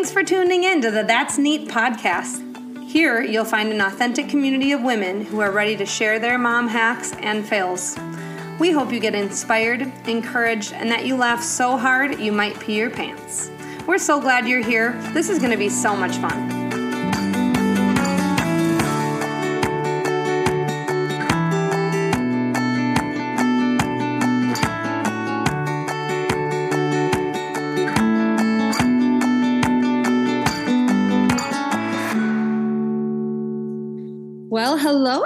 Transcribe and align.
Thanks 0.00 0.12
for 0.12 0.24
tuning 0.24 0.64
in 0.64 0.80
to 0.80 0.90
the 0.90 1.02
That's 1.02 1.36
Neat 1.36 1.68
podcast. 1.68 2.88
Here, 2.88 3.20
you'll 3.20 3.44
find 3.44 3.70
an 3.70 3.82
authentic 3.82 4.30
community 4.30 4.72
of 4.72 4.80
women 4.80 5.26
who 5.26 5.40
are 5.40 5.50
ready 5.50 5.76
to 5.76 5.84
share 5.84 6.18
their 6.18 6.38
mom 6.38 6.68
hacks 6.68 7.12
and 7.20 7.46
fails. 7.46 7.98
We 8.58 8.70
hope 8.70 8.94
you 8.94 8.98
get 8.98 9.14
inspired, 9.14 9.82
encouraged, 10.08 10.72
and 10.72 10.90
that 10.90 11.04
you 11.04 11.16
laugh 11.16 11.42
so 11.42 11.76
hard 11.76 12.18
you 12.18 12.32
might 12.32 12.58
pee 12.58 12.78
your 12.78 12.88
pants. 12.88 13.50
We're 13.86 13.98
so 13.98 14.18
glad 14.18 14.48
you're 14.48 14.64
here. 14.64 14.98
This 15.12 15.28
is 15.28 15.38
going 15.38 15.50
to 15.50 15.58
be 15.58 15.68
so 15.68 15.94
much 15.94 16.16
fun. 16.16 16.59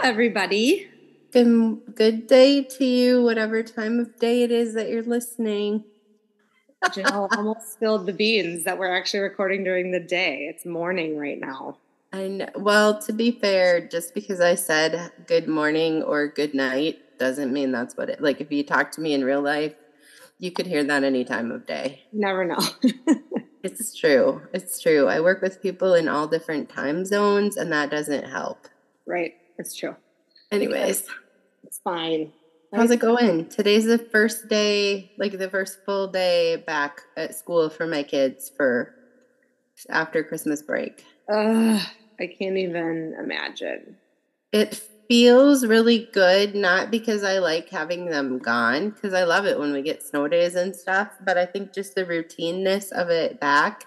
Everybody. 0.05 0.87
Good, 1.33 1.81
good 1.95 2.27
day 2.27 2.63
to 2.63 2.85
you, 2.85 3.23
whatever 3.23 3.63
time 3.63 3.99
of 3.99 4.19
day 4.19 4.43
it 4.43 4.53
is 4.53 4.75
that 4.75 4.91
you're 4.91 5.03
listening. 5.03 5.85
Jill 6.93 7.29
almost 7.37 7.73
spilled 7.73 8.05
the 8.05 8.13
beans 8.13 8.65
that 8.65 8.79
we're 8.79 8.95
actually 8.95 9.21
recording 9.21 9.65
during 9.65 9.93
the 9.93 10.01
day. 10.01 10.47
It's 10.51 10.67
morning 10.67 11.17
right 11.17 11.41
now. 11.41 11.79
And. 12.13 12.51
Well, 12.55 13.01
to 13.01 13.15
be 13.15 13.31
fair, 13.33 13.89
just 13.89 14.15
because 14.15 14.43
I 14.43 14.57
said 14.57 15.11
good 15.27 15.49
morning 15.49 16.03
or 16.03 16.29
good 16.29 16.53
night 16.55 17.19
doesn't 17.19 17.51
mean 17.51 17.73
that's 17.73 17.97
what 17.97 18.11
it 18.11 18.21
like 18.21 18.43
if 18.43 18.53
you 18.53 18.63
talk 18.63 18.93
to 18.93 19.01
me 19.01 19.15
in 19.15 19.25
real 19.25 19.41
life, 19.41 19.75
you 20.39 20.53
could 20.53 20.67
hear 20.67 20.85
that 20.85 21.03
any 21.03 21.25
time 21.25 21.51
of 21.51 21.67
day. 21.67 22.03
Never 22.13 22.45
know. 22.45 22.61
it's 23.63 23.97
true. 23.97 24.43
It's 24.53 24.79
true. 24.81 25.09
I 25.09 25.21
work 25.21 25.41
with 25.41 25.63
people 25.63 25.95
in 25.95 26.09
all 26.09 26.29
different 26.29 26.69
time 26.69 27.07
zones 27.07 27.57
and 27.57 27.73
that 27.73 27.91
doesn't 27.91 28.29
help. 28.29 28.69
Right. 29.07 29.35
It's 29.59 29.75
true. 29.75 29.97
Anyways, 30.51 31.07
it's 31.63 31.79
fine. 31.79 32.33
How's 32.75 32.91
it 32.91 32.99
going? 32.99 33.49
Today's 33.49 33.85
the 33.85 33.99
first 33.99 34.49
day, 34.49 35.13
like 35.17 35.39
the 35.39 35.49
first 35.49 35.79
full 35.85 36.09
day 36.09 36.57
back 36.57 37.03
at 37.17 37.35
school 37.37 37.71
for 37.71 37.87
my 37.87 38.03
kids 38.03 38.51
for 38.57 38.95
after 39.89 40.25
Christmas 40.25 40.63
break. 40.63 41.05
Uh, 41.33 41.81
I 42.19 42.27
can't 42.27 42.57
even 42.57 43.15
imagine. 43.19 43.97
It 44.53 44.81
feels 45.09 45.67
really 45.67 46.09
good, 46.13 46.55
not 46.55 46.91
because 46.91 47.23
I 47.23 47.39
like 47.39 47.69
having 47.69 48.07
them 48.07 48.39
gone, 48.39 48.91
because 48.91 49.15
I 49.15 49.25
love 49.25 49.47
it 49.47 49.59
when 49.59 49.73
we 49.73 49.83
get 49.83 50.03
snow 50.03 50.27
days 50.27 50.57
and 50.57 50.75
stuff, 50.75 51.11
but 51.25 51.39
I 51.39 51.47
think 51.47 51.73
just 51.73 51.95
the 51.95 52.05
routineness 52.05 52.91
of 52.91 53.09
it 53.09 53.39
back 53.39 53.87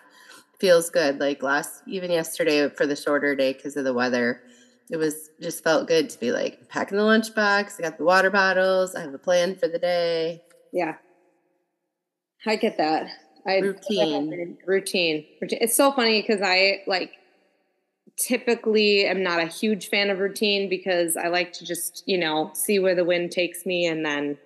feels 0.59 0.89
good. 0.89 1.19
Like 1.19 1.43
last, 1.43 1.83
even 1.87 2.11
yesterday 2.11 2.69
for 2.69 2.85
the 2.85 2.95
shorter 2.95 3.35
day 3.35 3.53
because 3.53 3.75
of 3.75 3.83
the 3.83 3.93
weather 3.93 4.41
it 4.89 4.97
was 4.97 5.29
just 5.41 5.63
felt 5.63 5.87
good 5.87 6.09
to 6.09 6.19
be 6.19 6.31
like 6.31 6.69
packing 6.69 6.97
the 6.97 7.03
lunchbox. 7.03 7.79
I 7.79 7.83
got 7.83 7.97
the 7.97 8.05
water 8.05 8.29
bottles. 8.29 8.95
I 8.95 9.01
have 9.01 9.13
a 9.13 9.19
plan 9.19 9.55
for 9.55 9.67
the 9.67 9.79
day. 9.79 10.43
Yeah, 10.71 10.95
I 12.45 12.55
get 12.55 12.77
that. 12.77 13.07
I 13.45 13.59
routine. 13.59 14.57
routine. 14.65 15.25
It's 15.41 15.75
so 15.75 15.91
funny 15.91 16.21
because 16.21 16.41
I 16.41 16.83
like 16.87 17.11
typically 18.17 19.05
am 19.05 19.23
not 19.23 19.39
a 19.39 19.45
huge 19.45 19.89
fan 19.89 20.09
of 20.09 20.19
routine 20.19 20.69
because 20.69 21.15
I 21.15 21.27
like 21.27 21.53
to 21.53 21.65
just 21.65 22.03
you 22.05 22.17
know 22.17 22.51
see 22.53 22.79
where 22.79 22.95
the 22.95 23.05
wind 23.05 23.31
takes 23.31 23.65
me 23.65 23.85
and 23.85 24.05
then 24.05 24.37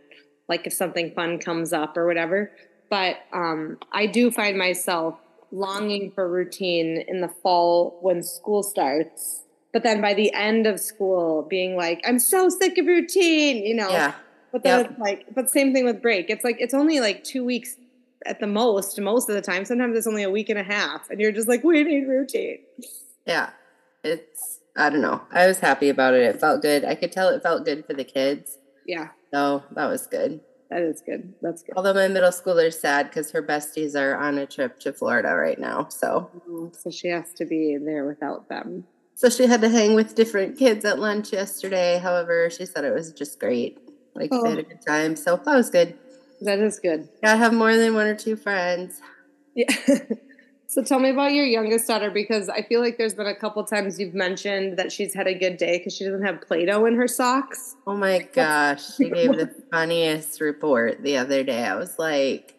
like 0.50 0.68
if 0.68 0.74
something 0.74 1.12
fun 1.12 1.40
comes 1.40 1.72
up 1.74 1.98
or 1.98 2.08
whatever. 2.08 2.52
But 2.90 3.18
um, 3.32 3.78
I 3.94 4.06
do 4.06 4.32
find 4.32 4.58
myself 4.58 5.18
longing 5.52 6.12
for 6.12 6.28
routine 6.28 7.04
in 7.08 7.22
the 7.22 7.28
fall 7.28 8.00
when 8.02 8.22
school 8.24 8.64
starts 8.64 9.44
but 9.74 9.84
then 9.84 10.02
by 10.02 10.14
the 10.14 10.34
end 10.34 10.68
of 10.68 10.80
school 10.80 11.44
being 11.50 11.76
like 11.76 12.02
i'm 12.06 12.20
so 12.20 12.50
sick 12.50 12.78
of 12.78 12.86
routine 12.86 13.66
you 13.66 13.76
know? 13.76 13.90
Yeah. 13.90 14.14
But 14.52 14.64
then 14.64 14.80
yep. 14.80 14.92
it's 14.92 15.00
like 15.00 15.26
but 15.34 15.50
same 15.50 15.74
thing 15.74 15.86
with 15.86 16.02
break. 16.02 16.30
It's 16.30 16.44
like 16.44 16.58
it's 16.60 16.74
only 16.74 17.00
like 17.00 17.24
two 17.24 17.46
weeks 17.46 17.76
at 18.26 18.40
the 18.40 18.48
most 18.48 19.00
most 19.00 19.30
of 19.30 19.36
the 19.36 19.42
time. 19.42 19.66
Sometimes 19.66 19.98
it's 19.98 20.08
only 20.08 20.24
a 20.24 20.30
week 20.30 20.50
and 20.50 20.60
a 20.60 20.64
half 20.64 21.10
and 21.10 21.20
you're 21.20 21.32
just 21.32 21.48
like 21.48 21.64
we 21.64 21.84
need 21.84 22.08
routine. 22.08 22.60
Yeah. 23.26 23.52
It's 24.04 24.60
i 24.76 24.90
don't 24.90 25.02
know. 25.02 25.22
I 25.32 25.48
was 25.48 25.60
happy 25.60 25.90
about 25.90 26.14
it. 26.14 26.24
It 26.24 26.40
felt 26.40 26.62
good. 26.62 26.84
I 26.84 26.96
could 26.96 27.12
tell 27.12 27.30
it 27.30 27.42
felt 27.42 27.66
good 27.66 27.86
for 27.86 27.94
the 27.94 28.04
kids. 28.04 28.58
Yeah. 28.86 29.10
So 29.34 29.64
that 29.72 29.86
was 29.86 30.08
good. 30.08 30.42
That 30.70 30.82
is 30.82 31.02
good. 31.06 31.34
That's 31.42 31.64
good. 31.64 31.76
Although 31.76 31.94
my 31.94 32.08
middle 32.08 32.32
schooler's 32.32 32.80
sad 32.80 33.10
because 33.10 33.32
her 33.32 33.44
besties 33.44 33.96
are 33.96 34.16
on 34.16 34.38
a 34.38 34.46
trip 34.46 34.80
to 34.82 34.92
florida 34.92 35.34
right 35.34 35.60
now 35.60 35.88
so. 35.90 36.30
So 36.78 36.92
she 36.92 37.08
has 37.08 37.32
to 37.34 37.46
be 37.46 37.78
there 37.78 38.06
without 38.06 38.50
them 38.50 38.86
so 39.22 39.30
she 39.30 39.46
had 39.46 39.62
to 39.62 39.70
hang 39.70 39.94
with 39.94 40.16
different 40.16 40.58
kids 40.58 40.84
at 40.84 40.98
lunch 40.98 41.32
yesterday. 41.32 42.00
However, 42.00 42.50
she 42.50 42.66
said 42.66 42.86
it 42.86 42.92
was 42.92 43.12
just 43.12 43.40
great. 43.40 43.78
Like 44.16 44.30
oh. 44.32 44.42
they 44.42 44.50
had 44.50 44.58
a 44.58 44.66
oh. 44.66 44.70
good 44.70 44.82
time. 44.82 45.16
So 45.16 45.40
that 45.46 45.56
was 45.56 45.70
good. 45.70 45.96
That 46.42 46.58
is 46.58 46.80
good. 46.80 47.08
Gotta 47.22 47.38
have 47.38 47.54
more 47.54 47.78
than 47.78 47.94
one 47.94 48.08
or 48.08 48.16
two 48.16 48.36
friends. 48.36 49.00
Yeah. 49.54 49.72
so 50.66 50.82
tell 50.82 50.98
me 50.98 51.12
about 51.12 51.34
your 51.34 51.46
youngest 51.46 51.88
daughter 51.88 52.10
because 52.10 52.50
I 52.50 52.64
feel 52.64 52.82
like 52.82 52.98
there's 52.98 53.14
been 53.14 53.28
a 53.28 53.36
couple 53.36 53.64
times 53.64 54.00
you've 54.00 54.16
mentioned 54.16 54.80
that 54.80 54.92
she's 54.92 55.14
had 55.14 55.28
a 55.28 55.36
good 55.36 55.58
day 55.58 55.78
because 55.78 55.96
she 55.96 56.04
doesn't 56.04 56.26
have 56.26 56.42
Play 56.42 56.66
Doh 56.66 56.88
in 56.88 56.96
her 56.96 57.08
socks. 57.08 57.76
Oh 57.86 57.96
my 57.96 58.28
gosh. 58.34 58.96
She 58.96 59.08
gave 59.08 59.38
the 59.38 59.54
funniest 59.70 60.42
report 60.42 61.04
the 61.04 61.18
other 61.18 61.44
day. 61.44 61.64
I 61.64 61.76
was 61.76 62.00
like, 62.00 62.56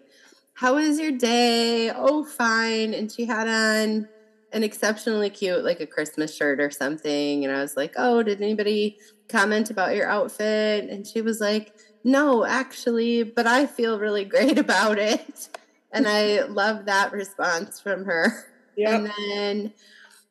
How 0.54 0.76
was 0.76 1.00
your 1.00 1.10
day? 1.10 1.90
Oh, 1.90 2.22
fine. 2.22 2.94
And 2.94 3.10
she 3.10 3.24
had 3.24 3.48
on 3.48 4.08
an 4.52 4.62
exceptionally 4.62 5.30
cute 5.30 5.64
like 5.64 5.80
a 5.80 5.86
Christmas 5.86 6.34
shirt 6.34 6.60
or 6.60 6.70
something 6.70 7.44
and 7.44 7.54
I 7.54 7.60
was 7.60 7.76
like, 7.76 7.94
"Oh, 7.96 8.22
did 8.22 8.40
anybody 8.40 8.98
comment 9.28 9.70
about 9.70 9.94
your 9.94 10.08
outfit?" 10.08 10.88
And 10.88 11.06
she 11.06 11.20
was 11.20 11.40
like, 11.40 11.74
"No, 12.04 12.44
actually, 12.44 13.22
but 13.22 13.46
I 13.46 13.66
feel 13.66 13.98
really 13.98 14.24
great 14.34 14.58
about 14.58 14.98
it." 14.98 15.48
And 15.92 16.06
I 16.06 16.42
love 16.42 16.86
that 16.86 17.12
response 17.12 17.80
from 17.80 18.04
her. 18.06 18.46
Yeah. 18.76 18.96
And 18.96 19.06
then 19.06 19.72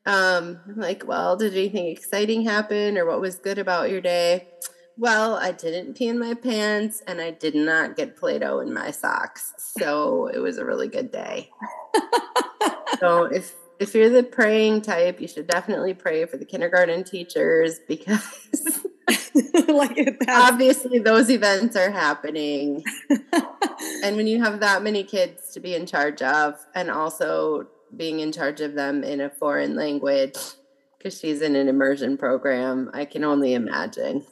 um, 0.06 0.60
I'm 0.68 0.78
like, 0.78 1.04
"Well, 1.06 1.36
did 1.36 1.54
anything 1.54 1.88
exciting 1.88 2.44
happen 2.44 2.98
or 2.98 3.06
what 3.06 3.22
was 3.22 3.36
good 3.36 3.58
about 3.58 3.90
your 3.90 4.02
day?" 4.02 4.48
Well, 4.98 5.36
I 5.36 5.52
didn't 5.52 5.96
pee 5.96 6.10
in 6.10 6.20
my 6.20 6.34
pants 6.36 7.02
and 7.08 7.22
I 7.22 7.32
did 7.32 7.56
not 7.56 7.96
get 7.96 8.18
Play 8.18 8.38
Doh 8.40 8.60
in 8.60 8.74
my 8.74 8.92
socks. 8.92 9.54
So 9.58 10.28
it 10.28 10.38
was 10.38 10.58
a 10.58 10.66
really 10.66 10.90
good 10.90 11.12
day. 11.12 11.50
so 13.00 13.24
if 13.24 13.56
if 13.82 13.96
you're 13.96 14.12
the 14.12 14.22
praying 14.22 14.82
type, 14.84 15.20
you 15.20 15.28
should 15.28 15.48
definitely 15.48 15.96
pray 15.96 16.26
for 16.26 16.38
the 16.38 16.46
kindergarten 16.46 17.04
teachers 17.04 17.80
because 17.88 18.86
like 19.68 20.24
obviously 20.28 21.00
those 21.00 21.32
events 21.32 21.76
are 21.76 21.90
happening. 21.90 22.84
and 24.04 24.16
when 24.16 24.28
you 24.28 24.44
have 24.44 24.60
that 24.60 24.84
many 24.84 25.04
kids 25.04 25.52
to 25.54 25.60
be 25.60 25.74
in 25.74 25.88
charge 25.88 26.22
of 26.22 26.64
and 26.76 26.92
also 26.92 27.68
being 27.98 28.20
in 28.20 28.32
charge 28.32 28.62
of 28.62 28.76
them 28.76 29.04
in 29.04 29.20
a 29.20 29.32
foreign 29.32 29.76
language 29.76 30.38
because 30.98 31.20
she's 31.20 31.42
in 31.42 31.56
an 31.56 31.68
immersion 31.68 32.18
program, 32.18 32.92
I 32.94 33.06
can 33.06 33.24
only 33.24 33.56
imagine. 33.56 34.28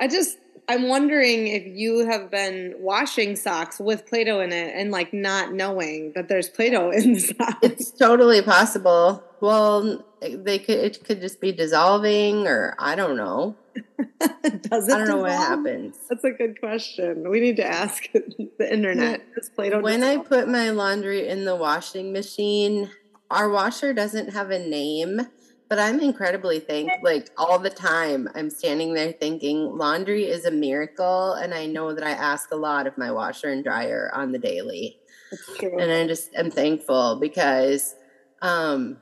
I 0.00 0.08
just 0.08 0.38
I'm 0.68 0.88
wondering 0.88 1.48
if 1.48 1.66
you 1.66 2.06
have 2.06 2.30
been 2.30 2.74
washing 2.78 3.36
socks 3.36 3.78
with 3.78 4.06
Play-Doh 4.06 4.40
in 4.40 4.52
it 4.52 4.74
and 4.74 4.90
like 4.90 5.12
not 5.12 5.52
knowing 5.52 6.12
that 6.14 6.28
there's 6.28 6.48
Play-Doh 6.48 6.90
in 6.90 7.14
the 7.14 7.20
socks. 7.20 7.58
It's 7.62 7.90
totally 7.90 8.40
possible. 8.40 9.22
Well, 9.40 10.04
they 10.22 10.58
could 10.58 10.78
it 10.78 11.04
could 11.04 11.20
just 11.20 11.40
be 11.40 11.52
dissolving 11.52 12.46
or 12.46 12.74
I 12.78 12.94
don't 12.94 13.16
know. 13.16 13.56
Does 14.20 14.88
it? 14.88 14.94
I 14.94 14.98
don't 14.98 15.08
know 15.08 15.18
what 15.18 15.32
happens. 15.32 15.96
That's 16.08 16.24
a 16.24 16.30
good 16.30 16.58
question. 16.60 17.28
We 17.28 17.40
need 17.40 17.56
to 17.56 17.66
ask 17.66 18.10
the 18.12 18.72
internet. 18.72 19.22
Does 19.34 19.50
Play-Doh 19.50 19.80
when 19.80 20.02
I 20.02 20.16
put 20.16 20.48
my 20.48 20.70
laundry 20.70 21.28
in 21.28 21.44
the 21.44 21.56
washing 21.56 22.12
machine, 22.12 22.90
our 23.30 23.50
washer 23.50 23.92
doesn't 23.92 24.32
have 24.32 24.50
a 24.50 24.58
name 24.58 25.28
but 25.74 25.82
I'm 25.82 25.98
incredibly 25.98 26.60
thankful. 26.60 27.00
Like 27.02 27.30
all 27.36 27.58
the 27.58 27.68
time, 27.68 28.28
I'm 28.36 28.48
standing 28.48 28.94
there 28.94 29.10
thinking 29.10 29.76
laundry 29.76 30.22
is 30.22 30.44
a 30.44 30.50
miracle. 30.52 31.32
And 31.32 31.52
I 31.52 31.66
know 31.66 31.92
that 31.92 32.04
I 32.04 32.10
ask 32.10 32.52
a 32.52 32.56
lot 32.56 32.86
of 32.86 32.96
my 32.96 33.10
washer 33.10 33.48
and 33.48 33.64
dryer 33.64 34.08
on 34.14 34.30
the 34.30 34.38
daily. 34.38 35.00
And 35.80 35.90
I 35.90 36.06
just 36.06 36.32
am 36.36 36.52
thankful 36.52 37.18
because 37.20 37.96
um, 38.40 38.98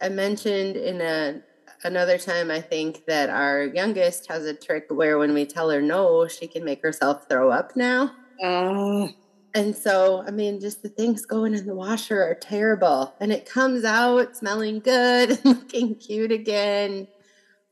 I 0.00 0.08
mentioned 0.08 0.76
in 0.76 1.02
a 1.02 1.42
another 1.84 2.16
time 2.16 2.50
I 2.50 2.62
think 2.62 3.04
that 3.04 3.28
our 3.28 3.64
youngest 3.64 4.28
has 4.28 4.46
a 4.46 4.54
trick 4.54 4.86
where 4.88 5.18
when 5.18 5.34
we 5.34 5.44
tell 5.44 5.68
her 5.68 5.82
no, 5.82 6.26
she 6.26 6.46
can 6.46 6.64
make 6.64 6.80
herself 6.80 7.28
throw 7.28 7.50
up 7.50 7.76
now. 7.76 8.12
Uh, 8.42 9.08
and 9.54 9.74
so, 9.74 10.22
I 10.26 10.30
mean, 10.30 10.60
just 10.60 10.82
the 10.82 10.88
things 10.88 11.24
going 11.24 11.54
in 11.54 11.66
the 11.66 11.74
washer 11.74 12.22
are 12.22 12.34
terrible. 12.34 13.14
And 13.20 13.32
it 13.32 13.48
comes 13.48 13.84
out 13.84 14.36
smelling 14.36 14.80
good 14.80 15.30
and 15.44 15.44
looking 15.44 15.94
cute 15.94 16.32
again. 16.32 17.08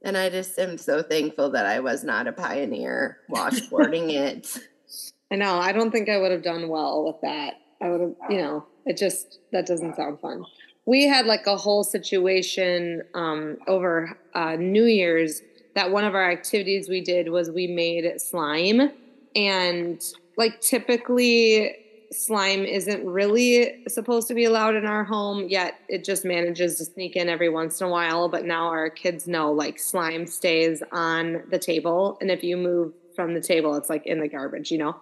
And 0.02 0.16
I 0.16 0.28
just 0.28 0.58
am 0.58 0.78
so 0.78 1.02
thankful 1.02 1.50
that 1.50 1.66
I 1.66 1.80
was 1.80 2.04
not 2.04 2.26
a 2.26 2.32
pioneer 2.32 3.18
washboarding 3.30 4.12
it. 4.12 4.58
I 5.30 5.36
know. 5.36 5.58
I 5.58 5.72
don't 5.72 5.90
think 5.90 6.08
I 6.08 6.18
would 6.18 6.30
have 6.30 6.42
done 6.42 6.68
well 6.68 7.04
with 7.04 7.20
that. 7.22 7.54
I 7.82 7.90
would 7.90 8.00
have, 8.00 8.14
you 8.30 8.38
know, 8.38 8.66
it 8.84 8.96
just, 8.96 9.40
that 9.52 9.66
doesn't 9.66 9.96
sound 9.96 10.20
fun. 10.20 10.44
we 10.86 11.06
had 11.06 11.26
like 11.26 11.46
a 11.46 11.56
whole 11.56 11.82
situation 11.82 13.02
um, 13.14 13.58
over 13.66 14.16
uh, 14.34 14.54
New 14.56 14.84
Year's 14.84 15.42
that 15.74 15.90
one 15.90 16.04
of 16.04 16.14
our 16.14 16.30
activities 16.30 16.88
we 16.88 17.02
did 17.02 17.28
was 17.28 17.50
we 17.50 17.66
made 17.66 18.18
slime 18.20 18.92
and 19.34 20.02
like 20.36 20.60
typically 20.60 21.76
slime 22.12 22.64
isn't 22.64 23.04
really 23.04 23.82
supposed 23.88 24.28
to 24.28 24.34
be 24.34 24.44
allowed 24.44 24.74
in 24.74 24.86
our 24.86 25.04
home 25.04 25.46
yet 25.48 25.80
it 25.88 26.04
just 26.04 26.24
manages 26.24 26.76
to 26.76 26.84
sneak 26.84 27.16
in 27.16 27.28
every 27.28 27.48
once 27.48 27.80
in 27.80 27.86
a 27.86 27.90
while 27.90 28.28
but 28.28 28.44
now 28.44 28.66
our 28.66 28.88
kids 28.88 29.26
know 29.26 29.50
like 29.50 29.78
slime 29.78 30.26
stays 30.26 30.82
on 30.92 31.42
the 31.50 31.58
table 31.58 32.16
and 32.20 32.30
if 32.30 32.44
you 32.44 32.56
move 32.56 32.92
from 33.14 33.34
the 33.34 33.40
table 33.40 33.74
it's 33.74 33.90
like 33.90 34.06
in 34.06 34.20
the 34.20 34.28
garbage 34.28 34.70
you 34.70 34.78
know? 34.78 34.96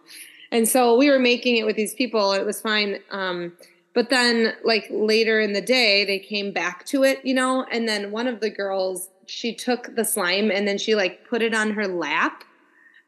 And 0.53 0.69
so 0.69 0.97
we 0.97 1.11
were 1.11 1.19
making 1.19 1.57
it 1.57 1.67
with 1.67 1.77
these 1.77 1.95
people 1.95 2.33
it 2.33 2.47
was 2.47 2.61
fine 2.61 3.01
um, 3.11 3.53
but 3.93 4.09
then 4.09 4.55
like 4.65 4.87
later 4.91 5.41
in 5.41 5.53
the 5.53 5.61
day 5.61 6.05
they 6.05 6.19
came 6.19 6.53
back 6.53 6.87
to 6.87 7.03
it 7.03 7.25
you 7.25 7.35
know? 7.35 7.67
And 7.71 7.89
then 7.89 8.13
one 8.13 8.27
of 8.27 8.41
the 8.41 8.51
girls 8.51 9.11
she 9.27 9.55
took 9.55 9.95
the 9.95 10.05
slime 10.05 10.51
and 10.51 10.67
then 10.67 10.79
she 10.79 10.95
like 10.95 11.29
put 11.29 11.43
it 11.43 11.55
on 11.55 11.73
her 11.73 11.87
lap 11.87 12.45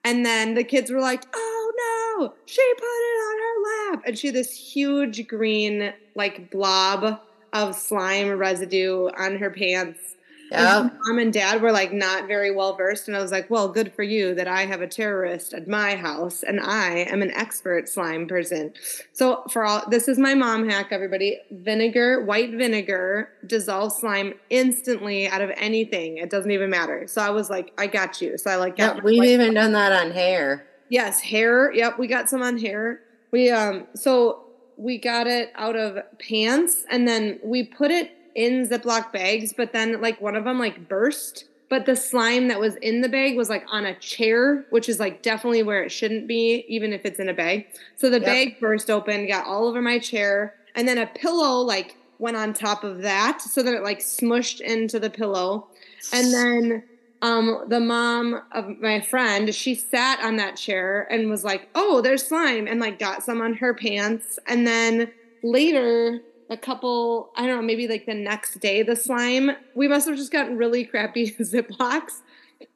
and 0.04 0.24
then 0.24 0.54
the 0.54 0.64
kids 0.64 0.90
were 0.90 1.00
like 1.00 1.24
oh 1.34 1.65
no 1.76 2.34
she 2.46 2.62
put 2.76 2.84
it 2.84 3.18
on 3.28 3.38
her 3.38 3.94
lap 3.94 4.02
and 4.06 4.18
she 4.18 4.28
had 4.28 4.36
this 4.36 4.52
huge 4.52 5.26
green 5.26 5.92
like 6.14 6.50
blob 6.50 7.20
of 7.52 7.74
slime 7.74 8.30
residue 8.30 9.08
on 9.16 9.36
her 9.36 9.50
pants 9.50 10.16
yeah. 10.50 10.90
mom 11.04 11.18
and 11.18 11.32
dad 11.32 11.60
were 11.60 11.72
like 11.72 11.92
not 11.92 12.26
very 12.26 12.50
well 12.50 12.76
versed. 12.76 13.08
And 13.08 13.16
I 13.16 13.20
was 13.20 13.32
like, 13.32 13.50
well, 13.50 13.68
good 13.68 13.92
for 13.92 14.02
you 14.02 14.34
that 14.34 14.46
I 14.46 14.66
have 14.66 14.80
a 14.80 14.86
terrorist 14.86 15.52
at 15.52 15.66
my 15.66 15.96
house 15.96 16.42
and 16.42 16.60
I 16.60 17.06
am 17.10 17.22
an 17.22 17.30
expert 17.32 17.88
slime 17.88 18.26
person. 18.26 18.72
So 19.12 19.42
for 19.50 19.64
all 19.64 19.88
this 19.88 20.08
is 20.08 20.18
my 20.18 20.34
mom 20.34 20.68
hack, 20.68 20.88
everybody. 20.90 21.40
Vinegar, 21.50 22.24
white 22.24 22.52
vinegar, 22.52 23.30
dissolve 23.46 23.92
slime 23.92 24.34
instantly 24.50 25.28
out 25.28 25.40
of 25.40 25.50
anything. 25.56 26.18
It 26.18 26.30
doesn't 26.30 26.50
even 26.50 26.70
matter. 26.70 27.06
So 27.06 27.22
I 27.22 27.30
was 27.30 27.50
like, 27.50 27.72
I 27.78 27.86
got 27.86 28.20
you. 28.20 28.38
So 28.38 28.50
I 28.50 28.56
like 28.56 28.76
got 28.76 29.02
we've 29.02 29.24
even 29.24 29.54
done 29.54 29.72
that 29.72 29.92
on 29.92 30.12
hair. 30.12 30.66
Yes, 30.88 31.20
hair. 31.20 31.72
Yep, 31.72 31.98
we 31.98 32.06
got 32.06 32.28
some 32.28 32.42
on 32.42 32.58
hair. 32.58 33.00
We 33.30 33.50
um 33.50 33.86
so 33.94 34.44
we 34.76 34.98
got 34.98 35.26
it 35.26 35.52
out 35.54 35.76
of 35.76 35.98
pants 36.18 36.84
and 36.90 37.08
then 37.08 37.40
we 37.42 37.64
put 37.64 37.90
it 37.90 38.12
in 38.34 38.68
Ziploc 38.68 39.12
bags, 39.12 39.52
but 39.52 39.72
then 39.72 40.00
like 40.00 40.20
one 40.20 40.36
of 40.36 40.44
them 40.44 40.58
like 40.58 40.88
burst. 40.88 41.46
But 41.68 41.84
the 41.86 41.96
slime 41.96 42.46
that 42.48 42.60
was 42.60 42.76
in 42.76 43.00
the 43.00 43.08
bag 43.08 43.36
was 43.36 43.50
like 43.50 43.64
on 43.68 43.86
a 43.86 43.98
chair, 43.98 44.66
which 44.70 44.88
is 44.88 45.00
like 45.00 45.22
definitely 45.22 45.64
where 45.64 45.82
it 45.82 45.90
shouldn't 45.90 46.28
be, 46.28 46.64
even 46.68 46.92
if 46.92 47.04
it's 47.04 47.18
in 47.18 47.28
a 47.28 47.34
bag. 47.34 47.66
So 47.96 48.08
the 48.08 48.20
yep. 48.20 48.26
bag 48.26 48.60
burst 48.60 48.88
open, 48.88 49.26
got 49.26 49.46
all 49.46 49.66
over 49.66 49.82
my 49.82 49.98
chair, 49.98 50.54
and 50.76 50.86
then 50.86 50.98
a 50.98 51.06
pillow 51.06 51.62
like 51.62 51.96
went 52.18 52.36
on 52.36 52.52
top 52.52 52.84
of 52.84 53.02
that 53.02 53.42
so 53.42 53.62
that 53.62 53.74
it 53.74 53.82
like 53.82 53.98
smushed 53.98 54.60
into 54.60 55.00
the 55.00 55.10
pillow. 55.10 55.66
And 56.12 56.32
then 56.32 56.84
um, 57.26 57.64
the 57.66 57.80
mom 57.80 58.40
of 58.52 58.78
my 58.80 59.00
friend, 59.00 59.52
she 59.52 59.74
sat 59.74 60.20
on 60.22 60.36
that 60.36 60.56
chair 60.56 61.08
and 61.10 61.28
was 61.28 61.42
like, 61.42 61.68
"Oh, 61.74 62.00
there's 62.00 62.24
slime," 62.24 62.68
and 62.68 62.78
like 62.78 63.00
got 63.00 63.24
some 63.24 63.42
on 63.42 63.54
her 63.54 63.74
pants. 63.74 64.38
And 64.46 64.64
then 64.64 65.10
later, 65.42 66.20
a 66.50 66.56
couple, 66.56 67.32
I 67.36 67.46
don't 67.46 67.56
know, 67.56 67.62
maybe 67.62 67.88
like 67.88 68.06
the 68.06 68.14
next 68.14 68.60
day, 68.60 68.84
the 68.84 68.94
slime, 68.94 69.50
we 69.74 69.88
must 69.88 70.06
have 70.06 70.16
just 70.16 70.30
gotten 70.30 70.56
really 70.56 70.84
crappy 70.84 71.28
Ziplocs. 71.40 72.20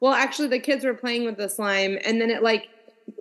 Well, 0.01 0.11
actually, 0.11 0.49
the 0.49 0.59
kids 0.59 0.83
were 0.83 0.95
playing 0.95 1.23
with 1.23 1.37
the 1.37 1.47
slime, 1.47 1.97
and 2.03 2.19
then 2.19 2.29
it 2.29 2.43
like 2.43 2.67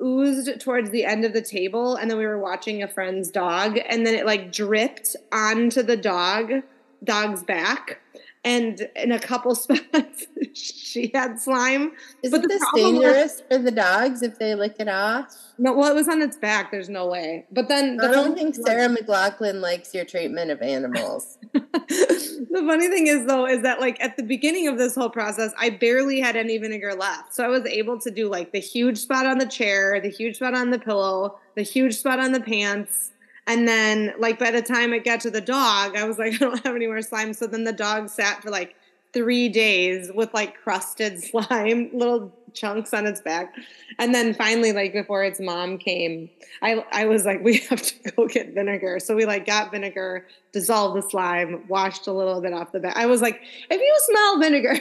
oozed 0.03 0.61
towards 0.61 0.91
the 0.91 1.05
end 1.05 1.25
of 1.25 1.33
the 1.33 1.43
table, 1.43 1.95
and 1.95 2.11
then 2.11 2.19
we 2.19 2.27
were 2.27 2.41
watching 2.41 2.83
a 2.83 2.89
friend's 2.89 3.31
dog, 3.31 3.79
and 3.89 4.05
then 4.05 4.17
it 4.17 4.27
like 4.27 4.51
dripped 4.51 5.15
onto 5.31 5.85
the 5.85 5.97
dog, 5.97 6.65
dog's 7.05 7.45
back 7.45 8.01
and 8.45 8.89
in 8.97 9.13
a 9.13 9.19
couple 9.19 9.55
spots 9.55 10.27
she 10.55 11.11
had 11.15 11.39
slime. 11.39 11.93
Is 12.23 12.33
but 12.33 12.49
this 12.49 12.63
dangerous 12.75 13.35
was, 13.37 13.43
for 13.51 13.59
the 13.59 13.71
dogs 13.71 14.23
if 14.23 14.39
they 14.39 14.55
lick 14.55 14.77
it 14.79 14.89
off? 14.89 15.35
No, 15.59 15.75
well, 15.75 15.91
it 15.91 15.95
was 15.95 16.09
on 16.09 16.23
its 16.23 16.37
back. 16.37 16.71
There's 16.71 16.89
no 16.89 17.07
way. 17.07 17.47
But 17.53 17.69
then 17.69 17.97
the 17.97 18.09
I 18.09 18.11
don't 18.11 18.35
think 18.35 18.55
Sarah 18.55 18.89
McLachlan 18.89 19.61
likes 19.61 19.95
your 19.95 20.05
treatment 20.05 20.51
of 20.51 20.63
animals. 20.63 21.39
the 21.53 22.65
funny 22.67 22.89
thing 22.89 23.07
is, 23.07 23.27
though, 23.27 23.47
is 23.47 23.63
that 23.63 23.81
like 23.81 24.03
at 24.03 24.17
the 24.17 24.23
beginning 24.23 24.69
of 24.69 24.79
this 24.79 24.95
whole 24.95 25.11
process, 25.11 25.53
I 25.59 25.71
barely 25.71 26.21
had 26.21 26.37
any 26.37 26.59
vinegar 26.59 26.95
left, 26.95 27.35
so 27.35 27.45
I 27.45 27.49
was 27.49 27.67
able 27.67 28.01
to 28.01 28.11
do 28.11 28.29
like 28.29 28.53
the 28.53 28.61
huge 28.61 28.99
spot 28.99 29.27
on 29.27 29.39
the 29.39 29.47
chair, 29.47 30.01
the 30.01 30.11
huge 30.11 30.37
spot 30.37 30.55
on 30.55 30.71
the 30.71 30.79
pillow, 30.79 31.39
the 31.57 31.63
huge 31.63 31.97
spot 31.97 32.19
on 32.19 32.33
the 32.33 32.41
pants 32.41 33.10
and 33.47 33.67
then, 33.67 34.15
like, 34.19 34.39
by 34.39 34.51
the 34.51 34.63
time 34.63 34.93
it 34.93 35.05
got 35.05 35.21
to 35.21 35.31
the 35.31 35.41
dog, 35.41 35.97
I 35.97 36.05
was 36.05 36.19
like, 36.19 36.35
I 36.35 36.37
don't 36.39 36.65
have 36.65 36.75
any 36.75 36.87
more 36.87 37.03
slime. 37.03 37.33
So 37.33 37.47
then 37.47 37.65
the 37.65 37.73
dog 37.73 38.09
sat 38.09 38.43
for 38.43 38.51
like 38.51 38.75
three 39.13 39.49
days 39.49 40.11
with 40.15 40.33
like 40.33 40.57
crusted 40.63 41.23
slime, 41.25 41.91
little 41.93 42.33
chunks 42.53 42.93
on 42.93 43.07
its 43.07 43.21
back. 43.21 43.55
And 43.99 44.15
then 44.15 44.35
finally, 44.35 44.73
like 44.73 44.93
before 44.93 45.25
its 45.25 45.41
mom 45.41 45.79
came, 45.79 46.31
I 46.63 46.85
I 46.93 47.07
was 47.07 47.25
like, 47.25 47.41
we 47.45 47.59
have 47.59 47.83
to 47.83 48.13
go 48.13 48.27
get 48.27 48.55
vinegar. 48.55 48.99
So 49.01 49.15
we 49.15 49.25
like 49.25 49.47
got 49.47 49.71
vinegar, 49.71 50.27
dissolved 50.53 50.97
the 50.97 51.09
slime, 51.09 51.67
washed 51.69 52.07
a 52.07 52.13
little 52.13 52.41
bit 52.41 52.53
off 52.53 52.73
the 52.73 52.81
back. 52.81 52.97
I 52.97 53.07
was 53.07 53.23
like, 53.23 53.41
if 53.71 53.81
you 53.81 53.95
smell 53.99 54.39
vinegar, 54.39 54.81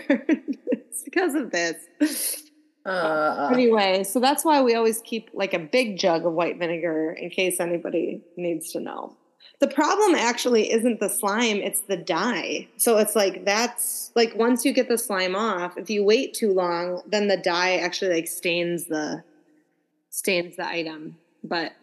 it's 0.71 1.03
because 1.03 1.35
of 1.35 1.51
this. 1.51 2.44
Uh, 2.85 3.49
anyway, 3.51 4.03
so 4.03 4.19
that's 4.19 4.45
why 4.45 4.61
we 4.61 4.73
always 4.73 5.01
keep 5.01 5.29
like 5.33 5.53
a 5.53 5.59
big 5.59 5.97
jug 5.97 6.25
of 6.25 6.33
white 6.33 6.57
vinegar 6.57 7.11
in 7.11 7.29
case 7.29 7.59
anybody 7.59 8.21
needs 8.37 8.71
to 8.71 8.79
know. 8.79 9.15
The 9.59 9.67
problem 9.67 10.15
actually 10.15 10.71
isn't 10.71 11.01
the 11.01 11.09
slime, 11.09 11.57
it's 11.57 11.81
the 11.81 11.97
dye. 11.97 12.69
So 12.77 12.97
it's 12.97 13.15
like 13.15 13.43
that's 13.43 14.11
like 14.15 14.33
once 14.35 14.63
you 14.63 14.71
get 14.71 14.87
the 14.87 14.97
slime 14.97 15.35
off, 15.35 15.77
if 15.77 15.89
you 15.89 16.03
wait 16.03 16.33
too 16.33 16.53
long, 16.53 17.01
then 17.05 17.27
the 17.27 17.37
dye 17.37 17.75
actually 17.75 18.13
like 18.13 18.27
stains 18.27 18.85
the 18.85 19.23
stains 20.09 20.55
the 20.55 20.65
item. 20.65 21.17
But 21.43 21.73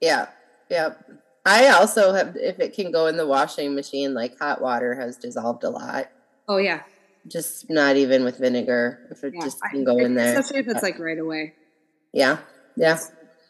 yeah, 0.00 0.28
yep. 0.70 1.10
I 1.44 1.68
also 1.68 2.12
have 2.12 2.36
if 2.36 2.58
it 2.58 2.74
can 2.74 2.90
go 2.90 3.06
in 3.06 3.18
the 3.18 3.26
washing 3.26 3.74
machine, 3.74 4.14
like 4.14 4.38
hot 4.38 4.62
water 4.62 4.94
has 4.94 5.18
dissolved 5.18 5.62
a 5.62 5.70
lot. 5.70 6.10
Oh 6.48 6.56
yeah 6.56 6.82
just 7.28 7.68
not 7.70 7.96
even 7.96 8.24
with 8.24 8.38
vinegar 8.38 9.00
if 9.10 9.24
it 9.24 9.34
yeah, 9.34 9.42
just 9.42 9.60
can 9.70 9.84
go 9.84 9.98
in 9.98 10.14
there. 10.14 10.38
especially 10.38 10.60
if 10.60 10.68
it's 10.68 10.82
like 10.82 10.98
right 10.98 11.18
away. 11.18 11.54
Yeah 12.12 12.38
yeah. 12.76 12.98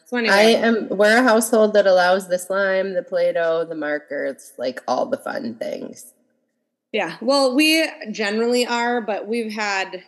So 0.07 0.17
anyway. 0.17 0.35
i 0.35 0.43
am 0.43 0.89
we're 0.89 1.19
a 1.19 1.23
household 1.23 1.75
that 1.75 1.87
allows 1.87 2.29
the 2.29 2.39
slime 2.39 2.95
the 2.95 3.03
play-doh 3.03 3.65
the 3.65 3.75
markers 3.75 4.53
like 4.57 4.83
all 4.87 5.07
the 5.07 5.19
fun 5.19 5.57
things. 5.57 6.15
Yeah 6.93 7.17
well 7.21 7.55
we 7.55 7.87
generally 8.11 8.67
are 8.67 9.01
but 9.01 9.27
we've 9.27 9.53
had 9.53 10.05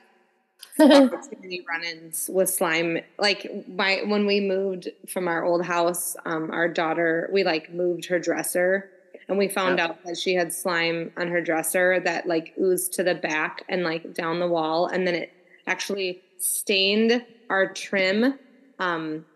many 0.78 1.64
run-ins 1.68 2.30
with 2.32 2.48
slime. 2.48 2.98
Like 3.18 3.68
my 3.68 4.02
when 4.06 4.26
we 4.26 4.40
moved 4.40 4.88
from 5.08 5.26
our 5.26 5.44
old 5.44 5.64
house 5.64 6.16
um, 6.24 6.50
our 6.52 6.68
daughter 6.68 7.28
we 7.32 7.42
like 7.42 7.72
moved 7.72 8.06
her 8.06 8.20
dresser 8.20 8.90
and 9.28 9.36
we 9.36 9.48
found 9.48 9.78
yep. 9.78 9.90
out 9.90 10.04
that 10.04 10.16
she 10.16 10.34
had 10.34 10.52
slime 10.52 11.12
on 11.16 11.28
her 11.28 11.40
dresser 11.40 12.00
that 12.00 12.26
like 12.26 12.54
oozed 12.60 12.94
to 12.94 13.02
the 13.02 13.14
back 13.14 13.62
and 13.68 13.84
like 13.84 14.14
down 14.14 14.40
the 14.40 14.48
wall. 14.48 14.86
And 14.86 15.06
then 15.06 15.14
it 15.14 15.32
actually 15.66 16.22
stained 16.38 17.24
our 17.50 17.72
trim. 17.72 18.38
Um 18.78 19.26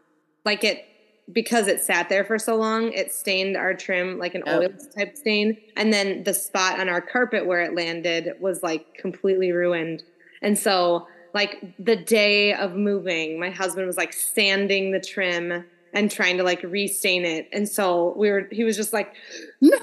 like 0.45 0.65
it 0.65 0.85
because 1.31 1.69
it 1.69 1.83
sat 1.83 2.09
there 2.09 2.25
for 2.25 2.39
so 2.39 2.57
long 2.57 2.93
it 2.93 3.13
stained 3.13 3.57
our 3.57 3.75
trim 3.75 4.19
like 4.19 4.35
an 4.35 4.43
oil 4.49 4.71
type 4.97 5.17
stain. 5.17 5.59
And 5.77 5.93
then 5.93 6.25
the 6.25 6.35
spot 6.35 6.81
on 6.81 6.89
our 6.89 7.01
carpet 7.01 7.47
where 7.47 7.61
it 7.61 7.75
landed 7.75 8.33
was 8.41 8.63
like 8.63 8.95
completely 8.95 9.53
ruined. 9.53 10.03
And 10.41 10.59
so 10.59 11.07
like 11.35 11.75
the 11.79 11.97
day 11.97 12.55
of 12.55 12.75
moving 12.75 13.39
my 13.39 13.51
husband 13.51 13.87
was 13.87 13.97
like 13.99 14.13
sanding 14.13 14.91
the 14.91 15.01
trim 15.01 15.65
and 15.93 16.11
trying 16.11 16.37
to 16.39 16.43
like 16.43 16.63
restain 16.63 17.25
it. 17.25 17.49
And 17.53 17.69
so 17.69 18.15
we 18.17 18.31
were, 18.31 18.49
he 18.51 18.65
was 18.65 18.77
just 18.77 18.93
like, 18.93 19.15
no, 19.61 19.77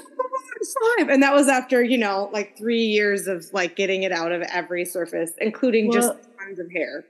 slime. 0.62 1.10
And 1.10 1.22
that 1.22 1.32
was 1.34 1.48
after, 1.48 1.82
you 1.82 1.98
know, 1.98 2.30
like 2.32 2.56
three 2.56 2.84
years 2.84 3.26
of 3.26 3.52
like 3.52 3.76
getting 3.76 4.02
it 4.02 4.12
out 4.12 4.32
of 4.32 4.42
every 4.42 4.84
surface, 4.84 5.32
including 5.38 5.88
well, 5.88 6.00
just 6.00 6.12
tons 6.38 6.58
of 6.58 6.70
hair. 6.70 7.04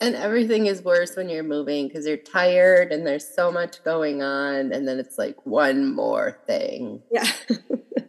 And 0.00 0.14
everything 0.14 0.66
is 0.66 0.82
worse 0.82 1.16
when 1.16 1.28
you're 1.28 1.44
moving 1.44 1.88
because 1.88 2.06
you're 2.06 2.16
tired 2.16 2.92
and 2.92 3.06
there's 3.06 3.26
so 3.26 3.50
much 3.50 3.82
going 3.84 4.22
on. 4.22 4.72
And 4.72 4.86
then 4.86 4.98
it's 4.98 5.18
like 5.18 5.46
one 5.46 5.94
more 5.94 6.38
thing. 6.46 7.02
Yeah. 7.10 7.30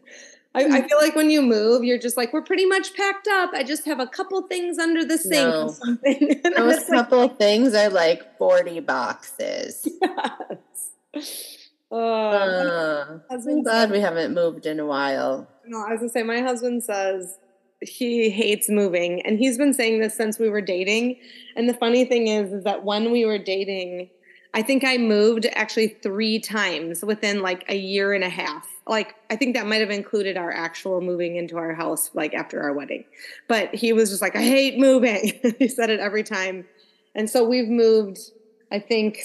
I, 0.56 0.78
I, 0.78 0.88
feel 0.88 0.98
like 0.98 1.16
when 1.16 1.30
you 1.30 1.42
move, 1.42 1.84
you're 1.84 2.00
just 2.00 2.16
like, 2.16 2.32
we're 2.32 2.42
pretty 2.42 2.66
much 2.66 2.96
packed 2.96 3.28
up. 3.28 3.52
I 3.54 3.64
just 3.64 3.86
have 3.86 4.00
a 4.00 4.08
couple 4.08 4.42
things 4.44 4.80
under 4.80 5.04
the 5.04 5.18
sink 5.18 5.50
no. 5.50 5.68
or 5.68 5.74
something. 5.74 6.42
Those 6.56 6.86
couple 6.86 7.20
like, 7.20 7.38
things 7.38 7.74
are 7.74 7.90
like 7.90 8.38
40 8.38 8.80
boxes. 8.82 9.88
Yes. 11.14 11.58
Oh, 11.92 11.98
uh, 11.98 13.20
I'm 13.30 13.64
glad 13.64 13.90
we 13.90 14.02
haven't 14.02 14.34
moved 14.34 14.66
in 14.66 14.82
a 14.82 14.86
while. 14.86 15.48
No, 15.66 15.78
I 15.78 15.92
was 15.92 16.00
gonna 16.00 16.10
say 16.10 16.24
my 16.24 16.42
husband 16.42 16.84
says 16.84 17.38
he 17.80 18.30
hates 18.30 18.70
moving, 18.70 19.22
and 19.26 19.40
he's 19.40 19.58
been 19.58 19.74
saying 19.74 20.02
this 20.02 20.16
since 20.16 20.38
we 20.38 20.50
were 20.50 20.62
dating. 20.62 21.18
And 21.56 21.70
the 21.70 21.74
funny 21.74 22.04
thing 22.04 22.28
is, 22.28 22.52
is 22.52 22.64
that 22.66 22.84
when 22.84 23.12
we 23.12 23.24
were 23.24 23.38
dating, 23.38 24.10
I 24.56 24.62
think 24.62 24.86
I 24.86 24.98
moved 24.98 25.46
actually 25.52 25.90
three 25.90 26.40
times 26.40 27.04
within 27.04 27.42
like 27.42 27.66
a 27.68 27.76
year 27.76 28.14
and 28.14 28.24
a 28.24 28.30
half. 28.30 28.66
Like 28.88 29.16
I 29.30 29.36
think 29.36 29.54
that 29.56 29.68
might 29.68 29.82
have 29.82 29.92
included 29.92 30.38
our 30.38 30.50
actual 30.50 31.02
moving 31.02 31.36
into 31.36 31.58
our 31.58 31.74
house 31.74 32.10
like 32.14 32.34
after 32.34 32.64
our 32.64 32.72
wedding. 32.72 33.04
But 33.50 33.76
he 33.76 33.92
was 33.92 34.10
just 34.10 34.22
like, 34.22 34.34
I 34.34 34.42
hate 34.42 34.80
moving. 34.80 35.34
he 35.60 35.68
said 35.68 35.90
it 35.90 36.00
every 36.00 36.24
time. 36.24 36.66
And 37.14 37.30
so 37.30 37.44
we've 37.44 37.68
moved, 37.68 38.18
I 38.72 38.80
think 38.80 39.20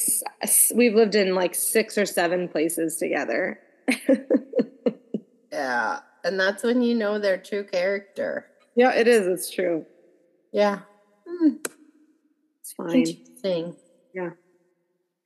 we've 0.74 0.94
lived 0.94 1.14
in 1.14 1.36
like 1.36 1.54
six 1.54 1.96
or 1.96 2.06
seven 2.06 2.48
places 2.48 2.96
together. 2.96 3.60
yeah. 5.52 6.00
And 6.24 6.40
that's 6.40 6.64
when 6.64 6.82
you 6.82 6.96
know 6.96 7.20
their 7.20 7.38
true 7.38 7.62
character. 7.62 8.46
Yeah, 8.74 8.94
it 8.94 9.06
is. 9.06 9.28
It's 9.28 9.48
true. 9.48 9.86
Yeah. 10.50 10.80
Hmm. 11.24 11.54
It's 12.60 12.72
fine. 12.72 12.96
Interesting. 12.96 13.76
Yeah. 14.12 14.30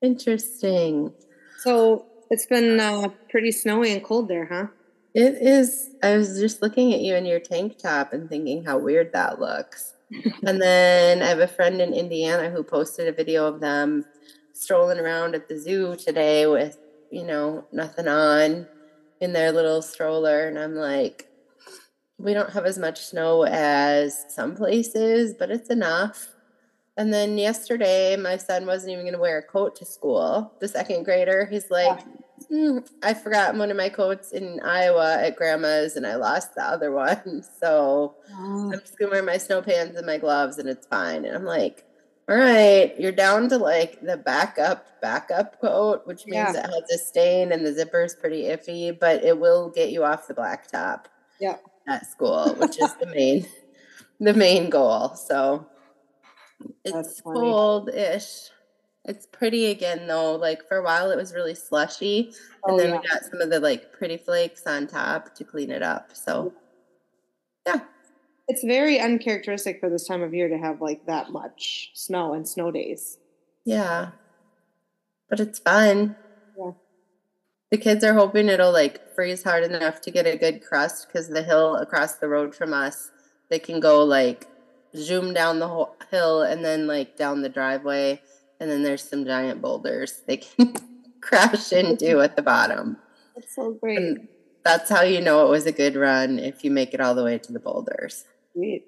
Interesting. 0.05 1.15
So 1.61 2.05
it's 2.31 2.45
been 2.45 2.79
uh, 2.79 3.09
pretty 3.31 3.51
snowy 3.51 3.91
and 3.91 4.05
cold 4.05 4.29
there, 4.29 4.45
huh? 4.45 4.67
It 5.15 5.37
is. 5.41 5.91
I 6.03 6.19
was 6.19 6.39
just 6.39 6.61
looking 6.61 6.93
at 6.93 7.01
you 7.01 7.15
in 7.15 7.25
your 7.25 7.41
tank 7.41 7.79
top 7.79 8.13
and 8.13 8.29
thinking 8.29 8.65
how 8.65 8.77
weird 8.77 9.15
that 9.15 9.41
looks. 9.41 9.95
and 10.47 10.61
then 10.61 11.23
I 11.23 11.27
have 11.27 11.39
a 11.39 11.47
friend 11.47 11.81
in 11.81 11.95
Indiana 11.95 12.51
who 12.51 12.63
posted 12.63 13.09
a 13.09 13.13
video 13.13 13.47
of 13.47 13.61
them 13.61 14.05
strolling 14.53 14.99
around 14.99 15.35
at 15.35 15.49
the 15.49 15.59
zoo 15.59 15.97
today 15.97 16.47
with, 16.47 16.77
you 17.11 17.25
know, 17.25 17.65
nothing 17.73 18.07
on 18.07 18.67
in 19.23 19.33
their 19.33 19.53
little 19.53 19.81
stroller. 19.81 20.47
And 20.47 20.59
I'm 20.59 20.75
like, 20.75 21.31
we 22.19 22.35
don't 22.35 22.53
have 22.53 22.67
as 22.67 22.77
much 22.77 23.01
snow 23.01 23.45
as 23.47 24.27
some 24.29 24.55
places, 24.55 25.33
but 25.39 25.51
it's 25.51 25.71
enough. 25.71 26.34
And 26.97 27.13
then 27.13 27.39
yesterday, 27.39 28.17
my 28.17 28.37
son 28.37 28.67
wasn't 28.67 28.93
even 28.93 29.05
going 29.05 29.15
to 29.15 29.21
wear 29.21 29.39
a 29.39 29.43
coat 29.43 29.75
to 29.77 29.85
school. 29.85 30.53
The 30.61 30.69
second 30.69 31.05
grader, 31.05 31.45
he's 31.45 31.71
like, 31.71 32.01
mm, 32.51 32.89
I 33.03 33.15
forgot 33.15 33.57
one 33.57 33.71
of 33.71 33.77
my 33.77 33.89
coats 33.89 34.31
in 34.31 34.61
Iowa 34.61 35.19
at 35.21 35.35
grandma's 35.35 35.97
and 35.97 36.07
I 36.07 36.15
lost 36.15 36.55
the 36.55 36.63
other 36.63 36.93
one. 36.93 37.43
So 37.61 38.17
oh. 38.33 38.71
I'm 38.73 38.81
just 38.81 38.99
going 38.99 39.11
to 39.11 39.15
wear 39.15 39.23
my 39.23 39.39
snow 39.39 39.63
pants 39.63 39.97
and 39.97 40.07
my 40.07 40.19
gloves 40.19 40.59
and 40.59 40.69
it's 40.69 40.87
fine. 40.87 41.25
And 41.25 41.35
I'm 41.35 41.45
like, 41.45 41.85
all 42.29 42.37
right, 42.37 42.95
you're 42.99 43.13
down 43.13 43.49
to 43.51 43.59
like 43.59 44.01
the 44.01 44.17
backup, 44.17 45.01
backup 45.01 45.61
coat, 45.61 46.07
which 46.07 46.27
means 46.27 46.55
yeah. 46.55 46.65
it 46.65 46.67
has 46.67 46.91
a 46.95 46.99
stain 46.99 47.53
and 47.53 47.67
the 47.67 47.73
zipper 47.73 48.03
is 48.03 48.15
pretty 48.15 48.45
iffy, 48.45 48.99
but 48.99 49.25
it 49.25 49.39
will 49.39 49.71
get 49.71 49.91
you 49.91 50.05
off 50.05 50.29
the 50.29 50.35
blacktop. 50.35 51.07
Yeah. 51.41 51.57
At 51.89 52.07
school, 52.07 52.55
which 52.55 52.81
is 52.81 52.95
the 52.95 53.07
main, 53.07 53.47
the 54.21 54.35
main 54.35 54.71
goal. 54.71 55.15
So 55.17 55.67
it's 56.85 57.21
cold-ish. 57.21 58.51
It's 59.07 59.27
pretty 59.27 59.67
again 59.67 60.07
though. 60.07 60.37
Like 60.37 60.67
for 60.67 60.79
a 60.79 60.83
while 60.83 61.11
it 61.11 61.17
was 61.17 61.35
really 61.35 61.55
slushy. 61.55 62.33
And 62.65 62.75
oh, 62.75 62.79
then 62.79 62.91
yeah. 62.91 63.01
we 63.01 63.09
got 63.09 63.25
some 63.25 63.41
of 63.41 63.51
the 63.51 63.61
like 63.61 63.93
pretty 63.93 64.17
flakes 64.17 64.67
on 64.67 64.87
top 64.87 65.35
to 65.35 65.45
clean 65.45 65.71
it 65.71 65.83
up. 65.83 66.11
So 66.15 66.55
yeah. 67.67 67.81
It's 68.47 68.63
very 68.63 69.01
uncharacteristic 69.01 69.81
for 69.81 69.89
this 69.89 70.07
time 70.07 70.23
of 70.23 70.35
year 70.35 70.49
to 70.49 70.59
have 70.59 70.81
like 70.81 71.07
that 71.07 71.31
much 71.31 71.91
snow 71.95 72.35
and 72.35 72.47
snow 72.47 72.71
days. 72.71 73.19
Yeah. 73.65 74.11
But 75.31 75.41
it's 75.41 75.59
fun. 75.59 76.17
Yeah. 76.59 76.73
The 77.71 77.79
kids 77.79 78.05
are 78.05 78.15
hoping 78.15 78.49
it'll 78.49 78.73
like 78.73 79.15
freeze 79.15 79.43
hard 79.43 79.65
enough 79.65 80.01
to 80.03 80.11
get 80.11 80.27
a 80.27 80.37
good 80.37 80.63
crust 80.63 81.09
because 81.09 81.29
the 81.29 81.43
hill 81.43 81.77
across 81.77 82.17
the 82.17 82.29
road 82.29 82.55
from 82.55 82.73
us, 82.73 83.11
they 83.51 83.59
can 83.59 83.81
go 83.81 84.05
like 84.05 84.47
zoom 84.97 85.35
down 85.35 85.59
the 85.59 85.69
whole 85.69 85.97
hill 86.11 86.43
and 86.43 86.65
then 86.65 86.87
like 86.87 87.17
down 87.17 87.43
the 87.43 87.49
driveway 87.49 88.21
and 88.61 88.71
then 88.71 88.83
there's 88.83 89.03
some 89.03 89.25
giant 89.25 89.61
boulders 89.61 90.23
they 90.27 90.39
can 90.39 90.75
crash 91.21 91.73
into 91.73 92.21
at 92.21 92.37
the 92.37 92.43
bottom. 92.43 92.97
That's 93.35 93.55
so 93.55 93.73
great. 93.73 93.99
And 93.99 94.29
that's 94.65 94.89
how 94.89 95.03
you 95.03 95.21
know 95.21 95.47
it 95.47 95.51
was 95.51 95.67
a 95.67 95.73
good 95.73 95.97
run 95.97 96.39
if 96.39 96.65
you 96.65 96.71
make 96.71 96.95
it 96.95 97.01
all 97.01 97.15
the 97.15 97.25
way 97.25 97.39
to 97.39 97.53
the 97.53 97.59
boulders. 97.59 98.25
Sweet. 98.53 98.87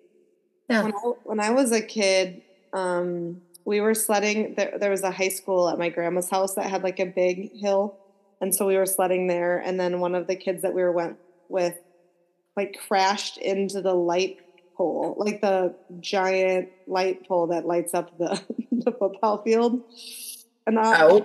Yeah. 0.71 0.83
When 0.83 0.95
I, 0.95 0.99
when 1.25 1.41
I 1.41 1.51
was 1.51 1.73
a 1.73 1.83
kid, 1.83 2.43
um, 2.73 3.43
we 3.65 3.81
were 3.81 3.95
sledding. 3.95 4.55
There, 4.57 4.79
there 4.79 4.91
was 4.91 5.03
a 5.03 5.11
high 5.11 5.29
school 5.29 5.69
at 5.69 5.79
my 5.79 5.89
grandma's 5.89 6.31
house 6.31 6.55
that 6.55 6.71
had 6.71 6.83
like 6.83 6.99
a 6.99 7.07
big 7.07 7.53
hill, 7.53 7.99
and 8.41 8.55
so 8.55 8.67
we 8.67 8.77
were 8.77 8.87
sledding 8.87 9.27
there. 9.27 9.59
And 9.59 9.79
then 9.79 10.01
one 10.01 10.15
of 10.15 10.27
the 10.27 10.37
kids 10.37 10.63
that 10.63 10.73
we 10.73 10.83
were 10.83 10.93
went 10.93 11.17
with, 11.49 11.77
like, 12.57 12.79
crashed 12.89 13.39
into 13.39 13.81
the 13.81 13.95
light 13.95 14.39
pole, 14.77 15.15
like 15.19 15.41
the 15.41 15.75
giant 16.01 16.69
light 16.87 17.27
pole 17.27 17.49
that 17.49 17.67
lights 17.67 17.95
up 17.95 18.17
the, 18.19 18.41
the 18.73 18.93
football 18.93 19.43
field. 19.43 19.83
And 20.67 20.81
I, 20.81 21.21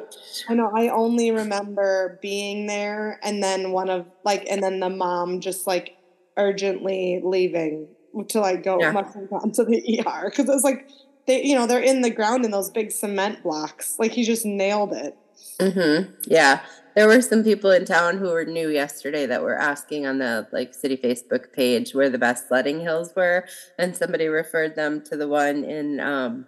I 0.50 0.53
know 0.53 0.72
I 0.75 0.89
only 0.89 1.31
remember 1.31 2.20
being 2.22 2.67
there 2.67 3.20
and 3.24 3.41
then 3.41 3.72
one 3.72 3.89
of 3.89 4.05
like 4.24 4.46
and 4.48 4.62
then 4.62 4.79
the 4.79 4.89
mom 4.89 5.39
just 5.39 5.65
like 5.65 5.98
urgently 6.38 7.22
leaving 7.24 7.88
to 8.27 8.39
like 8.39 8.63
go 8.63 8.79
yeah. 8.79 8.91
to 8.91 9.63
the 9.63 10.03
ER 10.05 10.29
because 10.29 10.48
it 10.48 10.53
was 10.53 10.63
like 10.63 10.88
they 11.25 11.43
you 11.43 11.55
know 11.55 11.65
they're 11.65 11.81
in 11.81 12.01
the 12.01 12.12
ground 12.12 12.46
in 12.46 12.51
those 12.51 12.70
big 12.70 12.91
cement 12.91 13.41
blocks 13.41 13.98
like 13.98 14.12
he 14.12 14.24
just 14.24 14.46
nailed 14.46 14.93
it. 14.93 15.17
Mm-hmm. 15.60 16.13
Yeah, 16.25 16.62
there 16.95 17.07
were 17.07 17.21
some 17.21 17.43
people 17.43 17.71
in 17.71 17.86
town 17.86 18.17
who 18.17 18.29
were 18.29 18.45
new 18.45 18.69
yesterday 18.69 19.25
that 19.25 19.41
were 19.41 19.57
asking 19.57 20.05
on 20.05 20.17
the 20.19 20.48
like 20.51 20.74
city 20.74 20.98
Facebook 20.98 21.53
page 21.53 21.93
where 21.93 22.10
the 22.10 22.17
best 22.17 22.48
sledding 22.48 22.81
hills 22.81 23.13
were, 23.15 23.45
and 23.77 23.95
somebody 23.95 24.27
referred 24.27 24.75
them 24.75 25.01
to 25.05 25.17
the 25.17 25.27
one 25.27 25.63
in 25.63 26.00
um, 26.00 26.48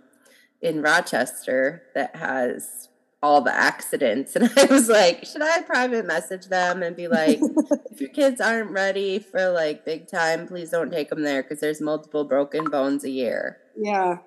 in 0.62 0.82
Rochester 0.82 1.84
that 1.94 2.16
has 2.16 2.90
all 3.24 3.42
the 3.42 3.54
accidents. 3.54 4.36
And 4.44 4.52
I 4.58 4.66
was 4.66 4.90
like, 4.90 5.26
should 5.26 5.42
I 5.42 5.62
private 5.62 6.06
message 6.06 6.48
them 6.48 6.84
and 6.84 6.96
be 6.96 7.08
like, 7.08 7.40
if 7.92 8.02
your 8.02 8.10
kids 8.10 8.42
aren't 8.42 8.72
ready 8.72 9.20
for 9.20 9.50
like 9.50 9.86
big 9.86 10.08
time, 10.08 10.48
please 10.48 10.70
don't 10.70 10.92
take 10.92 11.10
them 11.10 11.24
there 11.24 11.42
because 11.42 11.62
there's 11.62 11.82
multiple 11.82 12.26
broken 12.26 12.66
bones 12.66 13.06
a 13.06 13.10
year. 13.10 13.60
Yeah. 13.78 14.18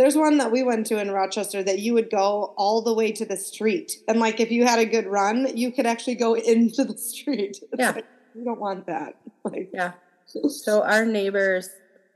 There's 0.00 0.16
one 0.16 0.38
that 0.38 0.50
we 0.50 0.62
went 0.62 0.86
to 0.86 0.98
in 0.98 1.10
Rochester 1.10 1.62
that 1.62 1.80
you 1.80 1.92
would 1.92 2.08
go 2.08 2.54
all 2.56 2.80
the 2.80 2.94
way 2.94 3.12
to 3.12 3.26
the 3.26 3.36
street. 3.36 3.98
And 4.08 4.18
like 4.18 4.40
if 4.40 4.50
you 4.50 4.64
had 4.64 4.78
a 4.78 4.86
good 4.86 5.06
run, 5.06 5.54
you 5.54 5.70
could 5.70 5.84
actually 5.84 6.14
go 6.14 6.32
into 6.54 6.84
the 6.84 6.96
street. 6.96 7.58
It's 7.60 7.78
yeah. 7.78 7.90
Like, 7.90 8.06
you 8.34 8.42
don't 8.42 8.58
want 8.58 8.86
that. 8.86 9.16
Like 9.44 9.68
Yeah. 9.74 9.92
So 10.48 10.82
our 10.84 11.04
neighbors 11.04 11.68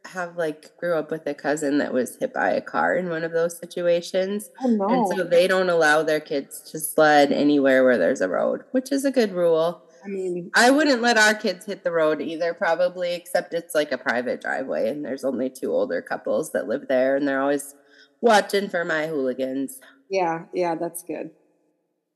have 0.07 0.38
like 0.38 0.75
grew 0.79 0.95
up 0.95 1.11
with 1.11 1.26
a 1.26 1.35
cousin 1.35 1.76
that 1.79 1.93
was 1.93 2.17
hit 2.17 2.33
by 2.33 2.53
a 2.53 2.62
car 2.62 2.95
in 2.95 3.11
one 3.11 3.23
of 3.23 3.33
those 3.33 3.59
situations. 3.59 4.49
Oh, 4.62 4.69
no. 4.69 4.88
And 4.88 5.09
so 5.09 5.25
they 5.25 5.47
don't 5.47 5.69
allow 5.69 6.03
their 6.03 6.21
kids 6.21 6.62
to 6.71 6.81
sled 6.81 7.33
anywhere 7.33 7.85
where 7.85 7.99
there's 7.99 8.23
a 8.23 8.29
road, 8.29 8.62
which 8.71 8.93
is 8.93 9.05
a 9.05 9.11
good 9.11 9.33
rule. 9.33 9.83
I 10.04 10.08
mean, 10.08 10.50
I 10.54 10.70
wouldn't 10.70 11.00
let 11.00 11.16
our 11.16 11.34
kids 11.34 11.64
hit 11.64 11.82
the 11.82 11.90
road 11.90 12.20
either, 12.20 12.52
probably, 12.52 13.14
except 13.14 13.54
it's 13.54 13.75
like 13.75 13.90
a 13.90 13.99
private 13.99 14.40
driveway 14.40 14.90
and 14.90 15.04
there's 15.04 15.25
only 15.25 15.49
two 15.49 15.73
older 15.73 16.02
couples 16.02 16.52
that 16.52 16.68
live 16.68 16.88
there 16.88 17.16
and 17.16 17.26
they're 17.26 17.40
always 17.40 17.75
watching 18.20 18.68
for 18.68 18.84
my 18.84 19.06
hooligans. 19.06 19.80
Yeah, 20.11 20.44
yeah, 20.52 20.75
that's 20.75 21.02
good. 21.02 21.30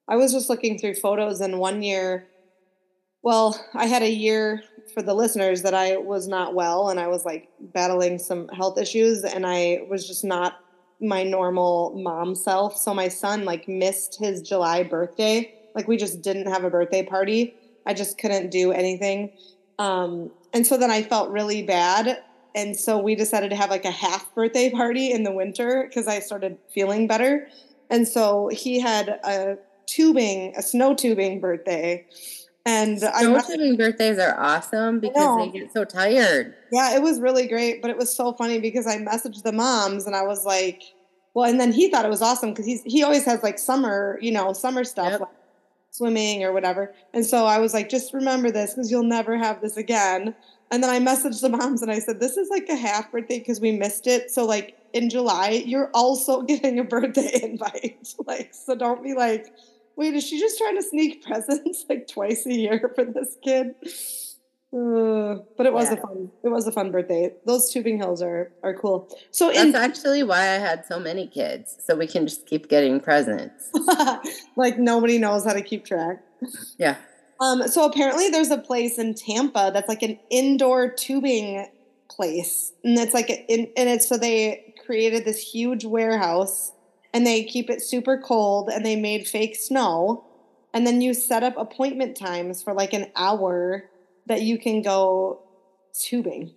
I 0.06 0.16
was 0.16 0.32
just 0.32 0.50
looking 0.50 0.78
through 0.78 0.94
photos 0.94 1.40
and 1.40 1.58
one 1.58 1.82
year, 1.82 2.26
well, 3.22 3.58
I 3.74 3.86
had 3.86 4.02
a 4.02 4.10
year 4.10 4.62
for 4.92 5.02
the 5.02 5.14
listeners 5.14 5.62
that 5.62 5.74
I 5.74 5.96
was 5.96 6.28
not 6.28 6.54
well 6.54 6.90
and 6.90 7.00
I 7.00 7.08
was 7.08 7.24
like 7.24 7.48
battling 7.58 8.18
some 8.18 8.48
health 8.48 8.78
issues 8.78 9.24
and 9.24 9.46
I 9.46 9.80
was 9.88 10.06
just 10.06 10.24
not 10.24 10.60
my 11.00 11.22
normal 11.22 11.94
mom 11.96 12.34
self. 12.34 12.76
So 12.76 12.92
my 12.92 13.08
son 13.08 13.44
like 13.44 13.66
missed 13.66 14.18
his 14.18 14.42
July 14.42 14.82
birthday. 14.82 15.54
Like 15.74 15.88
we 15.88 15.96
just 15.96 16.22
didn't 16.22 16.46
have 16.46 16.64
a 16.64 16.70
birthday 16.70 17.02
party 17.02 17.54
I 17.88 17.94
just 17.94 18.18
couldn't 18.18 18.50
do 18.50 18.70
anything. 18.70 19.32
Um, 19.78 20.30
and 20.52 20.66
so 20.66 20.76
then 20.76 20.90
I 20.90 21.02
felt 21.02 21.30
really 21.30 21.62
bad. 21.62 22.22
And 22.54 22.76
so 22.76 22.98
we 22.98 23.14
decided 23.14 23.50
to 23.50 23.56
have 23.56 23.70
like 23.70 23.84
a 23.84 23.90
half 23.90 24.32
birthday 24.34 24.70
party 24.70 25.10
in 25.10 25.22
the 25.22 25.32
winter 25.32 25.86
because 25.88 26.06
I 26.06 26.20
started 26.20 26.58
feeling 26.72 27.06
better. 27.06 27.48
And 27.90 28.06
so 28.06 28.48
he 28.52 28.78
had 28.78 29.08
a 29.24 29.56
tubing, 29.86 30.54
a 30.56 30.62
snow 30.62 30.94
tubing 30.94 31.40
birthday. 31.40 32.06
And 32.66 32.98
snow 33.00 33.40
tubing 33.40 33.76
birthdays 33.76 34.18
are 34.18 34.38
awesome 34.38 35.00
because 35.00 35.38
they 35.38 35.60
get 35.60 35.72
so 35.72 35.84
tired. 35.84 36.54
Yeah, 36.70 36.94
it 36.94 37.02
was 37.02 37.20
really 37.20 37.46
great, 37.46 37.80
but 37.80 37.90
it 37.90 37.96
was 37.96 38.14
so 38.14 38.34
funny 38.34 38.60
because 38.60 38.86
I 38.86 38.98
messaged 38.98 39.42
the 39.42 39.52
moms 39.52 40.06
and 40.06 40.14
I 40.14 40.22
was 40.22 40.44
like, 40.44 40.82
well, 41.32 41.48
and 41.48 41.58
then 41.58 41.72
he 41.72 41.90
thought 41.90 42.04
it 42.04 42.10
was 42.10 42.20
awesome 42.20 42.50
because 42.50 42.66
he's 42.66 42.82
he 42.82 43.02
always 43.02 43.24
has 43.24 43.42
like 43.42 43.58
summer, 43.58 44.18
you 44.20 44.32
know, 44.32 44.52
summer 44.52 44.84
stuff. 44.84 45.12
Yep. 45.12 45.20
Like 45.20 45.37
swimming 45.98 46.44
or 46.44 46.52
whatever. 46.52 46.94
And 47.12 47.26
so 47.26 47.44
I 47.44 47.58
was 47.58 47.74
like, 47.74 47.88
just 47.88 48.14
remember 48.14 48.50
this 48.50 48.74
because 48.74 48.90
you'll 48.90 49.02
never 49.02 49.36
have 49.36 49.60
this 49.60 49.76
again. 49.76 50.34
And 50.70 50.82
then 50.82 50.90
I 50.90 51.00
messaged 51.00 51.40
the 51.40 51.48
moms 51.48 51.82
and 51.82 51.90
I 51.90 51.98
said, 51.98 52.20
this 52.20 52.36
is 52.36 52.48
like 52.48 52.68
a 52.68 52.76
half 52.76 53.10
birthday 53.10 53.38
because 53.38 53.60
we 53.60 53.72
missed 53.72 54.06
it. 54.06 54.30
So 54.30 54.44
like 54.44 54.78
in 54.92 55.10
July, 55.10 55.62
you're 55.66 55.90
also 55.92 56.42
getting 56.52 56.78
a 56.78 56.84
birthday 56.84 57.40
invite. 57.42 58.14
like, 58.26 58.54
so 58.54 58.74
don't 58.74 59.02
be 59.02 59.14
like, 59.14 59.52
wait, 59.96 60.14
is 60.14 60.24
she 60.24 60.38
just 60.38 60.56
trying 60.56 60.76
to 60.76 60.82
sneak 60.82 61.24
presents 61.26 61.84
like 61.88 62.06
twice 62.06 62.46
a 62.46 62.54
year 62.54 62.92
for 62.94 63.04
this 63.04 63.36
kid? 63.42 63.74
Uh, 64.70 65.36
but 65.56 65.64
it 65.64 65.72
was 65.72 65.86
Yeah. 65.88 65.94
a 65.94 65.96
fun. 65.96 66.30
It 66.44 66.48
was 66.48 66.66
a 66.66 66.72
fun 66.72 66.90
birthday. 66.90 67.32
Those 67.46 67.70
tubing 67.72 67.96
hills 67.96 68.20
are 68.20 68.52
are 68.62 68.74
cool. 68.74 69.08
So 69.30 69.46
That's 69.46 69.60
in 69.60 69.74
actually 69.74 70.22
why 70.22 70.40
I 70.40 70.58
had 70.58 70.84
so 70.86 71.00
many 71.00 71.26
kids, 71.26 71.76
so 71.82 71.96
we 71.96 72.06
can 72.06 72.26
just 72.26 72.44
keep 72.46 72.68
getting 72.68 73.00
presents. 73.00 73.70
like 74.56 74.78
nobody 74.78 75.18
knows 75.18 75.44
how 75.46 75.54
to 75.54 75.62
keep 75.62 75.86
track. 75.86 76.22
Yeah. 76.76 76.96
Um, 77.40 77.66
so 77.68 77.84
apparently 77.84 78.28
there's 78.30 78.50
a 78.50 78.58
place 78.58 78.98
in 78.98 79.14
Tampa 79.14 79.70
that's 79.72 79.88
like 79.88 80.02
an 80.02 80.18
indoor 80.28 80.90
tubing 80.90 81.66
place. 82.10 82.72
And 82.84 82.98
it's 82.98 83.14
like, 83.14 83.30
in, 83.30 83.70
and 83.76 83.88
it's 83.88 84.08
so 84.08 84.16
they 84.18 84.74
created 84.84 85.24
this 85.24 85.38
huge 85.38 85.84
warehouse 85.84 86.72
and 87.14 87.24
they 87.24 87.44
keep 87.44 87.70
it 87.70 87.80
super 87.80 88.18
cold 88.18 88.70
and 88.70 88.84
they 88.84 88.96
made 88.96 89.28
fake 89.28 89.54
snow. 89.54 90.24
And 90.74 90.84
then 90.86 91.00
you 91.00 91.14
set 91.14 91.42
up 91.44 91.54
appointment 91.56 92.16
times 92.16 92.60
for 92.62 92.74
like 92.74 92.92
an 92.92 93.06
hour 93.14 93.88
that 94.28 94.42
you 94.42 94.58
can 94.58 94.82
go 94.82 95.42
tubing. 95.98 96.54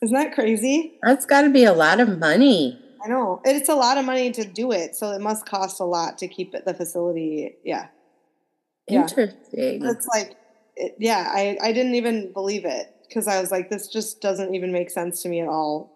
Isn't 0.00 0.16
that 0.16 0.34
crazy? 0.34 0.98
That's 1.02 1.26
got 1.26 1.42
to 1.42 1.50
be 1.50 1.64
a 1.64 1.72
lot 1.72 2.00
of 2.00 2.18
money. 2.18 2.80
I 3.04 3.08
know. 3.08 3.40
It's 3.44 3.68
a 3.68 3.74
lot 3.74 3.98
of 3.98 4.04
money 4.04 4.30
to 4.32 4.44
do 4.44 4.72
it. 4.72 4.94
So 4.94 5.10
it 5.12 5.20
must 5.20 5.46
cost 5.46 5.80
a 5.80 5.84
lot 5.84 6.18
to 6.18 6.28
keep 6.28 6.54
it, 6.54 6.64
the 6.64 6.74
facility. 6.74 7.56
Yeah. 7.64 7.88
Yeah. 8.88 9.02
Interesting. 9.02 9.84
It's 9.84 10.06
like, 10.06 10.36
it, 10.76 10.94
yeah, 10.98 11.30
I, 11.32 11.58
I 11.60 11.72
didn't 11.72 11.94
even 11.96 12.32
believe 12.32 12.64
it 12.64 12.94
because 13.08 13.26
I 13.26 13.40
was 13.40 13.50
like, 13.50 13.70
this 13.70 13.88
just 13.88 14.20
doesn't 14.20 14.54
even 14.54 14.72
make 14.72 14.90
sense 14.90 15.22
to 15.22 15.28
me 15.28 15.40
at 15.40 15.48
all. 15.48 15.94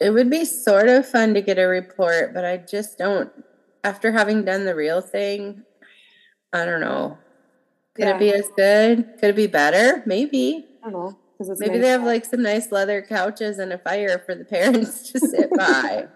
It 0.00 0.10
would 0.10 0.30
be 0.30 0.44
sort 0.44 0.88
of 0.88 1.06
fun 1.06 1.34
to 1.34 1.42
get 1.42 1.58
a 1.58 1.66
report, 1.66 2.34
but 2.34 2.44
I 2.44 2.56
just 2.56 2.98
don't. 2.98 3.30
After 3.84 4.12
having 4.12 4.44
done 4.44 4.64
the 4.64 4.74
real 4.74 5.00
thing, 5.00 5.64
I 6.52 6.64
don't 6.64 6.80
know. 6.80 7.18
Could 7.94 8.04
Yeah. 8.06 8.16
it 8.16 8.18
be 8.18 8.32
as 8.32 8.48
good? 8.56 9.14
Could 9.20 9.30
it 9.30 9.36
be 9.36 9.46
better? 9.46 10.02
Maybe. 10.06 10.66
I 10.82 10.90
don't 10.90 10.92
know 10.92 11.16
it's 11.40 11.58
Maybe 11.60 11.72
nice 11.74 11.82
they 11.82 11.88
have 11.88 12.02
like 12.04 12.24
some 12.24 12.42
nice 12.42 12.70
leather 12.70 13.02
couches 13.02 13.58
and 13.58 13.72
a 13.72 13.78
fire 13.78 14.22
for 14.24 14.34
the 14.34 14.44
parents 14.44 15.10
to 15.10 15.18
sit 15.18 15.50
by, 15.56 16.06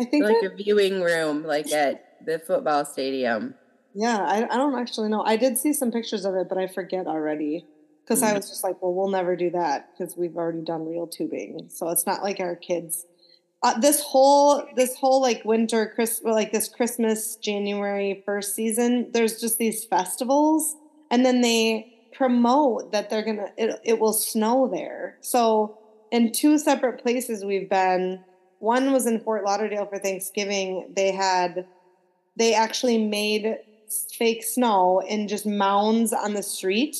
I 0.00 0.04
think 0.04 0.24
like 0.24 0.40
that- 0.40 0.52
a 0.52 0.56
viewing 0.56 1.00
room, 1.00 1.44
like 1.44 1.70
at 1.72 2.16
the 2.26 2.38
football 2.40 2.84
stadium. 2.84 3.54
yeah, 3.94 4.18
I, 4.24 4.44
I 4.52 4.56
don't 4.56 4.76
actually 4.76 5.10
know. 5.10 5.22
I 5.22 5.36
did 5.36 5.58
see 5.58 5.72
some 5.72 5.92
pictures 5.92 6.24
of 6.24 6.34
it, 6.34 6.48
but 6.48 6.58
I 6.58 6.66
forget 6.66 7.06
already 7.06 7.66
because 8.04 8.22
I 8.22 8.32
Mhm. 8.32 8.36
was 8.36 8.48
just 8.50 8.64
like, 8.64 8.82
well, 8.82 8.92
we'll 8.92 9.08
never 9.10 9.36
do 9.36 9.50
that 9.50 9.90
because 9.92 10.16
we've 10.16 10.36
already 10.36 10.62
done 10.62 10.86
real 10.88 11.06
tubing. 11.06 11.66
So 11.70 11.88
it's 11.90 12.04
not 12.06 12.22
like 12.24 12.40
our 12.40 12.56
kids. 12.56 13.06
Uh, 13.62 13.78
this 13.78 14.00
whole 14.02 14.64
this 14.76 14.96
whole 14.96 15.22
like 15.22 15.44
winter 15.44 15.90
Chris 15.94 16.20
like 16.24 16.50
this 16.52 16.68
Christmas 16.68 17.36
January 17.36 18.22
first 18.26 18.54
season, 18.56 19.10
there's 19.12 19.40
just 19.40 19.56
these 19.58 19.84
festivals, 19.84 20.74
and 21.10 21.24
then 21.24 21.40
they 21.40 21.90
promote 22.12 22.92
that 22.92 23.10
they're 23.10 23.24
gonna 23.24 23.50
it, 23.56 23.80
it 23.84 23.98
will 23.98 24.12
snow 24.12 24.68
there. 24.68 25.18
So 25.20 25.78
in 26.10 26.32
two 26.32 26.58
separate 26.58 27.02
places 27.02 27.44
we've 27.44 27.68
been. 27.68 28.22
One 28.60 28.92
was 28.92 29.06
in 29.06 29.20
Fort 29.20 29.44
Lauderdale 29.44 29.84
for 29.84 29.98
Thanksgiving. 29.98 30.92
They 30.94 31.12
had 31.12 31.66
they 32.36 32.54
actually 32.54 32.98
made 32.98 33.58
fake 34.16 34.42
snow 34.42 35.02
in 35.06 35.28
just 35.28 35.44
mounds 35.44 36.12
on 36.12 36.34
the 36.34 36.42
street 36.42 36.96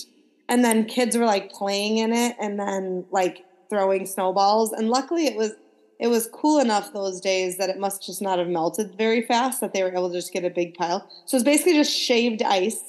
and 0.48 0.64
then 0.64 0.84
kids 0.84 1.16
were 1.16 1.24
like 1.24 1.50
playing 1.50 1.98
in 1.98 2.12
it 2.12 2.36
and 2.40 2.58
then 2.58 3.04
like 3.10 3.44
throwing 3.70 4.06
snowballs 4.06 4.72
and 4.72 4.88
luckily 4.88 5.26
it 5.26 5.36
was 5.36 5.52
it 5.98 6.08
was 6.08 6.28
cool 6.32 6.60
enough 6.60 6.92
those 6.92 7.20
days 7.20 7.56
that 7.56 7.70
it 7.70 7.78
must 7.78 8.04
just 8.04 8.20
not 8.20 8.38
have 8.38 8.48
melted 8.48 8.94
very 8.96 9.22
fast 9.22 9.60
that 9.60 9.72
they 9.72 9.82
were 9.82 9.90
able 9.90 10.08
to 10.08 10.16
just 10.16 10.32
get 10.32 10.44
a 10.44 10.50
big 10.50 10.74
pile 10.74 11.08
so 11.24 11.36
it's 11.36 11.44
basically 11.44 11.72
just 11.72 11.92
shaved 11.92 12.42
ice 12.42 12.82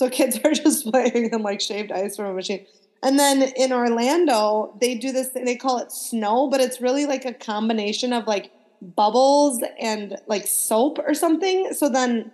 so 0.00 0.08
kids 0.08 0.40
are 0.42 0.52
just 0.64 0.90
playing 0.90 1.28
in 1.30 1.42
like 1.42 1.60
shaved 1.60 1.92
ice 1.92 2.16
from 2.16 2.24
a 2.24 2.32
machine. 2.32 2.66
And 3.02 3.18
then 3.18 3.42
in 3.42 3.70
orlando 3.72 4.74
they 4.80 4.94
do 4.94 5.12
this 5.12 5.28
thing 5.28 5.44
they 5.44 5.56
call 5.56 5.78
it 5.78 5.92
snow 5.92 6.48
but 6.48 6.60
it's 6.60 6.80
really 6.80 7.06
like 7.06 7.24
a 7.26 7.34
combination 7.34 8.12
of 8.12 8.26
like 8.26 8.50
bubbles 8.80 9.62
and 9.78 10.18
like 10.26 10.46
soap 10.46 10.98
or 11.06 11.12
something. 11.12 11.74
So 11.74 11.90
then 11.90 12.32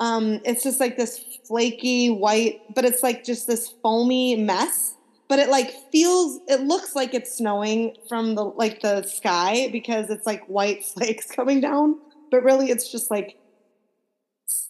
um 0.00 0.40
it's 0.44 0.64
just 0.64 0.80
like 0.80 0.96
this 0.96 1.18
flaky 1.46 2.10
white 2.10 2.60
but 2.74 2.84
it's 2.84 3.02
like 3.04 3.24
just 3.24 3.46
this 3.46 3.72
foamy 3.82 4.34
mess. 4.34 4.94
But 5.28 5.38
it 5.38 5.48
like 5.48 5.70
feels 5.92 6.40
it 6.48 6.62
looks 6.62 6.96
like 6.96 7.14
it's 7.14 7.36
snowing 7.36 7.96
from 8.08 8.34
the 8.34 8.44
like 8.44 8.82
the 8.82 9.02
sky 9.02 9.68
because 9.70 10.10
it's 10.10 10.26
like 10.26 10.44
white 10.46 10.84
flakes 10.92 11.30
coming 11.30 11.60
down. 11.60 12.00
But 12.32 12.42
really 12.42 12.70
it's 12.70 12.90
just 12.90 13.12
like 13.12 13.38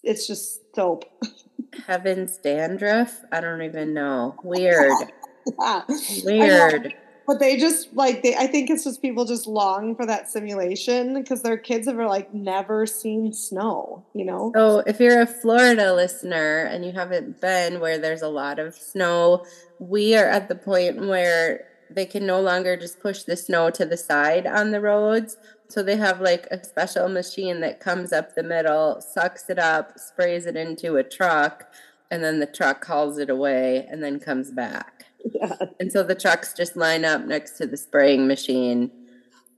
it's 0.03 0.27
just 0.27 0.61
soap 0.75 1.05
Heaven's 1.87 2.37
dandruff? 2.39 3.23
I 3.33 3.41
don't 3.41 3.63
even 3.63 3.95
know. 3.95 4.35
Weird. 4.43 4.93
Yeah. 5.61 5.83
Weird. 6.25 6.95
but 7.25 7.39
they 7.39 7.57
just 7.57 7.95
like 7.95 8.25
they 8.25 8.35
i 8.35 8.49
think 8.49 8.69
it's 8.69 8.83
just 8.83 9.01
people 9.01 9.25
just 9.25 9.47
long 9.47 9.95
for 9.95 10.05
that 10.05 10.29
simulation 10.29 11.15
because 11.15 11.41
their 11.43 11.57
kids 11.57 11.87
have 11.87 11.97
like 11.99 12.35
never 12.35 12.85
seen 12.85 13.33
snow 13.33 14.05
you 14.13 14.25
know 14.25 14.51
So, 14.57 14.79
if 14.81 14.99
you're 14.99 15.21
a 15.21 15.27
Florida 15.27 15.95
listener 15.95 16.65
and 16.65 16.85
you 16.85 16.91
haven't 16.91 17.41
been 17.41 17.79
where 17.79 17.97
there's 17.97 18.23
a 18.23 18.29
lot 18.29 18.59
of 18.59 18.75
snow, 18.75 19.47
we 19.79 20.17
are 20.17 20.27
at 20.29 20.49
the 20.49 20.57
point 20.57 20.99
where 21.07 21.69
they 21.91 22.07
can 22.07 22.27
no 22.27 22.41
longer 22.41 22.77
just 22.77 22.99
push 22.99 23.23
the 23.23 23.37
snow 23.37 23.71
to 23.71 23.87
the 23.87 23.97
side 23.97 24.45
on 24.49 24.73
the 24.73 24.81
roads. 24.81 25.37
So, 25.69 25.83
they 25.83 25.97
have 25.97 26.21
like 26.21 26.47
a 26.51 26.63
special 26.65 27.09
machine 27.09 27.61
that 27.61 27.81
comes 27.81 28.13
up 28.13 28.35
the 28.35 28.43
middle, 28.43 29.01
sucks 29.01 29.49
it 29.51 29.59
up, 29.59 29.99
sprays 29.99 30.47
it 30.47 30.57
into 30.57 30.97
a 30.97 31.03
truck, 31.03 31.73
and 32.11 32.23
then 32.23 32.39
the 32.41 32.47
truck 32.47 32.85
hauls 32.85 33.19
it 33.19 33.29
away 33.31 33.87
and 33.91 34.03
then 34.03 34.21
comes 34.21 34.51
back. 34.51 35.07
yeah. 35.35 35.57
And 35.81 35.91
so 35.91 36.03
the 36.03 36.15
trucks 36.15 36.55
just 36.55 36.77
line 36.77 37.05
up 37.05 37.25
next 37.25 37.53
to 37.59 37.67
the 37.67 37.77
spraying 37.77 38.29
machine 38.29 38.91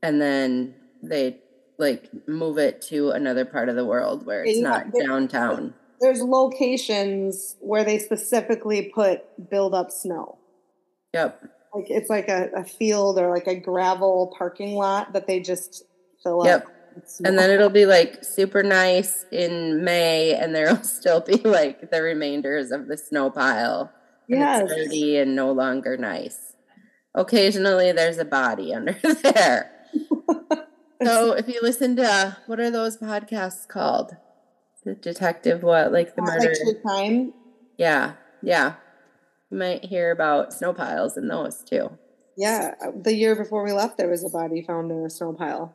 and 0.02 0.20
then 0.20 0.74
they 1.02 1.40
like 1.78 2.08
move 2.26 2.56
it 2.58 2.80
to 2.82 3.10
another 3.10 3.44
part 3.44 3.68
of 3.68 3.76
the 3.76 3.84
world 3.84 4.24
where 4.24 4.42
it's 4.44 4.58
Yeah, 4.58 4.68
not 4.68 4.92
they- 4.92 5.04
downtown. 5.04 5.74
there's 6.00 6.22
locations 6.22 7.56
where 7.60 7.84
they 7.84 7.98
specifically 7.98 8.90
put 8.94 9.50
build 9.50 9.74
up 9.74 9.90
snow 9.90 10.38
Yep. 11.12 11.42
like 11.74 11.86
it's 11.90 12.08
like 12.10 12.28
a, 12.28 12.48
a 12.56 12.64
field 12.64 13.18
or 13.18 13.28
like 13.30 13.46
a 13.46 13.54
gravel 13.54 14.32
parking 14.38 14.74
lot 14.74 15.12
that 15.12 15.26
they 15.26 15.40
just 15.40 15.84
fill 16.22 16.44
Yep. 16.44 16.66
up. 16.66 16.72
And 17.24 17.38
then 17.38 17.50
it'll 17.50 17.70
be 17.70 17.86
like 17.86 18.24
super 18.24 18.62
nice 18.64 19.24
in 19.30 19.84
May 19.84 20.34
and 20.34 20.54
there'll 20.54 20.82
still 20.82 21.20
be 21.20 21.36
like 21.36 21.90
the 21.90 22.02
remainders 22.02 22.70
of 22.72 22.88
the 22.88 22.96
snow 22.96 23.30
pile. 23.30 23.92
And 24.28 24.62
It's 24.68 24.74
dirty 24.74 25.16
and 25.16 25.34
no 25.36 25.52
longer 25.52 25.96
nice. 25.96 26.54
Occasionally 27.14 27.92
there's 27.92 28.18
a 28.18 28.24
body 28.24 28.74
under 28.78 28.92
there. 29.22 29.70
So 31.04 31.32
if 31.32 31.46
you 31.46 31.60
listen 31.62 31.94
to 31.96 32.36
what 32.46 32.58
are 32.58 32.72
those 32.72 32.96
podcasts 32.96 33.68
called? 33.68 34.16
The 34.84 34.96
detective 34.96 35.62
what? 35.62 35.92
Like 35.92 36.16
the 36.16 36.22
murder. 36.22 36.52
like 36.66 36.82
crime 36.82 37.32
Yeah, 37.76 38.14
yeah. 38.42 38.74
You 39.50 39.58
might 39.58 39.84
hear 39.84 40.10
about 40.10 40.52
snow 40.52 40.74
piles 40.74 41.16
in 41.16 41.28
those 41.28 41.62
too. 41.62 41.90
yeah 42.36 42.74
uh, 42.84 42.90
the 43.00 43.14
year 43.14 43.36
before 43.36 43.62
we 43.64 43.70
left 43.72 43.96
there 43.96 44.08
was 44.08 44.24
a 44.24 44.28
body 44.28 44.60
found 44.66 44.90
in 44.90 45.04
a 45.04 45.08
snow 45.10 45.32
pile 45.32 45.72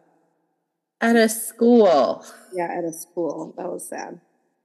At 1.04 1.16
a 1.16 1.28
school. 1.30 2.26
yeah 2.54 2.70
at 2.78 2.84
a 2.84 2.94
school 2.94 3.54
that 3.58 3.68
was 3.72 3.88
sad 3.88 4.20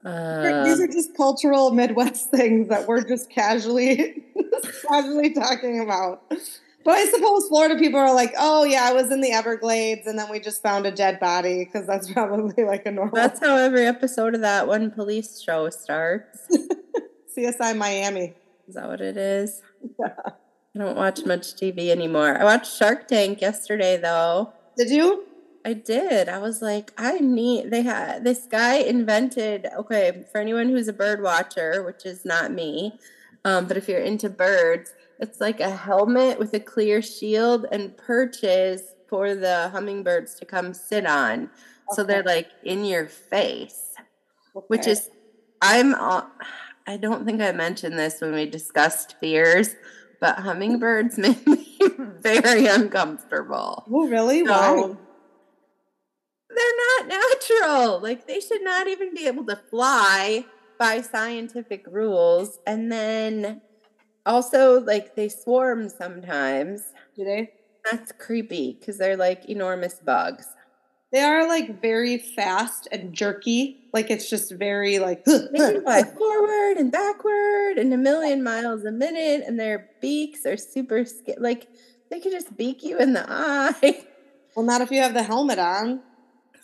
Uh, 0.05 0.64
These 0.64 0.81
are 0.81 0.87
just 0.87 1.16
cultural 1.16 1.70
Midwest 1.72 2.31
things 2.38 2.68
that 2.68 2.87
we're 2.88 3.03
just 3.05 3.29
casually 3.31 4.24
casually 4.88 5.31
talking 5.35 5.81
about. 5.81 6.22
But 6.85 6.94
I 6.94 7.05
suppose 7.07 7.48
Florida 7.48 7.77
people 7.77 7.98
are 8.01 8.14
like, 8.14 8.33
"Oh 8.38 8.62
yeah, 8.64 8.85
I 8.88 8.92
was 8.92 9.11
in 9.11 9.20
the 9.20 9.33
Everglades, 9.33 10.07
and 10.07 10.16
then 10.18 10.31
we 10.31 10.38
just 10.40 10.62
found 10.62 10.87
a 10.87 10.92
dead 10.92 11.18
body 11.20 11.64
because 11.64 11.87
that's 11.87 12.11
probably 12.16 12.64
like 12.64 12.87
a 12.87 12.92
normal 12.92 13.14
that's 13.16 13.40
how 13.40 13.57
every 13.57 13.85
episode 13.87 14.35
of 14.37 14.40
that 14.42 14.68
one 14.68 14.90
police 14.92 15.42
show 15.42 15.68
starts. 15.70 16.38
CSI 17.37 17.77
Miami." 17.77 18.35
Is 18.68 18.74
that 18.77 18.87
what 18.88 19.01
it 19.01 19.16
is? 19.16 19.61
Yeah. 19.98 20.14
I 20.74 20.79
don't 20.79 20.96
watch 20.96 21.24
much 21.27 21.55
TV 21.57 21.88
anymore. 21.90 22.38
I 22.40 22.44
watched 22.44 22.72
Shark 22.77 23.09
Tank 23.09 23.40
yesterday 23.40 23.96
though. 23.96 24.53
Did 24.77 24.90
you? 24.90 25.27
I 25.64 25.73
did. 25.73 26.29
I 26.29 26.38
was 26.38 26.62
like, 26.62 26.92
I 26.97 27.18
need. 27.18 27.71
They 27.71 27.83
had 27.83 28.25
this 28.25 28.47
guy 28.51 28.77
invented. 28.77 29.66
Okay, 29.79 30.25
for 30.31 30.40
anyone 30.40 30.68
who's 30.68 30.88
a 30.88 30.92
bird 30.92 31.23
watcher, 31.23 31.83
which 31.83 32.07
is 32.07 32.25
not 32.25 32.53
me, 32.53 32.99
um, 33.44 33.66
but 33.66 33.77
if 33.77 33.88
you're 33.88 34.01
into 34.01 34.29
birds, 34.29 34.94
it's 35.18 35.40
like 35.40 35.61
a 35.61 35.71
helmet 35.71 36.38
with 36.38 36.55
a 36.55 36.61
clear 36.61 37.03
shield 37.03 37.66
and 37.73 37.97
perches 37.97 38.83
for 39.09 39.35
the 39.35 39.68
hummingbirds 39.71 40.35
to 40.37 40.44
come 40.44 40.75
sit 40.75 41.07
on. 41.07 41.51
So 41.92 42.05
they're 42.05 42.23
like 42.23 42.49
in 42.64 42.85
your 42.85 43.07
face, 43.07 43.94
which 44.68 44.87
is, 44.87 45.11
I'm. 45.62 45.94
I 46.87 46.97
don't 46.97 47.27
think 47.27 47.42
I 47.42 47.53
mentioned 47.53 47.99
this 47.99 48.21
when 48.21 48.33
we 48.33 48.47
discussed 48.47 49.16
fears, 49.21 49.75
but 50.21 50.38
hummingbirds 50.38 51.18
make 51.18 51.47
me 51.47 51.79
very 52.21 52.66
uncomfortable. 52.66 53.85
oh 53.90 54.09
really? 54.09 54.44
So, 54.44 54.51
Why? 54.51 54.97
They're 56.59 57.09
not 57.09 57.09
natural. 57.09 58.01
Like 58.01 58.27
they 58.27 58.40
should 58.40 58.62
not 58.62 58.88
even 58.88 59.14
be 59.14 59.27
able 59.27 59.47
to 59.47 59.57
fly 59.71 60.44
by 60.79 61.01
scientific 61.03 61.87
rules. 61.88 62.59
And 62.66 62.92
then 62.92 63.62
Also, 64.27 64.81
like 64.81 65.16
they 65.16 65.29
swarm 65.29 65.88
sometimes. 65.88 66.83
Do 67.16 67.25
they? 67.25 67.51
That's 67.90 68.12
creepy 68.12 68.77
because 68.79 68.99
they're 68.99 69.16
like 69.16 69.47
enormous 69.47 70.01
bugs. 70.05 70.47
They 71.12 71.23
are 71.23 71.49
like 71.49 71.81
very 71.81 72.18
fast 72.18 72.88
and 72.92 73.14
jerky. 73.14 73.79
Like 73.94 74.11
it's 74.11 74.29
just 74.29 74.53
very 74.53 74.99
like 74.99 75.25
they 75.27 75.49
can 75.57 75.83
fly 75.83 76.03
forward 76.05 76.77
and 76.77 76.92
backward 76.92 77.79
and 77.79 77.92
a 77.94 77.97
million 77.97 78.42
miles 78.42 78.85
a 78.85 78.92
minute, 78.92 79.44
and 79.47 79.59
their 79.59 79.88
beaks 80.03 80.44
are 80.47 80.59
super 80.59 81.05
sc- 81.07 81.38
like 81.38 81.68
they 82.11 82.21
could 82.21 82.33
just 82.33 82.57
beak 82.57 82.83
you 82.83 82.99
in 82.99 83.14
the 83.14 83.25
eye. 83.29 84.05
Well, 84.55 84.66
not 84.66 84.83
if 84.83 84.90
you 84.90 85.01
have 85.03 85.14
the 85.14 85.23
helmet 85.23 85.59
on. 85.59 86.03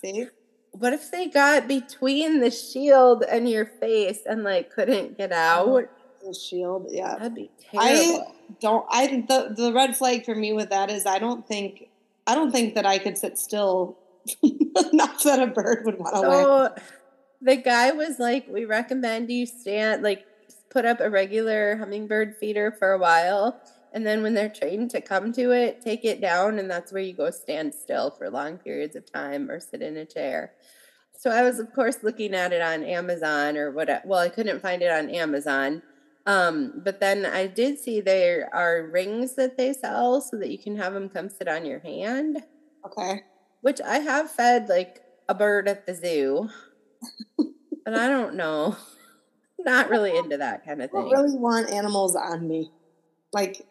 See? 0.05 0.27
What 0.73 0.93
if 0.93 1.11
they 1.11 1.29
got 1.29 1.69
between 1.69 2.41
the 2.41 2.51
shield 2.51 3.23
and 3.23 3.49
your 3.49 3.65
face 3.65 4.21
and 4.27 4.43
like 4.43 4.71
couldn't 4.71 5.17
get 5.17 5.31
oh, 5.33 5.37
out? 5.37 5.91
The 6.25 6.35
shield, 6.35 6.89
yeah. 6.91 7.17
That'd 7.17 7.35
be 7.35 7.51
terrible. 7.71 7.81
I 7.81 8.55
don't 8.61 8.87
I 8.91 9.25
the 9.29 9.55
the 9.57 9.73
red 9.73 9.97
flag 9.97 10.25
for 10.25 10.35
me 10.35 10.53
with 10.53 10.71
that 10.71 10.91
is 10.91 11.07
I 11.07 11.19
don't 11.19 11.47
think 11.47 11.89
I 12.27 12.35
don't 12.35 12.51
think 12.51 12.75
that 12.75 12.87
I 12.87 12.99
could 12.99 13.17
sit 13.17 13.39
still 13.39 13.99
not 14.93 15.23
that 15.23 15.41
a 15.41 15.47
bird 15.47 15.85
would 15.85 15.99
want 15.99 16.15
to 16.15 16.21
so, 16.21 16.75
The 17.41 17.57
guy 17.57 17.93
was 17.93 18.19
like, 18.19 18.47
We 18.49 18.65
recommend 18.65 19.31
you 19.31 19.47
stand 19.47 20.03
like 20.03 20.25
put 20.71 20.85
up 20.85 21.01
a 21.01 21.09
regular 21.09 21.77
hummingbird 21.77 22.37
feeder 22.37 22.73
for 22.73 22.93
a 22.93 22.99
while 22.99 23.61
and 23.95 24.05
then 24.05 24.23
when 24.23 24.35
they're 24.35 24.49
trained 24.49 24.91
to 24.91 25.01
come 25.01 25.33
to 25.33 25.53
it, 25.53 25.81
take 25.81 26.05
it 26.05 26.21
down, 26.21 26.59
and 26.59 26.69
that's 26.69 26.93
where 26.93 27.01
you 27.01 27.13
go 27.13 27.31
stand 27.31 27.73
still 27.73 28.11
for 28.11 28.29
long 28.29 28.59
periods 28.59 28.97
of 28.97 29.11
time 29.11 29.49
or 29.49 29.61
sit 29.61 29.83
in 29.83 29.97
a 29.97 30.05
chair. 30.05 30.53
So 31.17 31.31
I 31.31 31.43
was, 31.43 31.61
of 31.61 31.73
course, 31.73 31.99
looking 32.03 32.35
at 32.35 32.53
it 32.53 32.61
on 32.61 32.83
Amazon 32.83 33.57
or 33.57 33.71
what. 33.71 33.89
Well, 34.05 34.19
I 34.19 34.29
couldn't 34.29 34.61
find 34.61 34.83
it 34.83 34.91
on 34.91 35.09
Amazon. 35.11 35.81
Um, 36.27 36.83
but 36.85 36.99
then 36.99 37.25
I 37.25 37.47
did 37.47 37.79
see 37.79 38.01
there 38.01 38.51
are 38.53 38.91
rings 38.91 39.37
that 39.37 39.57
they 39.57 39.73
sell 39.73 40.21
so 40.21 40.39
that 40.39 40.51
you 40.51 40.59
can 40.59 40.77
have 40.77 40.93
them 40.93 41.09
come 41.09 41.29
sit 41.29 41.47
on 41.47 41.65
your 41.65 41.79
hand. 41.79 42.43
Okay. 42.85 43.23
Which 43.61 43.81
I 43.81 43.99
have 43.99 44.29
fed 44.29 44.69
like 44.69 45.03
a 45.29 45.35
bird 45.35 45.69
at 45.69 45.87
the 45.87 45.95
zoo. 45.95 46.49
but 47.85 47.95
I 47.95 48.09
don't 48.09 48.35
know. 48.35 48.77
Not 49.61 49.89
really 49.89 50.17
into 50.17 50.39
that 50.39 50.65
kind 50.67 50.83
of 50.83 50.91
thing. 50.91 50.99
I 50.99 51.03
don't 51.11 51.13
really 51.13 51.39
want 51.39 51.71
animals 51.71 52.17
on 52.17 52.49
me. 52.49 52.73
Like 53.33 53.65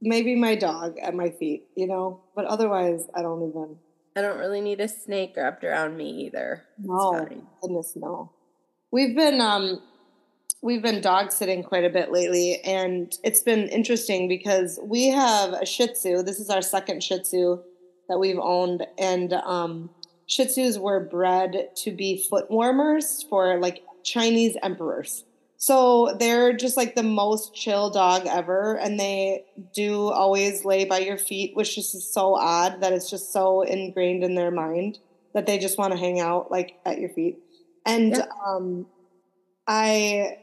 maybe 0.00 0.34
my 0.34 0.54
dog 0.54 0.98
at 0.98 1.14
my 1.14 1.30
feet, 1.30 1.66
you 1.76 1.86
know, 1.86 2.20
but 2.34 2.44
otherwise, 2.46 3.06
I 3.14 3.22
don't 3.22 3.48
even. 3.48 3.76
I 4.16 4.22
don't 4.22 4.38
really 4.38 4.60
need 4.60 4.80
a 4.80 4.88
snake 4.88 5.34
wrapped 5.36 5.62
around 5.62 5.96
me 5.96 6.26
either. 6.26 6.64
No, 6.78 7.28
goodness, 7.62 7.92
no. 7.94 8.32
We've 8.90 9.14
been 9.14 9.40
um, 9.40 9.80
we've 10.62 10.82
been 10.82 11.00
dog 11.00 11.30
sitting 11.30 11.62
quite 11.62 11.84
a 11.84 11.90
bit 11.90 12.10
lately, 12.10 12.60
and 12.64 13.16
it's 13.22 13.40
been 13.40 13.68
interesting 13.68 14.28
because 14.28 14.80
we 14.82 15.08
have 15.08 15.52
a 15.52 15.66
Shih 15.66 15.88
Tzu. 15.88 16.22
This 16.22 16.40
is 16.40 16.50
our 16.50 16.62
second 16.62 17.02
Shih 17.02 17.20
Tzu 17.20 17.60
that 18.08 18.18
we've 18.18 18.38
owned, 18.38 18.86
and 18.98 19.34
um, 19.34 19.90
Shih 20.26 20.46
Tzus 20.46 20.78
were 20.78 21.00
bred 21.00 21.68
to 21.76 21.92
be 21.92 22.26
foot 22.28 22.50
warmers 22.50 23.24
for 23.28 23.58
like 23.58 23.82
Chinese 24.02 24.56
emperors. 24.62 25.24
So 25.60 26.16
they're 26.18 26.52
just 26.52 26.76
like 26.76 26.94
the 26.94 27.02
most 27.02 27.52
chill 27.52 27.90
dog 27.90 28.26
ever, 28.26 28.78
and 28.78 28.98
they 28.98 29.44
do 29.74 30.08
always 30.08 30.64
lay 30.64 30.84
by 30.84 31.00
your 31.00 31.18
feet, 31.18 31.56
which 31.56 31.74
just 31.74 31.96
is 31.96 32.12
so 32.12 32.36
odd 32.36 32.80
that 32.80 32.92
it's 32.92 33.10
just 33.10 33.32
so 33.32 33.62
ingrained 33.62 34.22
in 34.22 34.36
their 34.36 34.52
mind 34.52 34.98
that 35.34 35.46
they 35.46 35.58
just 35.58 35.76
want 35.76 35.92
to 35.92 35.98
hang 35.98 36.20
out 36.20 36.50
like 36.52 36.76
at 36.86 37.00
your 37.00 37.10
feet. 37.10 37.38
And 37.84 38.12
yeah. 38.16 38.26
um, 38.46 38.86
I 39.66 40.38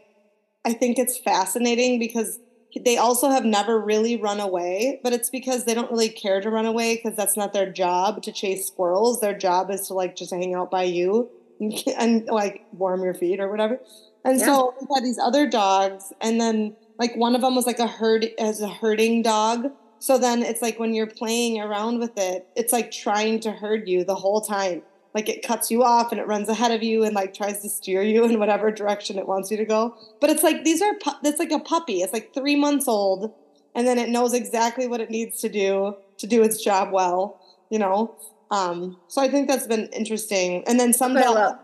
I 0.66 0.74
think 0.74 1.00
it's 1.00 1.18
fascinating 1.18 1.98
because 1.98 2.40
they 2.84 2.98
also 2.98 3.30
have 3.30 3.46
never 3.46 3.80
really 3.80 4.18
run 4.18 4.42
away, 4.42 5.00
but 5.02 5.14
it's 5.14 5.30
because 5.30 5.64
they 5.64 5.74
don't 5.74 5.92
really 5.92 6.10
care 6.10 6.42
to 6.42 6.50
run 6.50 6.66
away 6.66 6.96
because 6.98 7.16
that's 7.16 7.38
not 7.38 7.54
their 7.54 7.72
job 7.72 8.22
to 8.24 8.34
chase 8.34 8.68
squirrels. 8.68 9.22
Their 9.22 9.38
job 9.38 9.72
is 9.72 9.88
to 9.88 9.94
like 9.94 10.18
just 10.18 10.34
hang 10.34 10.54
out 10.54 10.72
by 10.72 10.84
you 10.84 11.30
and, 11.62 11.74
and 11.98 12.26
like 12.26 12.66
warm 12.74 13.02
your 13.04 13.14
feet 13.14 13.40
or 13.40 13.50
whatever. 13.50 13.80
And 14.26 14.40
yeah. 14.40 14.46
so 14.46 14.74
we 14.82 14.88
had 14.94 15.06
these 15.06 15.20
other 15.20 15.48
dogs, 15.48 16.12
and 16.20 16.42
then 16.42 16.76
like 16.98 17.16
one 17.16 17.36
of 17.36 17.42
them 17.42 17.56
was 17.56 17.68
like 17.68 17.80
a 17.80 17.88
herd 17.88 18.28
as 18.40 18.60
a 18.60 18.68
herding 18.68 19.22
dog. 19.22 19.72
So 20.00 20.18
then 20.18 20.42
it's 20.42 20.62
like 20.62 20.80
when 20.80 20.94
you're 20.94 21.08
playing 21.08 21.62
around 21.62 22.00
with 22.00 22.18
it, 22.18 22.48
it's 22.56 22.74
like 22.74 22.92
trying 22.92 23.40
to 23.42 23.52
herd 23.52 23.88
you 23.88 24.04
the 24.04 24.16
whole 24.16 24.42
time. 24.42 24.82
Like 25.14 25.30
it 25.30 25.46
cuts 25.46 25.72
you 25.72 25.84
off 25.84 26.12
and 26.12 26.20
it 26.20 26.28
runs 26.28 26.50
ahead 26.50 26.72
of 26.72 26.84
you 26.84 27.04
and 27.04 27.14
like 27.16 27.34
tries 27.34 27.62
to 27.62 27.70
steer 27.70 28.02
you 28.02 28.26
in 28.30 28.40
whatever 28.40 28.72
direction 28.72 29.18
it 29.18 29.28
wants 29.28 29.52
you 29.52 29.58
to 29.58 29.66
go. 29.66 29.96
But 30.20 30.32
it's 30.32 30.44
like 30.44 30.64
these 30.64 30.82
are 30.82 30.94
pu- 30.96 31.20
it's 31.24 31.40
like 31.40 31.52
a 31.52 31.60
puppy. 31.60 32.02
It's 32.02 32.12
like 32.12 32.34
three 32.34 32.56
months 32.56 32.88
old, 32.88 33.32
and 33.76 33.86
then 33.86 34.00
it 34.00 34.10
knows 34.10 34.34
exactly 34.34 34.88
what 34.88 35.02
it 35.02 35.12
needs 35.12 35.40
to 35.42 35.50
do 35.50 35.96
to 36.18 36.28
do 36.28 36.42
its 36.44 36.64
job 36.64 36.92
well. 36.92 37.40
You 37.70 37.80
know. 37.80 38.16
Um, 38.52 38.98
so 39.08 39.22
I 39.22 39.28
think 39.28 39.48
that's 39.48 39.68
been 39.68 39.88
interesting. 39.88 40.64
And 40.66 40.80
then 40.80 40.94
some 40.94 41.16
dogs, 41.16 41.58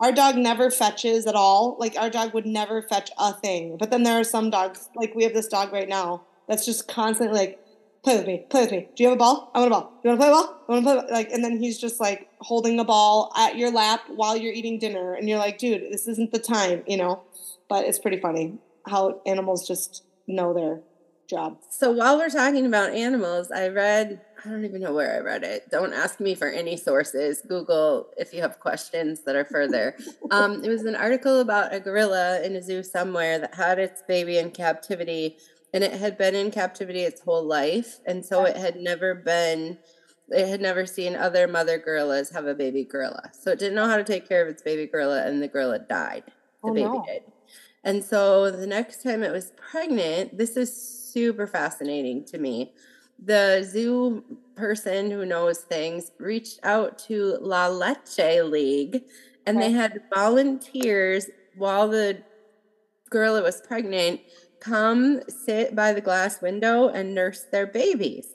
our 0.00 0.12
dog 0.12 0.36
never 0.36 0.70
fetches 0.70 1.26
at 1.26 1.34
all. 1.34 1.76
Like 1.78 1.96
our 1.96 2.10
dog 2.10 2.34
would 2.34 2.46
never 2.46 2.82
fetch 2.82 3.10
a 3.18 3.32
thing. 3.32 3.76
But 3.78 3.90
then 3.90 4.02
there 4.02 4.18
are 4.18 4.24
some 4.24 4.50
dogs, 4.50 4.88
like 4.94 5.14
we 5.14 5.24
have 5.24 5.34
this 5.34 5.48
dog 5.48 5.72
right 5.72 5.88
now, 5.88 6.26
that's 6.48 6.64
just 6.64 6.88
constantly 6.88 7.38
like, 7.38 7.60
play 8.04 8.16
with 8.16 8.26
me, 8.26 8.46
play 8.48 8.62
with 8.62 8.70
me. 8.70 8.88
Do 8.94 9.02
you 9.02 9.08
have 9.08 9.16
a 9.16 9.18
ball? 9.18 9.50
I 9.54 9.58
want 9.58 9.72
a 9.72 9.74
ball. 9.74 9.92
Do 10.02 10.08
you 10.08 10.16
want 10.16 10.20
to 10.20 10.26
play 10.26 10.32
ball? 10.32 10.64
I 10.68 10.72
want 10.72 10.84
to 10.84 10.90
play. 10.90 11.00
Ball. 11.00 11.10
Like, 11.10 11.30
and 11.32 11.44
then 11.44 11.58
he's 11.58 11.78
just 11.78 12.00
like 12.00 12.28
holding 12.40 12.78
a 12.78 12.84
ball 12.84 13.32
at 13.36 13.56
your 13.56 13.70
lap 13.70 14.02
while 14.08 14.36
you're 14.36 14.52
eating 14.52 14.78
dinner, 14.78 15.14
and 15.14 15.28
you're 15.28 15.38
like, 15.38 15.58
dude, 15.58 15.92
this 15.92 16.06
isn't 16.06 16.32
the 16.32 16.38
time, 16.38 16.84
you 16.86 16.96
know. 16.96 17.22
But 17.68 17.86
it's 17.86 17.98
pretty 17.98 18.20
funny 18.20 18.58
how 18.86 19.20
animals 19.26 19.66
just 19.66 20.04
know 20.26 20.54
their 20.54 20.80
job. 21.28 21.58
So 21.70 21.90
while 21.90 22.18
we're 22.18 22.30
talking 22.30 22.66
about 22.66 22.92
animals, 22.92 23.50
I 23.50 23.68
read 23.68 24.20
I 24.44 24.50
don't 24.50 24.64
even 24.64 24.80
know 24.80 24.92
where 24.92 25.16
I 25.16 25.18
read 25.18 25.42
it. 25.42 25.68
Don't 25.70 25.92
ask 25.92 26.20
me 26.20 26.34
for 26.34 26.48
any 26.48 26.76
sources. 26.76 27.42
Google 27.46 28.08
if 28.16 28.32
you 28.32 28.40
have 28.40 28.60
questions 28.60 29.24
that 29.24 29.36
are 29.36 29.44
further. 29.44 29.96
Um, 30.30 30.62
it 30.62 30.68
was 30.68 30.84
an 30.84 30.94
article 30.94 31.40
about 31.40 31.72
a 31.72 31.80
gorilla 31.80 32.42
in 32.42 32.54
a 32.54 32.62
zoo 32.62 32.82
somewhere 32.82 33.38
that 33.38 33.54
had 33.54 33.78
its 33.78 34.02
baby 34.06 34.36
in 34.36 34.50
captivity, 34.50 35.38
and 35.72 35.82
it 35.82 35.92
had 35.92 36.18
been 36.18 36.34
in 36.34 36.50
captivity 36.50 37.00
its 37.00 37.22
whole 37.22 37.44
life, 37.44 37.98
and 38.04 38.24
so 38.24 38.44
it 38.44 38.56
had 38.56 38.76
never 38.76 39.14
been. 39.14 39.78
It 40.28 40.46
had 40.46 40.60
never 40.60 40.84
seen 40.84 41.16
other 41.16 41.48
mother 41.48 41.78
gorillas 41.78 42.28
have 42.30 42.46
a 42.46 42.54
baby 42.54 42.84
gorilla, 42.84 43.30
so 43.32 43.50
it 43.50 43.58
didn't 43.58 43.74
know 43.74 43.86
how 43.86 43.96
to 43.96 44.04
take 44.04 44.28
care 44.28 44.42
of 44.42 44.48
its 44.48 44.60
baby 44.60 44.86
gorilla, 44.86 45.26
and 45.26 45.42
the 45.42 45.48
gorilla 45.48 45.78
died. 45.78 46.24
The 46.26 46.70
oh, 46.70 46.74
baby 46.74 46.88
no. 46.88 47.04
did. 47.06 47.22
And 47.88 48.04
so 48.04 48.50
the 48.50 48.66
next 48.66 49.02
time 49.02 49.22
it 49.22 49.32
was 49.32 49.52
pregnant, 49.56 50.36
this 50.36 50.58
is 50.58 50.70
super 50.70 51.46
fascinating 51.46 52.22
to 52.26 52.36
me 52.36 52.74
the 53.18 53.66
zoo 53.68 54.22
person 54.54 55.10
who 55.10 55.24
knows 55.24 55.60
things 55.60 56.12
reached 56.18 56.60
out 56.62 56.98
to 56.98 57.38
La 57.40 57.66
Leche 57.66 58.42
League 58.44 59.04
and 59.46 59.60
they 59.60 59.72
had 59.72 60.02
volunteers 60.14 61.30
while 61.56 61.88
the 61.88 62.22
gorilla 63.10 63.42
was 63.42 63.62
pregnant 63.62 64.20
come 64.60 65.20
sit 65.28 65.74
by 65.74 65.92
the 65.92 66.00
glass 66.00 66.42
window 66.42 66.88
and 66.88 67.14
nurse 67.14 67.46
their 67.50 67.66
babies. 67.66 68.34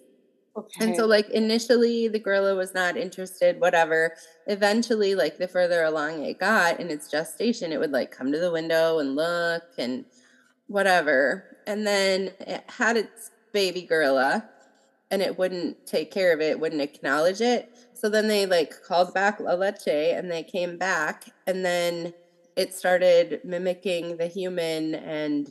Okay. 0.55 0.85
And 0.85 0.95
so, 0.95 1.07
like, 1.07 1.29
initially 1.29 2.07
the 2.07 2.19
gorilla 2.19 2.55
was 2.55 2.73
not 2.73 2.95
interested, 2.95 3.59
whatever. 3.59 4.15
Eventually, 4.45 5.15
like, 5.15 5.37
the 5.37 5.47
further 5.47 5.83
along 5.83 6.23
it 6.23 6.39
got 6.39 6.79
in 6.79 6.89
its 6.91 7.09
gestation, 7.09 7.71
it 7.71 7.79
would 7.79 7.91
like 7.91 8.11
come 8.11 8.31
to 8.31 8.39
the 8.39 8.51
window 8.51 8.99
and 8.99 9.15
look 9.15 9.63
and 9.79 10.05
whatever. 10.67 11.57
And 11.65 11.87
then 11.87 12.31
it 12.39 12.63
had 12.67 12.97
its 12.97 13.31
baby 13.51 13.81
gorilla 13.83 14.49
and 15.11 15.21
it 15.21 15.37
wouldn't 15.37 15.85
take 15.85 16.11
care 16.11 16.33
of 16.33 16.41
it, 16.41 16.59
wouldn't 16.59 16.81
acknowledge 16.81 17.41
it. 17.41 17.69
So 17.93 18.09
then 18.09 18.27
they 18.27 18.45
like 18.45 18.73
called 18.83 19.13
back 19.13 19.39
La 19.39 19.53
Leche 19.53 19.87
and 19.87 20.31
they 20.31 20.43
came 20.43 20.77
back 20.77 21.25
and 21.47 21.63
then 21.65 22.13
it 22.55 22.73
started 22.73 23.41
mimicking 23.43 24.17
the 24.17 24.27
human 24.27 24.95
and 24.95 25.49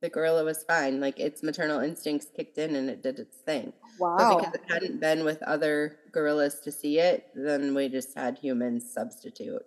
the 0.00 0.08
gorilla 0.08 0.44
was 0.44 0.64
fine. 0.64 1.00
Like 1.00 1.20
its 1.20 1.42
maternal 1.42 1.80
instincts 1.80 2.28
kicked 2.34 2.58
in 2.58 2.76
and 2.76 2.88
it 2.88 3.02
did 3.02 3.18
its 3.18 3.38
thing. 3.38 3.72
Wow. 4.00 4.16
But 4.16 4.38
because 4.38 4.54
it 4.54 4.72
hadn't 4.72 5.00
been 5.00 5.24
with 5.24 5.42
other 5.42 5.98
gorillas 6.10 6.60
to 6.60 6.72
see 6.72 6.98
it, 6.98 7.26
then 7.34 7.74
we 7.74 7.88
just 7.88 8.16
had 8.16 8.38
humans 8.38 8.90
substitute. 8.92 9.64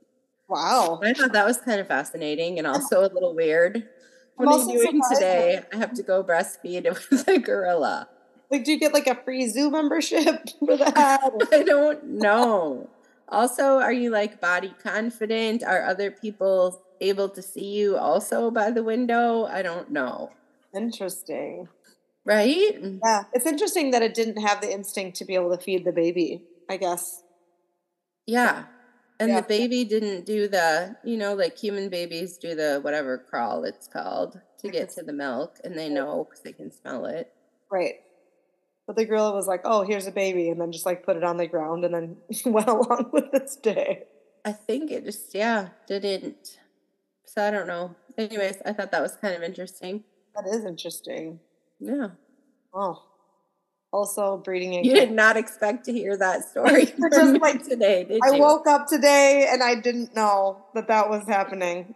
Wow. 0.49 0.99
I 1.03 1.13
thought 1.13 1.33
that 1.33 1.45
was 1.45 1.57
kind 1.57 1.79
of 1.79 1.87
fascinating 1.87 2.57
and 2.57 2.67
also 2.67 3.01
a 3.01 3.09
little 3.13 3.35
weird. 3.35 3.87
What 4.35 4.47
I'm 4.47 4.67
are 4.67 4.71
you 4.73 4.79
doing 4.79 5.01
today? 5.13 5.61
I 5.71 5.77
have 5.77 5.93
to 5.93 6.03
go 6.03 6.23
breastfeed 6.23 6.83
with 7.11 7.27
a 7.27 7.39
gorilla. 7.39 8.09
Like, 8.49 8.65
do 8.65 8.71
you 8.71 8.79
get 8.79 8.93
like 8.93 9.07
a 9.07 9.15
free 9.15 9.47
zoo 9.47 9.69
membership 9.69 10.49
for 10.59 10.77
that? 10.77 10.95
Uh, 10.95 11.45
I 11.51 11.63
don't 11.63 12.03
know. 12.05 12.89
Also, 13.29 13.79
are 13.79 13.93
you 13.93 14.09
like 14.09 14.41
body 14.41 14.73
confident? 14.81 15.63
Are 15.63 15.83
other 15.85 16.11
people 16.11 16.81
able 17.01 17.29
to 17.29 17.41
see 17.41 17.65
you 17.65 17.97
also 17.97 18.51
by 18.51 18.71
the 18.71 18.83
window? 18.83 19.45
I 19.45 19.61
don't 19.61 19.91
know. 19.91 20.31
Interesting. 20.75 21.67
Right? 22.25 22.79
Yeah. 22.81 23.23
It's 23.33 23.45
interesting 23.45 23.91
that 23.91 24.01
it 24.01 24.13
didn't 24.13 24.37
have 24.41 24.61
the 24.61 24.71
instinct 24.71 25.17
to 25.17 25.25
be 25.25 25.35
able 25.35 25.55
to 25.55 25.61
feed 25.61 25.83
the 25.85 25.91
baby, 25.91 26.43
I 26.69 26.77
guess. 26.77 27.23
Yeah. 28.25 28.65
And 29.19 29.29
Yeah. 29.29 29.41
the 29.41 29.47
baby 29.47 29.83
didn't 29.85 30.25
do 30.25 30.47
the, 30.47 30.97
you 31.03 31.17
know, 31.17 31.33
like 31.33 31.57
human 31.57 31.89
babies 31.89 32.37
do 32.37 32.55
the 32.55 32.79
whatever 32.81 33.17
crawl 33.17 33.63
it's 33.63 33.87
called 33.87 34.39
to 34.59 34.69
get 34.69 34.89
to 34.91 35.03
the 35.03 35.13
milk, 35.13 35.59
and 35.63 35.77
they 35.77 35.89
know 35.89 36.23
because 36.25 36.41
they 36.41 36.53
can 36.53 36.71
smell 36.71 37.05
it. 37.05 37.31
Right. 37.69 37.95
But 38.87 38.95
the 38.97 39.05
gorilla 39.05 39.33
was 39.33 39.47
like, 39.47 39.61
"Oh, 39.65 39.83
here's 39.83 40.07
a 40.07 40.11
baby," 40.11 40.49
and 40.49 40.59
then 40.59 40.71
just 40.71 40.85
like 40.85 41.03
put 41.05 41.17
it 41.17 41.23
on 41.23 41.37
the 41.37 41.47
ground 41.47 41.85
and 41.85 41.93
then 41.93 42.17
went 42.53 42.67
along 42.67 43.09
with 43.13 43.33
its 43.33 43.55
day. 43.55 44.05
I 44.45 44.51
think 44.53 44.91
it 44.91 45.05
just, 45.05 45.33
yeah, 45.33 45.69
didn't. 45.87 46.59
So 47.25 47.43
I 47.45 47.51
don't 47.51 47.67
know. 47.67 47.95
Anyways, 48.17 48.57
I 48.65 48.73
thought 48.73 48.91
that 48.91 49.01
was 49.01 49.15
kind 49.15 49.35
of 49.35 49.43
interesting. 49.43 50.03
That 50.35 50.47
is 50.47 50.65
interesting. 50.65 51.39
Yeah. 51.79 52.09
Oh. 52.73 53.01
Also, 53.91 54.37
breeding 54.37 54.73
in 54.73 54.83
You 54.83 54.95
did 54.95 55.11
not 55.11 55.37
expect 55.37 55.85
to 55.85 55.93
hear 55.93 56.17
that 56.17 56.43
story 56.49 56.85
Just 56.85 57.39
like- 57.41 57.63
today, 57.63 58.03
did 58.05 58.19
I 58.23 58.35
you? 58.35 58.41
woke 58.41 58.65
up 58.67 58.87
today 58.87 59.47
and 59.51 59.61
I 59.61 59.75
didn't 59.79 60.15
know 60.15 60.65
that 60.73 60.87
that 60.87 61.09
was 61.09 61.27
happening. 61.27 61.93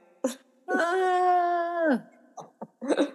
Ah. 0.70 2.02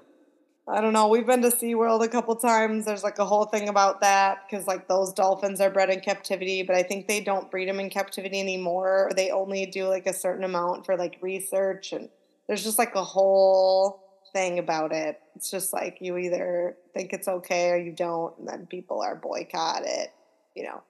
I 0.69 0.81
don't 0.81 0.93
know. 0.93 1.09
We've 1.09 1.27
been 1.27 1.43
to 1.43 1.49
SeaWorld 1.49 2.03
a 2.05 2.09
couple 2.09 2.35
times. 2.37 2.87
There's 2.87 3.03
like 3.03 3.19
a 3.19 3.25
whole 3.25 3.45
thing 3.45 3.69
about 3.69 4.01
that 4.01 4.49
because 4.49 4.67
like 4.67 4.89
those 4.89 5.13
dolphins 5.13 5.61
are 5.61 5.71
bred 5.71 5.91
in 5.91 6.01
captivity, 6.01 6.63
but 6.63 6.75
I 6.77 6.83
think 6.83 7.09
they 7.09 7.21
don't 7.21 7.51
breed 7.51 7.69
them 7.69 7.79
in 7.81 7.91
captivity 7.91 8.41
anymore. 8.41 9.11
They 9.15 9.31
only 9.31 9.67
do 9.67 9.89
like 9.89 10.07
a 10.07 10.15
certain 10.15 10.45
amount 10.45 10.87
for 10.87 10.97
like 10.97 11.19
research 11.21 11.93
and 11.93 12.09
there's 12.47 12.65
just 12.65 12.79
like 12.79 12.95
a 12.95 13.05
whole 13.05 14.02
thing 14.33 14.59
about 14.59 14.93
it. 14.93 15.21
It's 15.37 15.51
just 15.51 15.73
like 15.73 15.99
you 16.01 16.17
either 16.19 16.77
think 16.95 17.13
it's 17.13 17.29
okay 17.29 17.71
or 17.71 17.77
you 17.77 17.93
don't, 17.93 18.37
and 18.39 18.49
then 18.49 18.67
people 18.67 19.01
are 19.01 19.15
boycott 19.15 19.83
it, 19.85 20.13
you 20.55 20.65
know. 20.65 20.83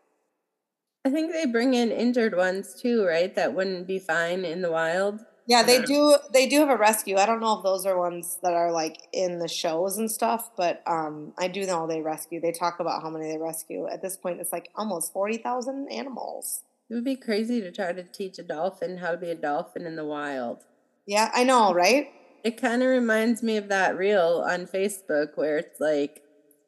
I 1.04 1.10
think 1.10 1.32
they 1.32 1.46
bring 1.46 1.74
in 1.74 1.90
injured 1.90 2.36
ones 2.36 2.80
too, 2.80 3.04
right? 3.04 3.34
That 3.34 3.54
wouldn't 3.54 3.86
be 3.86 3.98
fine 3.98 4.44
in 4.44 4.62
the 4.62 4.70
wild. 4.70 5.20
Yeah, 5.46 5.64
they 5.64 5.82
do. 5.82 6.16
They 6.32 6.46
do 6.46 6.60
have 6.60 6.70
a 6.70 6.76
rescue. 6.76 7.16
I 7.16 7.26
don't 7.26 7.40
know 7.40 7.58
if 7.58 7.64
those 7.64 7.84
are 7.84 7.98
ones 7.98 8.38
that 8.44 8.52
are 8.52 8.70
like 8.70 9.08
in 9.12 9.40
the 9.40 9.48
shows 9.48 9.98
and 9.98 10.08
stuff, 10.08 10.52
but 10.56 10.82
um, 10.86 11.32
I 11.36 11.48
do 11.48 11.66
know 11.66 11.88
they 11.88 12.00
rescue. 12.00 12.40
They 12.40 12.52
talk 12.52 12.78
about 12.78 13.02
how 13.02 13.10
many 13.10 13.32
they 13.32 13.38
rescue. 13.38 13.88
At 13.88 14.02
this 14.02 14.16
point, 14.16 14.40
it's 14.40 14.52
like 14.52 14.70
almost 14.76 15.12
forty 15.12 15.38
thousand 15.38 15.90
animals. 15.90 16.62
It 16.88 16.94
would 16.94 17.04
be 17.04 17.16
crazy 17.16 17.60
to 17.60 17.72
try 17.72 17.92
to 17.92 18.04
teach 18.04 18.38
a 18.38 18.42
dolphin 18.42 18.98
how 18.98 19.10
to 19.10 19.16
be 19.16 19.30
a 19.30 19.34
dolphin 19.34 19.84
in 19.84 19.96
the 19.96 20.04
wild. 20.04 20.64
Yeah, 21.06 21.30
I 21.34 21.42
know, 21.42 21.74
right? 21.74 22.08
It 22.44 22.60
kind 22.60 22.82
of 22.82 22.88
reminds 22.88 23.42
me 23.42 23.56
of 23.56 23.68
that 23.68 23.96
reel 23.96 24.44
on 24.46 24.66
Facebook 24.66 25.36
where 25.36 25.58
it's 25.58 25.80
like, 25.80 26.22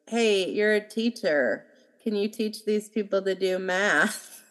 hey, 0.07 0.49
you're 0.49 0.73
a 0.73 0.87
teacher. 0.87 1.65
Can 2.01 2.15
you 2.15 2.29
teach 2.29 2.65
these 2.65 2.87
people 2.87 3.21
to 3.23 3.35
do 3.35 3.59
math? 3.59 4.31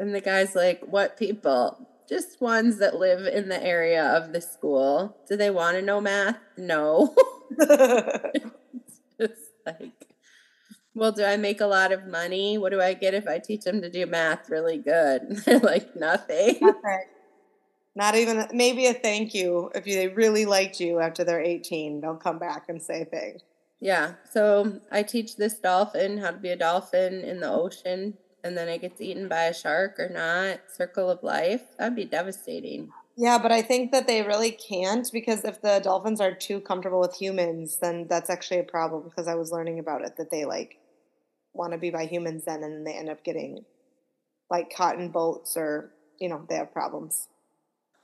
And 0.00 0.14
the 0.14 0.20
guy's 0.20 0.54
like, 0.54 0.80
what 0.82 1.16
people? 1.16 1.88
Just 2.08 2.40
ones 2.40 2.78
that 2.78 3.00
live 3.00 3.26
in 3.26 3.48
the 3.48 3.60
area 3.60 4.04
of 4.16 4.32
the 4.32 4.40
school. 4.40 5.16
Do 5.28 5.36
they 5.36 5.50
want 5.50 5.76
to 5.76 5.82
know 5.82 6.00
math? 6.00 6.38
No. 6.56 7.16
Just 9.20 9.50
like, 9.66 10.06
well, 10.94 11.10
do 11.10 11.24
I 11.24 11.36
make 11.36 11.60
a 11.60 11.66
lot 11.66 11.90
of 11.90 12.06
money? 12.06 12.58
What 12.58 12.70
do 12.70 12.80
I 12.80 12.94
get 12.94 13.14
if 13.14 13.26
I 13.26 13.40
teach 13.40 13.62
them 13.62 13.82
to 13.82 13.90
do 13.90 14.06
math 14.06 14.48
really 14.48 14.78
good? 14.78 15.42
They're 15.44 15.58
like, 15.58 15.96
nothing. 15.96 16.58
Nothing. 16.60 17.04
Not 17.94 18.14
even 18.14 18.46
maybe 18.52 18.86
a 18.86 18.94
thank 18.94 19.34
you 19.34 19.70
if 19.74 19.86
you, 19.86 19.94
they 19.94 20.08
really 20.08 20.46
liked 20.46 20.80
you 20.80 21.00
after 21.00 21.24
they're 21.24 21.42
eighteen. 21.42 22.00
They'll 22.00 22.16
come 22.16 22.38
back 22.38 22.68
and 22.68 22.80
say 22.80 23.06
thanks. 23.10 23.42
Yeah. 23.80 24.14
So 24.32 24.80
I 24.90 25.02
teach 25.02 25.36
this 25.36 25.58
dolphin 25.58 26.18
how 26.18 26.30
to 26.30 26.38
be 26.38 26.50
a 26.50 26.56
dolphin 26.56 27.24
in 27.24 27.40
the 27.40 27.50
ocean, 27.50 28.14
and 28.44 28.56
then 28.56 28.68
it 28.68 28.80
gets 28.80 29.00
eaten 29.00 29.28
by 29.28 29.44
a 29.44 29.54
shark 29.54 29.98
or 29.98 30.08
not. 30.08 30.60
Circle 30.70 31.10
of 31.10 31.22
life. 31.22 31.62
That'd 31.78 31.96
be 31.96 32.04
devastating. 32.04 32.90
Yeah, 33.16 33.38
but 33.38 33.50
I 33.50 33.62
think 33.62 33.90
that 33.90 34.06
they 34.06 34.22
really 34.22 34.52
can't 34.52 35.10
because 35.12 35.44
if 35.44 35.60
the 35.60 35.80
dolphins 35.82 36.20
are 36.20 36.32
too 36.32 36.60
comfortable 36.60 37.00
with 37.00 37.16
humans, 37.16 37.78
then 37.80 38.06
that's 38.08 38.30
actually 38.30 38.60
a 38.60 38.64
problem 38.64 39.02
because 39.02 39.26
I 39.26 39.34
was 39.34 39.50
learning 39.50 39.80
about 39.80 40.02
it 40.02 40.16
that 40.18 40.30
they 40.30 40.44
like 40.44 40.78
want 41.52 41.72
to 41.72 41.78
be 41.78 41.90
by 41.90 42.06
humans 42.06 42.44
then 42.44 42.62
and 42.62 42.74
then 42.74 42.84
they 42.84 42.96
end 42.96 43.08
up 43.08 43.24
getting 43.24 43.64
like 44.48 44.72
caught 44.72 45.00
in 45.00 45.10
boats 45.10 45.56
or, 45.56 45.90
you 46.20 46.28
know, 46.28 46.46
they 46.48 46.54
have 46.54 46.72
problems. 46.72 47.26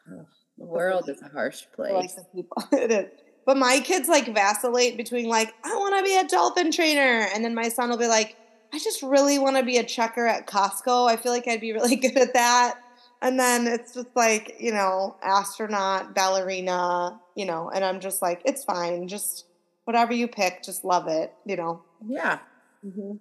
The 0.06 0.64
world 0.64 1.08
is 1.08 1.20
a 1.22 1.28
harsh 1.28 1.64
place. 1.74 2.18
it 2.72 2.90
is. 2.90 3.06
But 3.46 3.56
my 3.58 3.80
kids 3.80 4.08
like 4.08 4.32
vacillate 4.32 4.96
between 4.96 5.28
like, 5.28 5.54
I 5.64 5.74
want 5.76 5.98
to 5.98 6.04
be 6.04 6.16
a 6.16 6.26
dolphin 6.26 6.72
trainer. 6.72 7.28
And 7.34 7.44
then 7.44 7.54
my 7.54 7.68
son 7.68 7.90
will 7.90 7.98
be 7.98 8.06
like, 8.06 8.36
I 8.72 8.78
just 8.78 9.02
really 9.02 9.38
want 9.38 9.56
to 9.56 9.62
be 9.62 9.76
a 9.76 9.84
checker 9.84 10.26
at 10.26 10.46
Costco. 10.46 11.08
I 11.08 11.16
feel 11.16 11.30
like 11.30 11.46
I'd 11.46 11.60
be 11.60 11.72
really 11.74 11.96
good 11.96 12.16
at 12.16 12.34
that. 12.34 12.80
And 13.22 13.38
then 13.38 13.66
it's 13.66 13.94
just 13.94 14.14
like, 14.14 14.56
you 14.58 14.72
know, 14.72 15.16
astronaut, 15.22 16.14
ballerina, 16.14 17.20
you 17.34 17.46
know, 17.46 17.70
and 17.70 17.84
I'm 17.84 18.00
just 18.00 18.20
like, 18.20 18.42
it's 18.44 18.64
fine. 18.64 19.08
Just 19.08 19.46
whatever 19.84 20.12
you 20.12 20.28
pick, 20.28 20.62
just 20.62 20.84
love 20.84 21.08
it, 21.08 21.32
you 21.46 21.56
know. 21.56 21.82
Yeah. 22.06 22.38
Mm-hmm. 22.84 23.16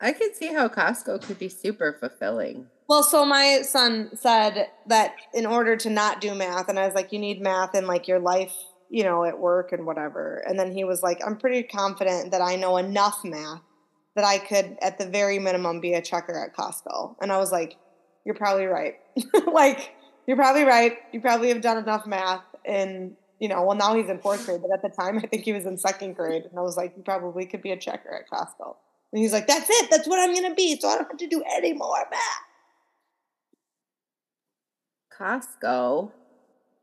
I 0.00 0.12
could 0.12 0.34
see 0.34 0.52
how 0.52 0.68
Costco 0.68 1.22
could 1.22 1.38
be 1.38 1.48
super 1.48 1.96
fulfilling. 1.98 2.66
Well, 2.88 3.02
so 3.02 3.24
my 3.24 3.62
son 3.62 4.10
said 4.14 4.68
that 4.86 5.14
in 5.32 5.46
order 5.46 5.76
to 5.76 5.90
not 5.90 6.20
do 6.20 6.34
math, 6.34 6.68
and 6.68 6.78
I 6.78 6.86
was 6.86 6.94
like, 6.94 7.12
you 7.12 7.18
need 7.18 7.40
math 7.40 7.74
in 7.74 7.86
like 7.86 8.08
your 8.08 8.18
life, 8.18 8.54
you 8.90 9.04
know, 9.04 9.24
at 9.24 9.38
work 9.38 9.72
and 9.72 9.86
whatever. 9.86 10.42
And 10.46 10.58
then 10.58 10.72
he 10.72 10.84
was 10.84 11.02
like, 11.02 11.20
I'm 11.24 11.36
pretty 11.36 11.62
confident 11.62 12.32
that 12.32 12.42
I 12.42 12.56
know 12.56 12.76
enough 12.76 13.20
math 13.24 13.62
that 14.14 14.24
I 14.24 14.38
could, 14.38 14.76
at 14.82 14.98
the 14.98 15.06
very 15.06 15.38
minimum, 15.38 15.80
be 15.80 15.94
a 15.94 16.02
checker 16.02 16.38
at 16.38 16.54
Costco. 16.54 17.16
And 17.22 17.32
I 17.32 17.38
was 17.38 17.50
like, 17.50 17.76
you're 18.24 18.34
probably 18.34 18.66
right. 18.66 18.94
like, 19.52 19.94
you're 20.26 20.36
probably 20.36 20.64
right. 20.64 20.98
You 21.12 21.20
probably 21.20 21.48
have 21.48 21.62
done 21.62 21.78
enough 21.78 22.06
math. 22.06 22.42
And, 22.64 23.16
you 23.40 23.48
know, 23.48 23.62
well, 23.62 23.76
now 23.76 23.94
he's 23.94 24.10
in 24.10 24.18
fourth 24.18 24.44
grade, 24.44 24.60
but 24.60 24.70
at 24.72 24.82
the 24.82 24.94
time, 24.94 25.18
I 25.18 25.26
think 25.26 25.44
he 25.44 25.52
was 25.52 25.64
in 25.64 25.78
second 25.78 26.14
grade. 26.14 26.44
And 26.44 26.58
I 26.58 26.62
was 26.62 26.76
like, 26.76 26.92
you 26.96 27.02
probably 27.02 27.46
could 27.46 27.62
be 27.62 27.70
a 27.70 27.76
checker 27.76 28.14
at 28.14 28.28
Costco. 28.28 28.76
And 29.12 29.20
he's 29.20 29.32
like, 29.32 29.46
that's 29.46 29.68
it. 29.68 29.90
That's 29.90 30.06
what 30.06 30.18
I'm 30.18 30.34
going 30.34 30.48
to 30.48 30.54
be. 30.54 30.78
So 30.78 30.88
I 30.88 30.96
don't 30.96 31.08
have 31.08 31.16
to 31.18 31.26
do 31.26 31.42
any 31.50 31.72
more 31.72 32.04
math. 32.10 32.51
Costco. 35.18 36.10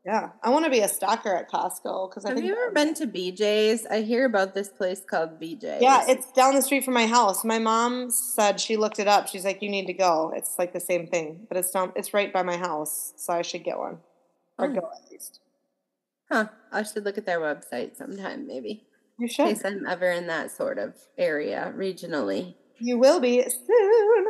Yeah, 0.04 0.30
I 0.42 0.48
want 0.48 0.64
to 0.64 0.70
be 0.70 0.80
a 0.80 0.88
stalker 0.88 1.34
at 1.36 1.50
Costco 1.50 2.08
because 2.08 2.24
I 2.24 2.30
Have 2.30 2.38
think. 2.38 2.46
you 2.48 2.54
ever 2.54 2.70
been 2.72 2.94
to 2.94 3.06
BJ's? 3.06 3.84
I 3.86 4.00
hear 4.00 4.24
about 4.24 4.54
this 4.54 4.68
place 4.70 5.02
called 5.04 5.38
BJ's. 5.38 5.82
Yeah, 5.82 6.04
it's 6.08 6.32
down 6.32 6.54
the 6.54 6.62
street 6.62 6.84
from 6.86 6.94
my 6.94 7.06
house. 7.06 7.44
My 7.44 7.58
mom 7.58 8.10
said 8.10 8.60
she 8.60 8.78
looked 8.78 8.98
it 8.98 9.06
up. 9.06 9.28
She's 9.28 9.44
like, 9.44 9.60
"You 9.60 9.68
need 9.68 9.86
to 9.88 9.92
go. 9.92 10.32
It's 10.34 10.58
like 10.58 10.72
the 10.72 10.80
same 10.80 11.06
thing, 11.06 11.46
but 11.48 11.58
it's 11.58 11.70
down. 11.70 11.92
It's 11.96 12.14
right 12.14 12.32
by 12.32 12.42
my 12.42 12.56
house, 12.56 13.12
so 13.16 13.34
I 13.34 13.42
should 13.42 13.62
get 13.62 13.78
one 13.78 13.98
or 14.58 14.66
Oh. 14.66 14.72
go 14.72 14.78
at 15.04 15.10
least." 15.10 15.40
Huh. 16.32 16.46
I 16.72 16.82
should 16.82 17.04
look 17.04 17.18
at 17.18 17.26
their 17.26 17.40
website 17.40 17.96
sometime, 17.96 18.46
maybe. 18.46 18.86
You 19.18 19.28
should. 19.28 19.48
In 19.48 19.54
case 19.56 19.64
I'm 19.66 19.86
ever 19.86 20.10
in 20.10 20.28
that 20.28 20.50
sort 20.50 20.78
of 20.78 20.94
area 21.18 21.74
regionally. 21.76 22.54
You 22.78 22.96
will 22.98 23.20
be 23.20 23.42
soon. 23.42 24.26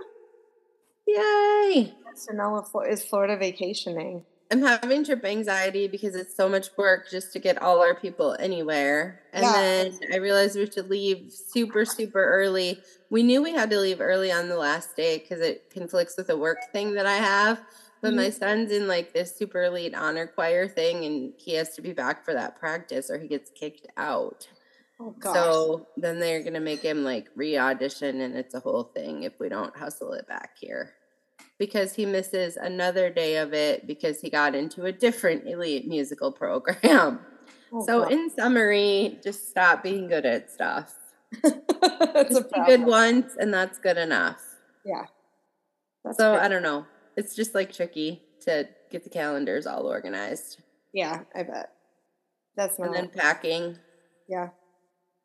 Yay! 1.06 1.94
So 2.14 2.32
now 2.32 2.64
is 2.88 3.04
Florida 3.04 3.36
vacationing? 3.36 4.24
I'm 4.52 4.62
having 4.62 5.04
trip 5.04 5.24
anxiety 5.24 5.86
because 5.86 6.16
it's 6.16 6.36
so 6.36 6.48
much 6.48 6.76
work 6.76 7.08
just 7.08 7.32
to 7.34 7.38
get 7.38 7.62
all 7.62 7.80
our 7.80 7.94
people 7.94 8.36
anywhere. 8.40 9.20
And 9.32 9.44
Yeah. 9.44 9.52
then 9.52 9.98
I 10.12 10.16
realized 10.16 10.56
we 10.56 10.68
should 10.68 10.90
leave 10.90 11.32
super, 11.32 11.84
super 11.84 12.24
early. 12.24 12.82
We 13.10 13.22
knew 13.22 13.42
we 13.42 13.52
had 13.52 13.70
to 13.70 13.78
leave 13.78 14.00
early 14.00 14.32
on 14.32 14.48
the 14.48 14.56
last 14.56 14.96
day 14.96 15.18
because 15.18 15.40
it 15.40 15.70
conflicts 15.70 16.16
with 16.16 16.30
a 16.30 16.36
work 16.36 16.58
thing 16.72 16.94
that 16.94 17.06
I 17.06 17.16
have. 17.16 17.60
But 18.00 18.14
my 18.14 18.24
mm-hmm. 18.24 18.38
son's 18.38 18.72
in 18.72 18.88
like 18.88 19.12
this 19.12 19.36
super 19.36 19.62
elite 19.62 19.94
honor 19.94 20.26
choir 20.26 20.66
thing 20.66 21.04
and 21.04 21.32
he 21.36 21.54
has 21.54 21.76
to 21.76 21.82
be 21.82 21.92
back 21.92 22.24
for 22.24 22.34
that 22.34 22.58
practice 22.58 23.08
or 23.08 23.18
he 23.18 23.28
gets 23.28 23.50
kicked 23.50 23.86
out. 23.96 24.48
Oh. 25.00 25.14
So 25.22 25.86
then 25.96 26.18
they're 26.18 26.42
gonna 26.42 26.60
make 26.60 26.82
him 26.82 27.04
like 27.04 27.28
re-audition, 27.34 28.20
and 28.20 28.36
it's 28.36 28.54
a 28.54 28.60
whole 28.60 28.84
thing 28.84 29.22
if 29.22 29.32
we 29.40 29.48
don't 29.48 29.74
hustle 29.76 30.12
it 30.12 30.28
back 30.28 30.56
here, 30.60 30.92
because 31.60 31.94
he 31.94 32.06
misses 32.06 32.56
another 32.56 33.10
day 33.10 33.36
of 33.36 33.52
it 33.52 33.86
because 33.86 34.20
he 34.20 34.30
got 34.30 34.54
into 34.56 34.86
a 34.86 34.92
different 34.92 35.46
elite 35.46 35.86
musical 35.86 36.32
program. 36.32 37.20
Oh, 37.72 37.86
so 37.86 38.02
gosh. 38.02 38.10
in 38.10 38.30
summary, 38.30 39.20
just 39.22 39.48
stop 39.48 39.84
being 39.84 40.08
good 40.08 40.26
at 40.26 40.50
stuff. 40.50 40.92
it's 41.44 42.34
a 42.34 42.40
Just 42.40 42.52
be 42.52 42.60
good 42.66 42.82
once, 42.84 43.36
and 43.38 43.54
that's 43.54 43.78
good 43.78 43.96
enough. 43.96 44.42
Yeah. 44.84 45.04
That's 46.04 46.16
So 46.16 46.32
great. 46.32 46.42
I 46.42 46.48
don't 46.48 46.64
know. 46.64 46.84
It's 47.16 47.36
just 47.36 47.54
like 47.54 47.72
tricky 47.72 48.22
to 48.40 48.68
get 48.90 49.04
the 49.04 49.10
calendars 49.10 49.68
all 49.68 49.86
organized, 49.86 50.60
yeah, 50.92 51.20
I 51.32 51.44
bet. 51.44 51.70
That's 52.56 52.76
not. 52.76 52.86
and 52.88 52.96
then 52.96 53.08
packing. 53.08 53.78
Yeah. 54.28 54.48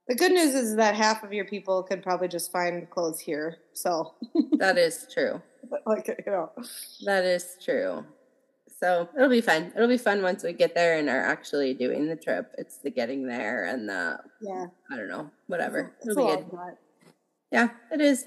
The 0.07 0.15
good 0.15 0.31
news 0.31 0.53
is 0.53 0.75
that 0.75 0.95
half 0.95 1.23
of 1.23 1.33
your 1.33 1.45
people 1.45 1.81
could 1.81 2.03
probably 2.03 2.27
just 2.27 2.51
find 2.51 2.87
clothes 2.89 3.19
here. 3.19 3.57
So, 3.73 4.13
That 4.57 4.77
is 4.77 5.07
true. 5.11 5.41
like, 5.85 6.07
you 6.07 6.31
know, 6.31 6.51
That 7.05 7.25
is 7.25 7.57
true. 7.63 8.05
So 8.79 9.09
it'll 9.15 9.29
be 9.29 9.41
fun. 9.41 9.71
It'll 9.75 9.87
be 9.87 9.97
fun 9.97 10.21
once 10.21 10.43
we 10.43 10.53
get 10.53 10.75
there 10.75 10.97
and 10.97 11.09
are 11.09 11.21
actually 11.21 11.73
doing 11.73 12.07
the 12.07 12.15
trip. 12.15 12.53
It's 12.57 12.77
the 12.77 12.91
getting 12.91 13.25
there 13.25 13.65
and 13.65 13.87
the 13.87 14.19
yeah. 14.41 14.65
I 14.91 14.97
don't 14.97 15.07
know, 15.07 15.29
whatever. 15.47 15.93
It's 16.01 16.09
It'll 16.09 16.27
be 16.27 16.35
good. 16.35 16.75
Yeah, 17.51 17.69
it 17.91 18.01
is. 18.01 18.25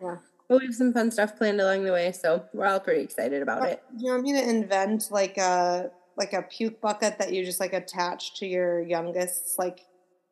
Yeah. 0.00 0.16
But 0.48 0.60
we 0.60 0.66
have 0.66 0.74
some 0.74 0.92
fun 0.92 1.10
stuff 1.10 1.36
planned 1.36 1.60
along 1.60 1.84
the 1.84 1.92
way, 1.92 2.12
so 2.12 2.44
we're 2.54 2.66
all 2.66 2.80
pretty 2.80 3.02
excited 3.02 3.42
about 3.42 3.68
it. 3.68 3.82
You 3.98 4.12
want 4.12 4.22
me 4.22 4.32
to 4.32 4.48
invent 4.48 5.08
like 5.10 5.36
a 5.36 5.90
like 6.16 6.32
a 6.32 6.42
puke 6.42 6.80
bucket 6.80 7.18
that 7.18 7.32
you 7.32 7.44
just 7.44 7.60
like 7.60 7.72
attach 7.72 8.38
to 8.38 8.46
your 8.46 8.80
youngest's 8.80 9.58
like 9.58 9.80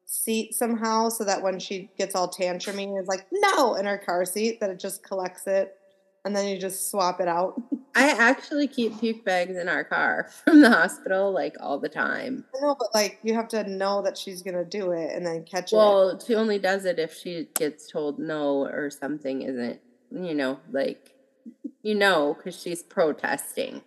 seat 0.07 0.55
somehow 0.55 1.09
so 1.09 1.25
that 1.25 1.43
when 1.43 1.59
she 1.59 1.91
gets 1.99 2.15
all 2.15 2.29
tantrumy 2.29 3.01
is 3.01 3.09
like 3.09 3.27
no 3.33 3.75
in 3.75 3.85
her 3.85 3.99
car 3.99 4.25
seat 4.25 4.61
that 4.61 4.71
it 4.71 4.79
just 4.79 5.03
collects 5.03 5.47
it 5.47 5.77
and 6.25 6.35
then 6.35 6.49
you 6.49 6.59
just 6.59 6.91
swap 6.91 7.21
it 7.21 7.29
out. 7.29 7.61
I 7.95 8.11
actually 8.11 8.67
keep 8.67 8.99
puke 9.01 9.25
bags 9.25 9.57
in 9.57 9.69
our 9.69 9.85
car 9.85 10.29
from 10.45 10.61
the 10.61 10.69
hospital 10.69 11.33
like 11.33 11.55
all 11.61 11.79
the 11.79 11.89
time. 11.89 12.45
I 12.55 12.61
know, 12.61 12.77
but 12.79 12.89
like 12.95 13.19
you 13.23 13.35
have 13.35 13.49
to 13.49 13.69
know 13.69 14.03
that 14.03 14.19
she's 14.19 14.43
gonna 14.43 14.65
do 14.65 14.93
it 14.93 15.15
and 15.15 15.25
then 15.25 15.45
catch 15.45 15.73
well, 15.73 16.11
it. 16.11 16.13
Well, 16.13 16.21
she 16.27 16.35
only 16.35 16.59
does 16.59 16.85
it 16.85 16.99
if 16.99 17.15
she 17.15 17.49
gets 17.55 17.87
told 17.87 18.19
no 18.19 18.67
or 18.67 18.91
something 18.91 19.43
isn't, 19.43 19.81
you 20.11 20.35
know, 20.35 20.59
like 20.73 21.15
you 21.83 21.95
know, 21.95 22.35
because 22.35 22.61
she's 22.61 22.83
protesting. 22.83 23.81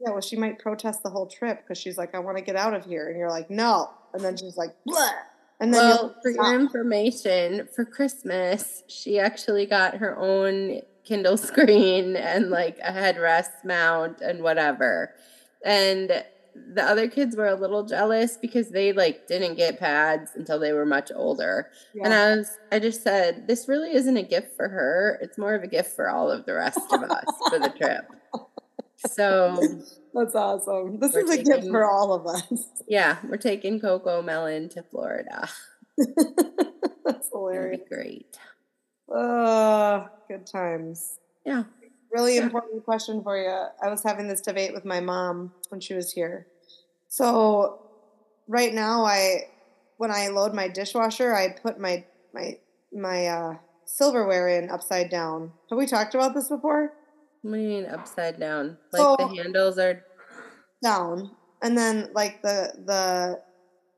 Yeah, 0.00 0.12
well, 0.12 0.20
she 0.20 0.36
might 0.36 0.58
protest 0.58 1.02
the 1.02 1.10
whole 1.10 1.26
trip 1.26 1.62
because 1.62 1.78
she's 1.78 1.98
like, 1.98 2.14
"I 2.14 2.18
want 2.18 2.38
to 2.38 2.42
get 2.42 2.56
out 2.56 2.72
of 2.72 2.84
here," 2.86 3.08
and 3.08 3.18
you're 3.18 3.30
like, 3.30 3.50
"No," 3.50 3.90
and 4.14 4.24
then 4.24 4.36
she's 4.36 4.56
like, 4.56 4.74
"Blah." 4.86 5.10
And 5.60 5.74
then 5.74 5.80
well, 5.80 6.16
for 6.22 6.30
your 6.30 6.54
information, 6.54 7.68
for 7.74 7.84
Christmas, 7.84 8.84
she 8.86 9.18
actually 9.18 9.66
got 9.66 9.96
her 9.96 10.16
own 10.16 10.82
Kindle 11.04 11.36
screen 11.36 12.16
and 12.16 12.50
like 12.50 12.78
a 12.82 12.92
headrest 12.92 13.64
mount 13.64 14.20
and 14.20 14.42
whatever. 14.42 15.14
And 15.64 16.24
the 16.74 16.82
other 16.82 17.08
kids 17.08 17.36
were 17.36 17.46
a 17.46 17.54
little 17.54 17.84
jealous 17.84 18.36
because 18.36 18.70
they 18.70 18.92
like 18.92 19.26
didn't 19.26 19.56
get 19.56 19.78
pads 19.78 20.32
until 20.34 20.58
they 20.58 20.72
were 20.72 20.86
much 20.86 21.10
older. 21.14 21.70
Yeah. 21.94 22.04
And 22.04 22.14
I 22.14 22.36
was 22.36 22.50
I 22.70 22.78
just 22.78 23.02
said, 23.02 23.46
this 23.48 23.68
really 23.68 23.94
isn't 23.94 24.16
a 24.16 24.22
gift 24.22 24.56
for 24.56 24.68
her. 24.68 25.18
It's 25.22 25.38
more 25.38 25.54
of 25.54 25.62
a 25.62 25.68
gift 25.68 25.94
for 25.94 26.08
all 26.08 26.30
of 26.30 26.46
the 26.46 26.54
rest 26.54 26.80
of 26.92 27.02
us 27.02 27.24
for 27.48 27.58
the 27.58 27.70
trip. 27.70 28.06
So 29.06 29.80
that's 30.18 30.34
awesome. 30.34 30.98
This 30.98 31.14
is 31.14 31.30
a 31.30 31.42
gift 31.42 31.68
for 31.68 31.84
all 31.84 32.12
of 32.12 32.26
us. 32.26 32.64
Yeah, 32.88 33.18
we're 33.28 33.36
taking 33.36 33.80
CoComelon 33.80 34.70
to 34.70 34.82
Florida. 34.82 35.46
that's 37.04 37.28
hilarious. 37.30 37.82
great. 37.86 38.38
Oh, 39.10 40.08
good 40.26 40.46
times. 40.46 41.18
Yeah. 41.44 41.64
Really 42.10 42.36
yeah. 42.36 42.44
important 42.44 42.84
question 42.86 43.22
for 43.22 43.36
you. 43.36 43.66
I 43.82 43.90
was 43.90 44.02
having 44.02 44.26
this 44.26 44.40
debate 44.40 44.72
with 44.72 44.86
my 44.86 45.00
mom 45.00 45.52
when 45.68 45.82
she 45.82 45.92
was 45.92 46.14
here. 46.14 46.46
So 47.08 47.82
right 48.46 48.72
now 48.72 49.04
I 49.04 49.48
when 49.98 50.10
I 50.10 50.28
load 50.28 50.54
my 50.54 50.68
dishwasher, 50.68 51.34
I 51.34 51.50
put 51.50 51.78
my 51.78 52.04
my 52.32 52.58
my 52.90 53.26
uh 53.26 53.56
silverware 53.84 54.48
in 54.48 54.70
upside 54.70 55.10
down. 55.10 55.52
Have 55.68 55.78
we 55.78 55.86
talked 55.86 56.14
about 56.14 56.34
this 56.34 56.48
before? 56.48 56.92
What 57.42 57.54
do 57.54 57.60
you 57.60 57.68
mean 57.68 57.86
upside 57.86 58.40
down? 58.40 58.78
Like 58.92 59.00
so, 59.00 59.16
the 59.18 59.28
handles 59.28 59.78
are 59.78 60.04
down, 60.82 61.30
and 61.62 61.76
then 61.76 62.10
like 62.14 62.42
the 62.42 62.72
the 62.84 63.40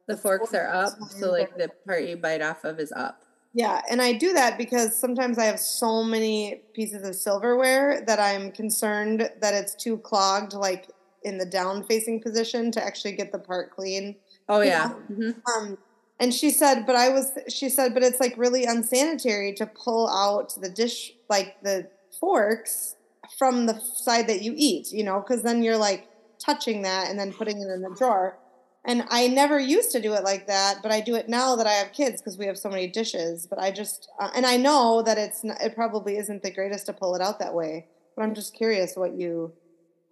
the, 0.07 0.17
forks 0.17 0.53
are 0.55 0.69
up, 0.69 0.95
so 1.11 1.31
like 1.31 1.57
the 1.57 1.71
part 1.87 2.05
you 2.05 2.17
bite 2.17 2.43
off 2.43 2.65
of 2.65 2.81
is 2.81 2.93
up. 2.93 3.23
Yeah, 3.53 3.81
and 3.91 4.01
I 4.01 4.13
do 4.13 4.33
that 4.33 4.59
because 4.59 4.97
sometimes 4.97 5.39
I 5.39 5.45
have 5.45 5.59
so 5.59 6.05
many 6.05 6.63
pieces 6.75 7.07
of 7.07 7.17
silverware 7.17 8.05
that 8.07 8.21
I'm 8.21 8.53
concerned 8.53 9.29
that 9.41 9.55
it's 9.55 9.75
too 9.75 9.99
clogged, 9.99 10.53
like 10.53 10.89
in 11.25 11.39
the 11.39 11.47
down 11.47 11.85
facing 11.85 12.21
position, 12.21 12.71
to 12.73 12.85
actually 12.85 13.13
get 13.13 13.33
the 13.33 13.39
part 13.39 13.71
clean. 13.71 14.17
Oh 14.49 14.61
yeah. 14.61 14.93
Mm-hmm. 15.11 15.31
Um, 15.57 15.79
and 16.21 16.35
she 16.35 16.51
said, 16.51 16.85
but 16.87 16.97
I 16.97 17.09
was. 17.09 17.33
She 17.49 17.69
said, 17.69 17.95
but 17.95 18.03
it's 18.03 18.21
like 18.21 18.35
really 18.37 18.67
unsanitary 18.67 19.55
to 19.55 19.67
pull 19.67 20.09
out 20.09 20.55
the 20.61 20.69
dish, 20.69 21.13
like 21.29 21.63
the 21.63 21.89
forks, 22.21 22.95
from 23.39 23.67
the 23.67 23.81
side 23.81 24.29
that 24.29 24.43
you 24.43 24.53
eat. 24.57 24.93
You 24.93 25.03
know, 25.03 25.21
because 25.21 25.43
then 25.43 25.63
you're 25.63 25.79
like 25.79 26.10
touching 26.51 26.83
that 26.83 27.09
and 27.09 27.19
then 27.19 27.33
putting 27.33 27.61
it 27.61 27.69
in 27.69 27.83
the 27.83 27.95
drawer. 27.97 28.39
And 28.85 29.05
I 29.11 29.29
never 29.29 29.61
used 29.61 29.91
to 29.93 30.01
do 30.01 30.15
it 30.15 30.25
like 30.25 30.47
that, 30.47 30.79
but 30.83 30.91
I 30.91 31.01
do 31.01 31.15
it 31.15 31.29
now 31.29 31.55
that 31.57 31.67
I 31.67 31.73
have 31.73 31.93
kids 31.93 32.21
because 32.21 32.39
we 32.39 32.47
have 32.47 32.57
so 32.57 32.71
many 32.71 32.87
dishes. 32.87 33.47
But 33.47 33.59
I 33.59 33.71
just, 33.71 34.09
uh, 34.19 34.31
and 34.35 34.47
I 34.47 34.57
know 34.57 35.03
that 35.03 35.19
it's, 35.19 35.45
not, 35.45 35.61
it 35.61 35.75
probably 35.75 36.17
isn't 36.17 36.43
the 36.43 36.51
greatest 36.51 36.87
to 36.87 36.95
pull 36.95 37.15
it 37.15 37.21
out 37.21 37.39
that 37.41 37.55
way. 37.55 37.87
But 38.17 38.23
I'm 38.23 38.35
just 38.35 38.55
curious 38.55 38.97
what 38.97 39.13
you, 39.13 39.53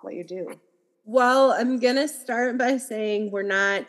what 0.02 0.14
you 0.14 0.22
do. 0.22 0.60
Well, 1.04 1.52
I'm 1.52 1.78
gonna 1.78 2.06
start 2.06 2.58
by 2.58 2.76
saying 2.76 3.30
we're 3.30 3.42
not 3.42 3.86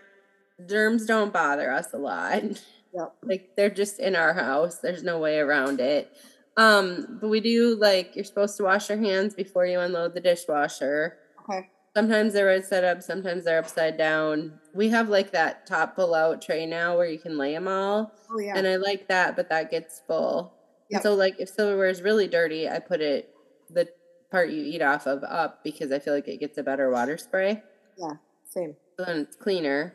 germs 0.67 1.05
don't 1.05 1.33
bother 1.33 1.71
us 1.71 1.93
a 1.93 1.97
lot. 1.97 2.43
Yep. 2.43 3.15
Like 3.23 3.55
they're 3.55 3.69
just 3.69 3.99
in 3.99 4.15
our 4.15 4.33
house. 4.33 4.79
There's 4.79 5.03
no 5.03 5.19
way 5.19 5.37
around 5.37 5.79
it. 5.79 6.11
Um, 6.57 7.19
but 7.21 7.27
we 7.27 7.39
do 7.39 7.75
like 7.75 8.15
you're 8.15 8.25
supposed 8.25 8.57
to 8.57 8.63
wash 8.63 8.89
your 8.89 8.97
hands 8.97 9.35
before 9.35 9.65
you 9.65 9.79
unload 9.79 10.15
the 10.15 10.19
dishwasher. 10.19 11.17
Okay. 11.41 11.69
Sometimes 11.99 12.33
they're 12.33 12.45
right 12.45 12.65
set 12.65 12.85
up, 12.85 13.03
sometimes 13.03 13.43
they're 13.43 13.59
upside 13.59 13.97
down. 13.97 14.53
We 14.73 14.87
have 14.87 15.09
like 15.09 15.31
that 15.31 15.67
top 15.67 15.97
pull 15.97 16.15
out 16.15 16.41
tray 16.41 16.65
now 16.65 16.95
where 16.95 17.07
you 17.07 17.19
can 17.19 17.37
lay 17.37 17.51
them 17.53 17.67
all. 17.67 18.13
Oh, 18.31 18.39
yeah. 18.39 18.53
And 18.55 18.65
I 18.65 18.77
like 18.77 19.09
that, 19.09 19.35
but 19.35 19.49
that 19.49 19.69
gets 19.69 20.01
full. 20.07 20.53
Yep. 20.91 21.03
So, 21.03 21.13
like, 21.13 21.35
if 21.39 21.49
silverware 21.49 21.89
is 21.89 22.01
really 22.01 22.29
dirty, 22.29 22.69
I 22.69 22.79
put 22.79 23.01
it, 23.01 23.35
the 23.69 23.89
part 24.31 24.49
you 24.49 24.63
eat 24.63 24.81
off 24.81 25.07
of, 25.07 25.25
up 25.25 25.61
because 25.61 25.91
I 25.91 25.99
feel 25.99 26.13
like 26.13 26.29
it 26.29 26.39
gets 26.39 26.57
a 26.57 26.63
better 26.63 26.89
water 26.89 27.17
spray. 27.17 27.61
Yeah, 27.97 28.13
same. 28.45 28.77
So 28.97 29.03
then 29.03 29.17
it's 29.17 29.35
cleaner. 29.35 29.93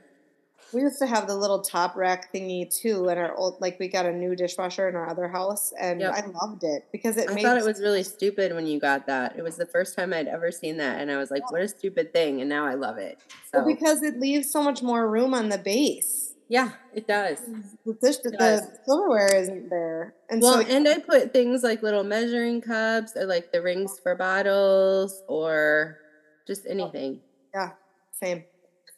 We 0.73 0.81
used 0.81 0.99
to 0.99 1.07
have 1.07 1.29
the 1.29 1.37
little 1.37 1.61
top 1.61 1.95
rack 1.95 2.33
thingy 2.33 2.69
too 2.69 3.09
in 3.09 3.17
our 3.17 3.35
old 3.35 3.61
like 3.61 3.79
we 3.79 3.87
got 3.87 4.07
a 4.07 4.13
new 4.13 4.35
dishwasher 4.35 4.89
in 4.89 4.97
our 4.97 5.09
other 5.09 5.29
house 5.29 5.73
and 5.81 6.01
yep. 6.01 6.15
I 6.15 6.27
loved 6.27 6.65
it 6.65 6.87
because 6.91 7.17
it 7.17 7.31
I 7.31 7.41
thought 7.41 7.59
it 7.59 7.65
was 7.65 7.81
really 7.81 8.03
stupid 8.03 8.53
when 8.53 8.67
you 8.67 8.81
got 8.81 9.07
that. 9.07 9.37
It 9.39 9.43
was 9.43 9.57
the 9.57 9.67
first 9.67 9.97
time 9.97 10.13
I'd 10.13 10.27
ever 10.27 10.51
seen 10.51 10.79
that 10.79 11.01
and 11.01 11.13
I 11.13 11.17
was 11.17 11.31
like, 11.31 11.43
yeah. 11.43 11.53
what 11.53 11.63
a 11.63 11.69
stupid 11.69 12.13
thing 12.13 12.41
and 12.41 12.49
now 12.49 12.67
I 12.67 12.75
love 12.75 12.99
it. 12.99 13.19
So 13.53 13.59
well, 13.59 13.67
because 13.67 14.03
it 14.03 14.19
leaves 14.19 14.51
so 14.51 14.63
much 14.63 14.83
more 14.83 15.09
room 15.09 15.33
on 15.33 15.49
the 15.49 15.59
base. 15.59 16.35
Yeah, 16.49 16.73
it 16.93 17.07
does. 17.09 17.41
The, 17.87 17.95
dish, 17.95 18.17
it 18.17 18.23
the 18.25 18.37
does. 18.37 18.63
silverware 18.85 19.35
isn't 19.35 19.71
there. 19.71 20.15
And 20.29 20.43
well, 20.43 20.61
so 20.61 20.69
and 20.69 20.87
I 20.87 20.99
put 20.99 21.33
things 21.33 21.63
like 21.63 21.83
little 21.83 22.05
measuring 22.05 22.61
cups 22.61 23.13
or 23.17 23.25
like 23.25 23.51
the 23.51 23.63
rings 23.63 23.99
for 24.03 24.15
bottles 24.15 25.23
or 25.27 25.99
just 26.47 26.67
oh, 26.67 26.71
anything. 26.71 27.21
Yeah, 27.55 27.71
same. 28.13 28.45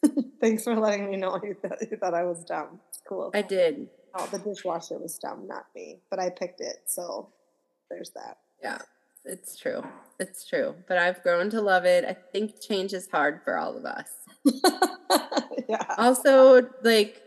Thanks 0.41 0.63
for 0.63 0.75
letting 0.75 1.09
me 1.09 1.17
know 1.17 1.39
you 1.43 1.55
thought, 1.61 1.77
you 1.89 1.97
thought 1.97 2.13
I 2.13 2.23
was 2.23 2.43
dumb. 2.43 2.79
It's 2.89 3.01
cool. 3.07 3.31
I 3.33 3.41
did. 3.41 3.89
Oh, 4.15 4.27
the 4.31 4.39
dishwasher 4.39 4.97
was 4.97 5.17
dumb, 5.17 5.47
not 5.47 5.65
me. 5.75 5.99
But 6.09 6.19
I 6.19 6.29
picked 6.29 6.61
it, 6.61 6.77
so 6.85 7.29
there's 7.89 8.11
that. 8.11 8.37
Yeah, 8.61 8.79
it's 9.25 9.57
true. 9.57 9.83
It's 10.19 10.47
true. 10.47 10.75
But 10.87 10.97
I've 10.97 11.21
grown 11.23 11.49
to 11.51 11.61
love 11.61 11.85
it. 11.85 12.05
I 12.05 12.15
think 12.31 12.61
change 12.61 12.93
is 12.93 13.07
hard 13.09 13.41
for 13.43 13.57
all 13.57 13.77
of 13.77 13.85
us. 13.85 14.09
yeah. 15.69 15.95
Also, 15.97 16.69
like 16.83 17.21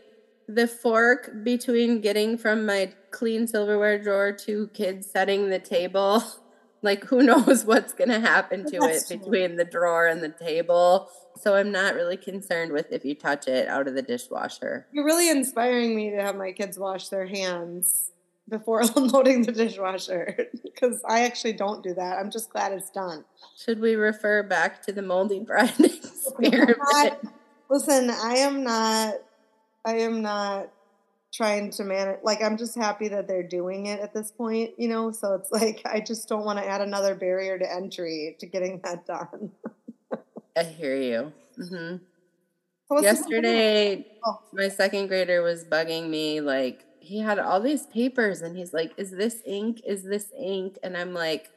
the 0.47 0.67
fork 0.67 1.31
between 1.43 2.01
getting 2.01 2.37
from 2.37 2.65
my 2.65 2.91
clean 3.11 3.47
silverware 3.47 4.01
drawer 4.01 4.31
to 4.31 4.67
kids 4.73 5.09
setting 5.09 5.49
the 5.49 5.59
table 5.59 6.23
like 6.81 7.03
who 7.05 7.23
knows 7.23 7.65
what's 7.65 7.93
going 7.93 8.09
to 8.09 8.19
happen 8.19 8.65
to 8.71 8.79
That's 8.79 9.09
it 9.09 9.19
between 9.19 9.49
true. 9.49 9.57
the 9.57 9.65
drawer 9.65 10.07
and 10.07 10.21
the 10.21 10.29
table. 10.29 11.09
So 11.37 11.55
i'm 11.55 11.71
not 11.71 11.95
really 11.95 12.17
concerned 12.17 12.71
with 12.71 12.91
if 12.91 13.05
you 13.05 13.15
touch 13.15 13.47
it 13.47 13.67
out 13.67 13.87
of 13.87 13.95
the 13.95 14.01
dishwasher. 14.01 14.87
You're 14.91 15.05
really 15.05 15.29
inspiring 15.29 15.95
me 15.95 16.11
to 16.11 16.21
have 16.21 16.35
my 16.35 16.51
kids 16.51 16.77
wash 16.77 17.09
their 17.09 17.25
hands 17.25 18.11
before 18.49 18.81
unloading 18.95 19.43
the 19.43 19.51
dishwasher 19.51 20.47
because 20.63 21.01
i 21.07 21.21
actually 21.21 21.53
don't 21.53 21.83
do 21.83 21.93
that. 21.93 22.17
I'm 22.19 22.31
just 22.31 22.49
glad 22.49 22.73
it's 22.73 22.89
done. 22.89 23.23
Should 23.57 23.79
we 23.79 23.95
refer 23.95 24.43
back 24.43 24.81
to 24.83 24.91
the 24.91 25.01
moldy 25.01 25.39
bread 25.39 25.73
experiment? 25.79 27.29
Listen 27.69 28.09
i 28.09 28.35
am 28.35 28.63
not 28.63 29.15
i 29.85 29.95
am 29.95 30.21
not 30.21 30.69
trying 31.33 31.69
to 31.71 31.83
manage 31.83 32.19
like 32.23 32.41
i'm 32.43 32.57
just 32.57 32.75
happy 32.75 33.07
that 33.07 33.27
they're 33.27 33.47
doing 33.47 33.85
it 33.85 33.99
at 33.99 34.13
this 34.13 34.31
point 34.31 34.71
you 34.77 34.87
know? 34.87 35.11
So 35.11 35.33
it's 35.35 35.51
like 35.51 35.81
i 35.85 35.99
just 35.99 36.27
don't 36.27 36.45
want 36.45 36.59
to 36.59 36.65
add 36.65 36.81
another 36.81 37.15
barrier 37.15 37.57
to 37.57 37.71
entry 37.71 38.35
to 38.39 38.45
getting 38.45 38.81
that 38.83 39.05
done. 39.05 39.51
I 40.57 40.63
hear 40.63 40.95
you. 40.95 41.33
Mm-hmm. 41.57 41.97
so 42.87 43.01
yesterday 43.01 44.05
oh. 44.25 44.41
my 44.53 44.67
second 44.67 45.07
grader 45.07 45.41
was 45.41 45.63
bugging 45.63 46.09
me 46.09 46.41
like 46.41 46.85
he 46.99 47.19
had 47.19 47.39
all 47.39 47.59
these 47.59 47.87
papers 47.87 48.41
and 48.41 48.55
he's 48.55 48.73
like 48.73 48.93
is 48.97 49.11
this 49.11 49.41
ink? 49.45 49.81
Is 49.85 50.03
this 50.03 50.31
ink? 50.37 50.77
And 50.83 50.97
i'm 50.97 51.13
like 51.13 51.49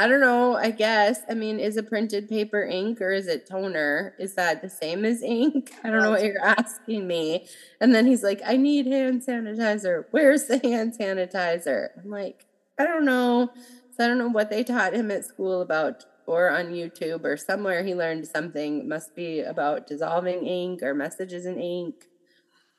I 0.00 0.08
don't 0.08 0.22
know. 0.22 0.56
I 0.56 0.70
guess. 0.70 1.20
I 1.28 1.34
mean, 1.34 1.60
is 1.60 1.76
a 1.76 1.82
printed 1.82 2.26
paper 2.26 2.62
ink 2.62 3.02
or 3.02 3.12
is 3.12 3.26
it 3.26 3.46
toner? 3.46 4.14
Is 4.18 4.34
that 4.34 4.62
the 4.62 4.70
same 4.70 5.04
as 5.04 5.22
ink? 5.22 5.72
I 5.84 5.90
don't 5.90 6.00
know 6.00 6.12
what 6.12 6.24
you're 6.24 6.42
asking 6.42 7.06
me. 7.06 7.46
And 7.82 7.94
then 7.94 8.06
he's 8.06 8.22
like, 8.22 8.40
I 8.46 8.56
need 8.56 8.86
hand 8.86 9.20
sanitizer. 9.20 10.06
Where's 10.10 10.46
the 10.46 10.58
hand 10.58 10.94
sanitizer? 10.98 11.88
I'm 12.02 12.08
like, 12.08 12.46
I 12.78 12.84
don't 12.84 13.04
know. 13.04 13.50
So 13.94 14.02
I 14.02 14.08
don't 14.08 14.16
know 14.16 14.30
what 14.30 14.48
they 14.48 14.64
taught 14.64 14.94
him 14.94 15.10
at 15.10 15.26
school 15.26 15.60
about 15.60 16.06
or 16.26 16.50
on 16.50 16.68
YouTube 16.68 17.24
or 17.24 17.36
somewhere 17.36 17.84
he 17.84 17.94
learned 17.94 18.26
something. 18.26 18.78
It 18.78 18.86
must 18.86 19.14
be 19.14 19.40
about 19.40 19.86
dissolving 19.86 20.46
ink 20.46 20.82
or 20.82 20.94
messages 20.94 21.44
in 21.44 21.60
ink. 21.60 22.06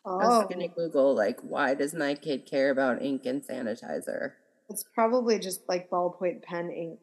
Oh. 0.05 0.19
I 0.19 0.25
was 0.25 0.45
going 0.45 0.67
to 0.67 0.73
oh. 0.75 0.87
Google, 0.87 1.15
like, 1.15 1.39
why 1.41 1.75
does 1.75 1.93
my 1.93 2.15
kid 2.15 2.47
care 2.47 2.71
about 2.71 3.03
ink 3.03 3.27
and 3.27 3.43
sanitizer? 3.43 4.31
It's 4.71 4.83
probably 4.83 5.37
just 5.37 5.61
like 5.67 5.89
ballpoint 5.89 6.43
pen 6.43 6.71
ink. 6.71 6.99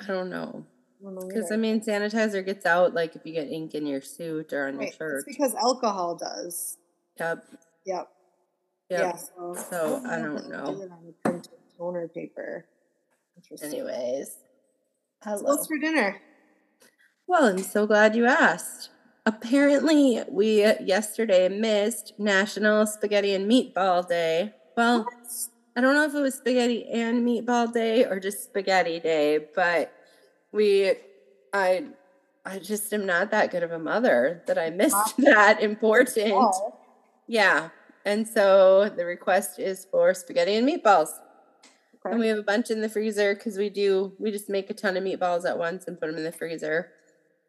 I 0.00 0.06
don't 0.06 0.30
know. 0.30 0.66
Because 1.00 1.50
I, 1.50 1.54
I 1.54 1.56
mean, 1.58 1.80
sanitizer 1.80 2.44
gets 2.44 2.66
out 2.66 2.94
like 2.94 3.16
if 3.16 3.22
you 3.24 3.32
get 3.32 3.48
ink 3.48 3.74
in 3.74 3.86
your 3.86 4.00
suit 4.00 4.52
or 4.52 4.68
on 4.68 4.76
right. 4.76 4.88
your 4.88 4.92
shirt. 4.92 5.24
It's 5.26 5.36
because 5.36 5.54
alcohol 5.54 6.16
does. 6.16 6.78
Yep. 7.18 7.44
Yep. 7.86 8.08
Yep. 8.90 9.00
Yeah, 9.00 9.16
so, 9.16 9.56
so 9.70 10.02
I 10.06 10.18
don't 10.18 10.48
know. 10.50 10.66
Do 10.66 10.82
on 10.82 10.98
a 11.08 11.28
printed 11.28 11.52
toner 11.78 12.08
paper. 12.08 12.66
Anyways, 13.62 14.36
hello. 15.22 15.42
what's 15.42 15.66
for 15.66 15.78
dinner? 15.78 16.20
Well, 17.26 17.44
I'm 17.44 17.58
so 17.58 17.86
glad 17.86 18.14
you 18.14 18.26
asked. 18.26 18.90
Apparently, 19.26 20.22
we 20.28 20.64
yesterday 20.80 21.48
missed 21.48 22.12
National 22.18 22.86
Spaghetti 22.86 23.34
and 23.34 23.50
Meatball 23.50 24.06
Day. 24.06 24.52
Well. 24.76 25.06
I 25.76 25.80
don't 25.80 25.94
know 25.94 26.04
if 26.04 26.14
it 26.14 26.20
was 26.20 26.36
spaghetti 26.36 26.86
and 26.88 27.26
meatball 27.26 27.72
day 27.72 28.04
or 28.04 28.20
just 28.20 28.44
spaghetti 28.44 29.00
day, 29.00 29.40
but 29.56 29.92
we, 30.52 30.92
I, 31.52 31.86
I 32.44 32.60
just 32.60 32.92
am 32.92 33.06
not 33.06 33.32
that 33.32 33.50
good 33.50 33.64
of 33.64 33.72
a 33.72 33.78
mother 33.78 34.42
that 34.46 34.56
I 34.56 34.70
missed 34.70 35.16
that 35.18 35.60
important. 35.60 36.32
Oh. 36.32 36.78
Yeah. 37.26 37.70
And 38.04 38.28
so 38.28 38.88
the 38.88 39.04
request 39.04 39.58
is 39.58 39.86
for 39.90 40.14
spaghetti 40.14 40.54
and 40.54 40.68
meatballs. 40.68 41.08
Okay. 41.94 42.12
And 42.12 42.20
we 42.20 42.28
have 42.28 42.38
a 42.38 42.42
bunch 42.42 42.70
in 42.70 42.80
the 42.80 42.88
freezer 42.88 43.34
because 43.34 43.56
we 43.56 43.68
do, 43.68 44.12
we 44.18 44.30
just 44.30 44.48
make 44.48 44.70
a 44.70 44.74
ton 44.74 44.96
of 44.96 45.02
meatballs 45.02 45.44
at 45.48 45.58
once 45.58 45.86
and 45.88 45.98
put 45.98 46.06
them 46.06 46.16
in 46.16 46.22
the 46.22 46.30
freezer. 46.30 46.92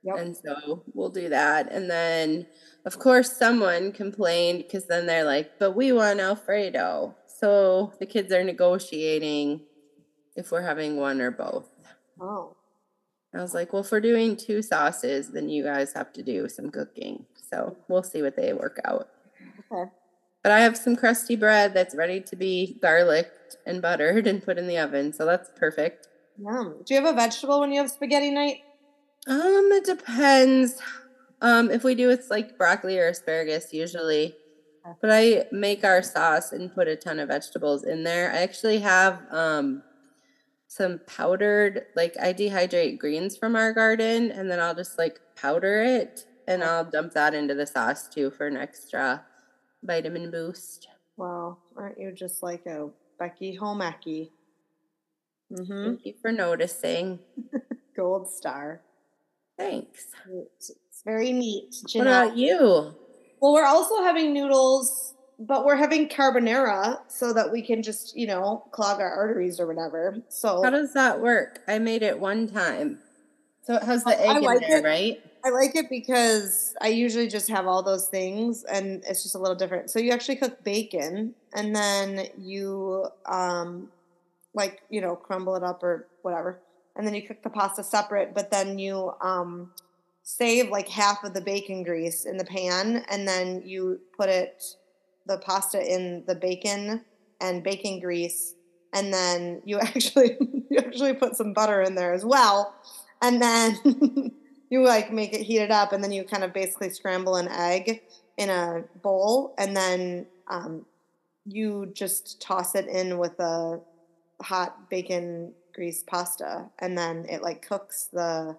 Yep. 0.06 0.18
And 0.18 0.38
so 0.38 0.84
we'll 0.94 1.10
do 1.10 1.30
that. 1.30 1.72
And 1.72 1.90
then, 1.90 2.46
of 2.86 3.00
course, 3.00 3.36
someone 3.36 3.92
complained 3.92 4.60
because 4.60 4.86
then 4.86 5.08
they're 5.08 5.24
like, 5.24 5.58
but 5.58 5.72
we 5.72 5.92
want 5.92 6.20
Alfredo. 6.20 7.16
So 7.26 7.92
the 8.00 8.06
kids 8.06 8.32
are 8.32 8.44
negotiating 8.44 9.62
if 10.36 10.52
we're 10.52 10.62
having 10.62 10.98
one 10.98 11.22
or 11.22 11.32
both. 11.32 11.70
Oh. 12.22 12.56
I 13.34 13.42
was 13.42 13.54
like, 13.54 13.74
well, 13.74 13.82
if 13.82 13.92
we're 13.92 14.00
doing 14.00 14.38
two 14.38 14.62
sauces, 14.62 15.32
then 15.32 15.50
you 15.50 15.64
guys 15.64 15.92
have 15.94 16.14
to 16.14 16.24
do 16.24 16.48
some 16.48 16.70
cooking. 16.70 17.26
So 17.50 17.76
we'll 17.88 18.04
see 18.04 18.22
what 18.22 18.36
they 18.36 18.54
work 18.54 18.80
out. 18.86 19.10
Okay. 19.72 19.92
But 20.44 20.52
I 20.52 20.60
have 20.60 20.78
some 20.78 20.96
crusty 20.96 21.36
bread 21.36 21.74
that's 21.74 21.96
ready 21.96 22.22
to 22.22 22.36
be 22.36 22.78
garlicked 22.80 23.58
and 23.66 23.82
buttered 23.82 24.28
and 24.28 24.44
put 24.44 24.60
in 24.60 24.68
the 24.68 24.78
oven. 24.78 25.12
So 25.12 25.26
that's 25.26 25.50
perfect. 25.56 26.08
Yum. 26.38 26.76
Do 26.86 26.94
you 26.94 27.02
have 27.02 27.12
a 27.12 27.16
vegetable 27.16 27.60
when 27.60 27.72
you 27.72 27.82
have 27.82 27.90
spaghetti 27.90 28.30
night? 28.30 28.60
Um, 29.28 29.70
it 29.72 29.86
depends. 29.86 30.80
Um, 31.42 31.70
if 31.70 31.84
we 31.84 31.96
do 31.96 32.10
it's 32.10 32.30
like 32.30 32.58
broccoli 32.58 32.98
or 32.98 33.08
asparagus 33.08 33.74
usually. 33.74 34.36
But 35.02 35.10
I 35.12 35.46
make 35.52 35.84
our 35.84 36.04
sauce 36.04 36.52
and 36.52 36.74
put 36.74 36.88
a 36.88 36.96
ton 36.96 37.20
of 37.20 37.30
vegetables 37.30 37.84
in 37.84 38.04
there. 38.04 38.32
I 38.32 38.38
actually 38.38 38.80
have 38.80 39.22
um 39.32 39.82
some 40.68 41.00
powdered 41.08 41.86
like 41.96 42.16
I 42.22 42.34
dehydrate 42.34 43.00
greens 43.00 43.38
from 43.38 43.56
our 43.56 43.74
garden 43.74 44.32
and 44.32 44.50
then 44.50 44.60
I'll 44.60 44.76
just 44.76 44.98
like 44.98 45.20
powder 45.36 45.82
it 45.82 46.26
and 46.48 46.64
I'll 46.64 46.86
dump 46.86 47.14
that 47.14 47.34
into 47.34 47.56
the 47.56 47.66
sauce 47.66 48.08
too 48.08 48.30
for 48.30 48.48
an 48.48 48.58
extra 48.58 49.26
vitamin 49.84 50.32
boost. 50.32 50.88
Wow, 51.18 51.58
aren't 51.78 52.00
you 52.00 52.12
just 52.12 52.44
like 52.44 52.66
a 52.66 52.90
Becky 53.18 53.56
Home-ecky? 53.56 54.32
Mm-hmm. 55.52 55.86
Thank 55.86 56.06
you 56.06 56.14
for 56.22 56.32
noticing. 56.32 57.20
Gold 57.96 58.30
star. 58.30 58.82
Thanks. 59.58 60.06
It's, 60.30 60.72
very 61.06 61.32
neat. 61.32 61.76
What 61.94 62.08
about 62.08 62.36
you? 62.36 62.96
Well, 63.40 63.54
we're 63.54 63.68
also 63.68 64.02
having 64.02 64.34
noodles, 64.34 65.14
but 65.38 65.64
we're 65.64 65.76
having 65.76 66.10
carbonara 66.10 67.00
so 67.08 67.32
that 67.32 67.52
we 67.52 67.62
can 67.62 67.84
just, 67.84 68.18
you 68.18 68.26
know, 68.26 68.64
clog 68.72 69.00
our 69.00 69.12
arteries 69.12 69.60
or 69.60 69.68
whatever. 69.68 70.18
So 70.30 70.64
how 70.64 70.72
does 70.72 70.94
that 70.94 71.22
work? 71.22 71.60
I 71.68 71.78
made 71.78 72.02
it 72.02 72.20
one 72.20 72.48
time. 72.48 72.98
So 73.66 73.76
it 73.76 73.84
has 73.84 74.04
the 74.04 74.20
egg 74.20 74.42
like 74.42 74.64
in 74.64 74.70
there, 74.70 74.80
it. 74.80 74.84
right? 74.84 75.22
I 75.46 75.50
like 75.50 75.76
it 75.76 75.92
because 75.92 76.74
I 76.82 76.88
usually 76.88 77.28
just 77.28 77.50
have 77.50 77.68
all 77.68 77.84
those 77.84 78.08
things 78.08 78.64
and 78.64 79.04
it's 79.08 79.22
just 79.22 79.36
a 79.36 79.40
little 79.40 79.56
different. 79.56 79.92
So 79.92 80.00
you 80.00 80.12
actually 80.12 80.38
cook 80.38 80.64
bacon 80.64 81.36
and 81.54 81.76
then 81.76 82.28
you 82.38 83.06
um 83.28 83.92
like, 84.56 84.82
you 84.90 85.02
know, 85.02 85.16
crumble 85.16 85.56
it 85.56 85.64
up 85.64 85.84
or 85.84 86.08
whatever. 86.24 86.60
And 86.96 87.06
then 87.06 87.14
you 87.14 87.28
cook 87.28 87.44
the 87.44 87.50
pasta 87.50 87.84
separate, 87.84 88.34
but 88.34 88.52
then 88.52 88.80
you 88.80 89.14
um 89.22 89.72
save 90.26 90.70
like 90.70 90.90
half 90.90 91.24
of 91.24 91.34
the 91.34 91.42
bacon 91.42 91.84
grease 91.84 92.26
in 92.26 92.36
the 92.36 92.44
pan 92.44 93.06
and 93.10 93.28
then 93.28 93.62
you 93.64 94.00
put 94.18 94.28
it 94.28 94.64
the 95.28 95.38
pasta 95.38 95.80
in 95.80 96.24
the 96.26 96.34
bacon 96.34 97.06
and 97.40 97.64
bacon 97.64 98.00
grease 98.00 98.56
and 98.92 99.14
then 99.14 99.62
you 99.66 99.80
actually 99.82 100.36
you 100.70 100.80
actually 100.80 101.14
put 101.14 101.36
some 101.36 101.54
butter 101.54 101.82
in 101.84 101.94
there 101.94 102.12
as 102.12 102.26
well 102.26 102.74
and 103.22 103.40
then 103.40 104.32
you 104.72 104.84
like 104.84 105.14
make 105.14 105.32
it 105.32 105.42
heat 105.42 105.60
it 105.60 105.70
up 105.70 105.94
and 105.94 106.04
then 106.04 106.12
you 106.12 106.24
kind 106.24 106.44
of 106.44 106.52
basically 106.52 106.90
scramble 106.90 107.36
an 107.36 107.48
egg 107.48 108.02
in 108.38 108.50
a 108.50 108.84
bowl 109.04 109.54
and 109.60 109.78
then 109.78 110.26
um, 110.48 110.84
you 111.46 111.92
just 111.94 112.42
toss 112.42 112.74
it 112.74 112.88
in 112.88 113.20
with 113.20 113.40
a 113.40 113.80
hot 114.42 114.90
bacon 114.90 115.54
grease 115.76 116.04
pasta 116.04 116.70
and 116.80 116.98
then 116.98 117.26
it 117.30 117.42
like 117.42 117.68
cooks 117.68 118.10
the 118.12 118.58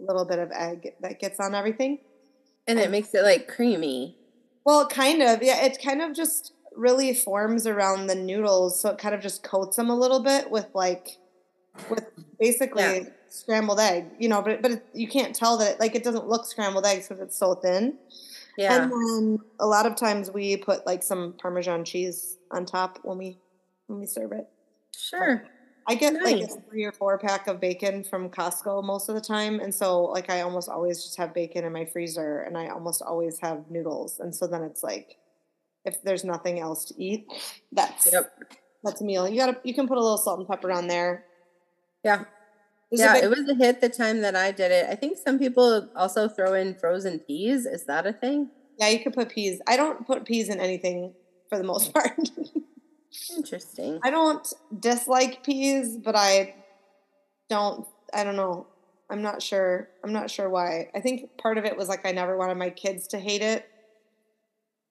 little 0.00 0.24
bit 0.24 0.38
of 0.38 0.50
egg 0.52 0.94
that 1.00 1.20
gets 1.20 1.40
on 1.40 1.54
everything. 1.54 1.98
And, 2.66 2.78
it 2.78 2.90
makes 2.90 3.14
it 3.14 3.22
like 3.22 3.48
creamy. 3.48 4.16
Well, 4.64 4.86
kind 4.86 5.22
of. 5.22 5.42
Yeah, 5.42 5.64
it 5.64 5.78
kind 5.82 6.02
of 6.02 6.14
just 6.14 6.52
really 6.76 7.14
forms 7.14 7.66
around 7.66 8.06
the 8.06 8.14
noodles, 8.14 8.80
so 8.80 8.90
it 8.90 8.98
kind 8.98 9.14
of 9.14 9.22
just 9.22 9.42
coats 9.42 9.76
them 9.76 9.88
a 9.88 9.96
little 9.96 10.20
bit 10.20 10.50
with 10.50 10.66
like 10.74 11.16
with 11.88 12.04
basically 12.38 12.82
yeah. 12.82 13.04
scrambled 13.30 13.80
egg, 13.80 14.06
you 14.18 14.28
know, 14.28 14.42
but 14.42 14.60
but 14.60 14.72
it, 14.72 14.86
you 14.92 15.08
can't 15.08 15.34
tell 15.34 15.56
that 15.58 15.74
it, 15.74 15.80
like 15.80 15.94
it 15.94 16.04
doesn't 16.04 16.28
look 16.28 16.46
scrambled 16.46 16.84
eggs 16.84 17.08
because 17.08 17.22
it's 17.22 17.38
so 17.38 17.54
thin. 17.54 17.96
Yeah. 18.58 18.82
And 18.82 18.92
then 18.92 19.38
a 19.60 19.66
lot 19.66 19.86
of 19.86 19.96
times 19.96 20.30
we 20.30 20.56
put 20.58 20.84
like 20.84 21.02
some 21.02 21.34
parmesan 21.40 21.84
cheese 21.84 22.36
on 22.50 22.66
top 22.66 22.98
when 23.02 23.16
we 23.16 23.38
when 23.86 23.98
we 23.98 24.06
serve 24.06 24.32
it. 24.32 24.46
Sure. 24.94 25.46
I 25.88 25.94
get 25.94 26.12
nice. 26.12 26.22
like 26.22 26.42
a 26.42 26.60
three 26.68 26.84
or 26.84 26.92
four 26.92 27.18
pack 27.18 27.46
of 27.48 27.60
bacon 27.60 28.04
from 28.04 28.28
Costco 28.28 28.84
most 28.84 29.08
of 29.08 29.14
the 29.14 29.20
time. 29.22 29.58
And 29.58 29.74
so 29.74 30.02
like 30.04 30.28
I 30.28 30.42
almost 30.42 30.68
always 30.68 31.02
just 31.02 31.16
have 31.16 31.32
bacon 31.32 31.64
in 31.64 31.72
my 31.72 31.86
freezer 31.86 32.40
and 32.40 32.58
I 32.58 32.68
almost 32.68 33.00
always 33.00 33.38
have 33.40 33.70
noodles. 33.70 34.20
And 34.20 34.34
so 34.34 34.46
then 34.46 34.62
it's 34.62 34.82
like 34.82 35.16
if 35.86 36.02
there's 36.02 36.24
nothing 36.24 36.60
else 36.60 36.84
to 36.86 37.02
eat, 37.02 37.26
that's 37.72 38.12
yep. 38.12 38.30
that's 38.84 39.00
a 39.00 39.04
meal. 39.04 39.26
You 39.26 39.38
gotta 39.38 39.58
you 39.64 39.72
can 39.72 39.88
put 39.88 39.96
a 39.96 40.00
little 40.00 40.18
salt 40.18 40.38
and 40.38 40.48
pepper 40.48 40.70
on 40.70 40.88
there. 40.88 41.24
Yeah. 42.04 42.24
There's 42.90 43.00
yeah, 43.00 43.14
big- 43.14 43.24
it 43.24 43.30
was 43.30 43.48
a 43.48 43.54
hit 43.54 43.80
the 43.80 43.88
time 43.88 44.20
that 44.20 44.36
I 44.36 44.52
did 44.52 44.70
it. 44.70 44.86
I 44.90 44.94
think 44.94 45.16
some 45.18 45.38
people 45.38 45.88
also 45.96 46.28
throw 46.28 46.52
in 46.52 46.74
frozen 46.74 47.18
peas. 47.18 47.64
Is 47.64 47.84
that 47.86 48.06
a 48.06 48.12
thing? 48.12 48.50
Yeah, 48.78 48.88
you 48.88 49.00
could 49.00 49.14
put 49.14 49.30
peas. 49.30 49.60
I 49.66 49.76
don't 49.76 50.06
put 50.06 50.24
peas 50.24 50.48
in 50.48 50.60
anything 50.60 51.14
for 51.48 51.56
the 51.58 51.64
most 51.64 51.92
part. 51.94 52.12
Interesting. 53.36 54.00
I 54.02 54.10
don't 54.10 54.52
dislike 54.78 55.42
peas, 55.44 55.96
but 55.96 56.14
I 56.16 56.54
don't. 57.48 57.86
I 58.12 58.24
don't 58.24 58.36
know. 58.36 58.66
I'm 59.10 59.22
not 59.22 59.42
sure. 59.42 59.88
I'm 60.04 60.12
not 60.12 60.30
sure 60.30 60.48
why. 60.48 60.90
I 60.94 61.00
think 61.00 61.36
part 61.38 61.58
of 61.58 61.64
it 61.64 61.76
was 61.76 61.88
like 61.88 62.06
I 62.06 62.12
never 62.12 62.36
wanted 62.36 62.56
my 62.56 62.70
kids 62.70 63.06
to 63.08 63.18
hate 63.18 63.42
it. 63.42 63.66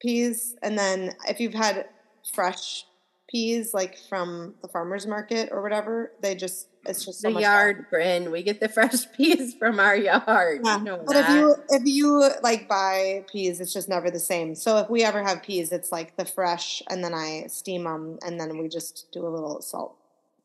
Peas, 0.01 0.55
and 0.61 0.77
then 0.77 1.15
if 1.27 1.39
you've 1.39 1.53
had 1.53 1.87
fresh 2.33 2.85
peas 3.29 3.73
like 3.73 3.97
from 4.09 4.55
the 4.61 4.67
farmers 4.67 5.05
market 5.05 5.49
or 5.51 5.61
whatever. 5.61 6.11
They 6.21 6.35
just 6.35 6.67
it's 6.85 7.05
just 7.05 7.21
so 7.21 7.33
the 7.33 7.41
yard, 7.41 7.85
fun. 7.89 7.99
Brynn. 7.99 8.31
We 8.31 8.43
get 8.43 8.59
the 8.59 8.69
fresh 8.73 9.11
peas 9.15 9.53
from 9.55 9.79
our 9.79 9.95
yard. 9.95 10.61
Yeah. 10.63 10.77
You 10.77 10.83
know 10.83 11.03
but 11.05 11.13
that. 11.13 11.29
if 11.29 11.35
you 11.35 11.55
if 11.69 11.81
you 11.85 12.31
like 12.41 12.67
buy 12.67 13.25
peas, 13.31 13.59
it's 13.59 13.73
just 13.73 13.89
never 13.89 14.09
the 14.09 14.19
same. 14.19 14.55
So 14.55 14.77
if 14.77 14.89
we 14.89 15.03
ever 15.03 15.23
have 15.23 15.43
peas, 15.43 15.71
it's 15.71 15.91
like 15.91 16.15
the 16.17 16.25
fresh, 16.25 16.81
and 16.89 17.03
then 17.03 17.13
I 17.13 17.47
steam 17.47 17.83
them, 17.83 18.17
and 18.25 18.39
then 18.39 18.57
we 18.57 18.67
just 18.67 19.11
do 19.11 19.25
a 19.25 19.29
little 19.29 19.61
salt, 19.61 19.95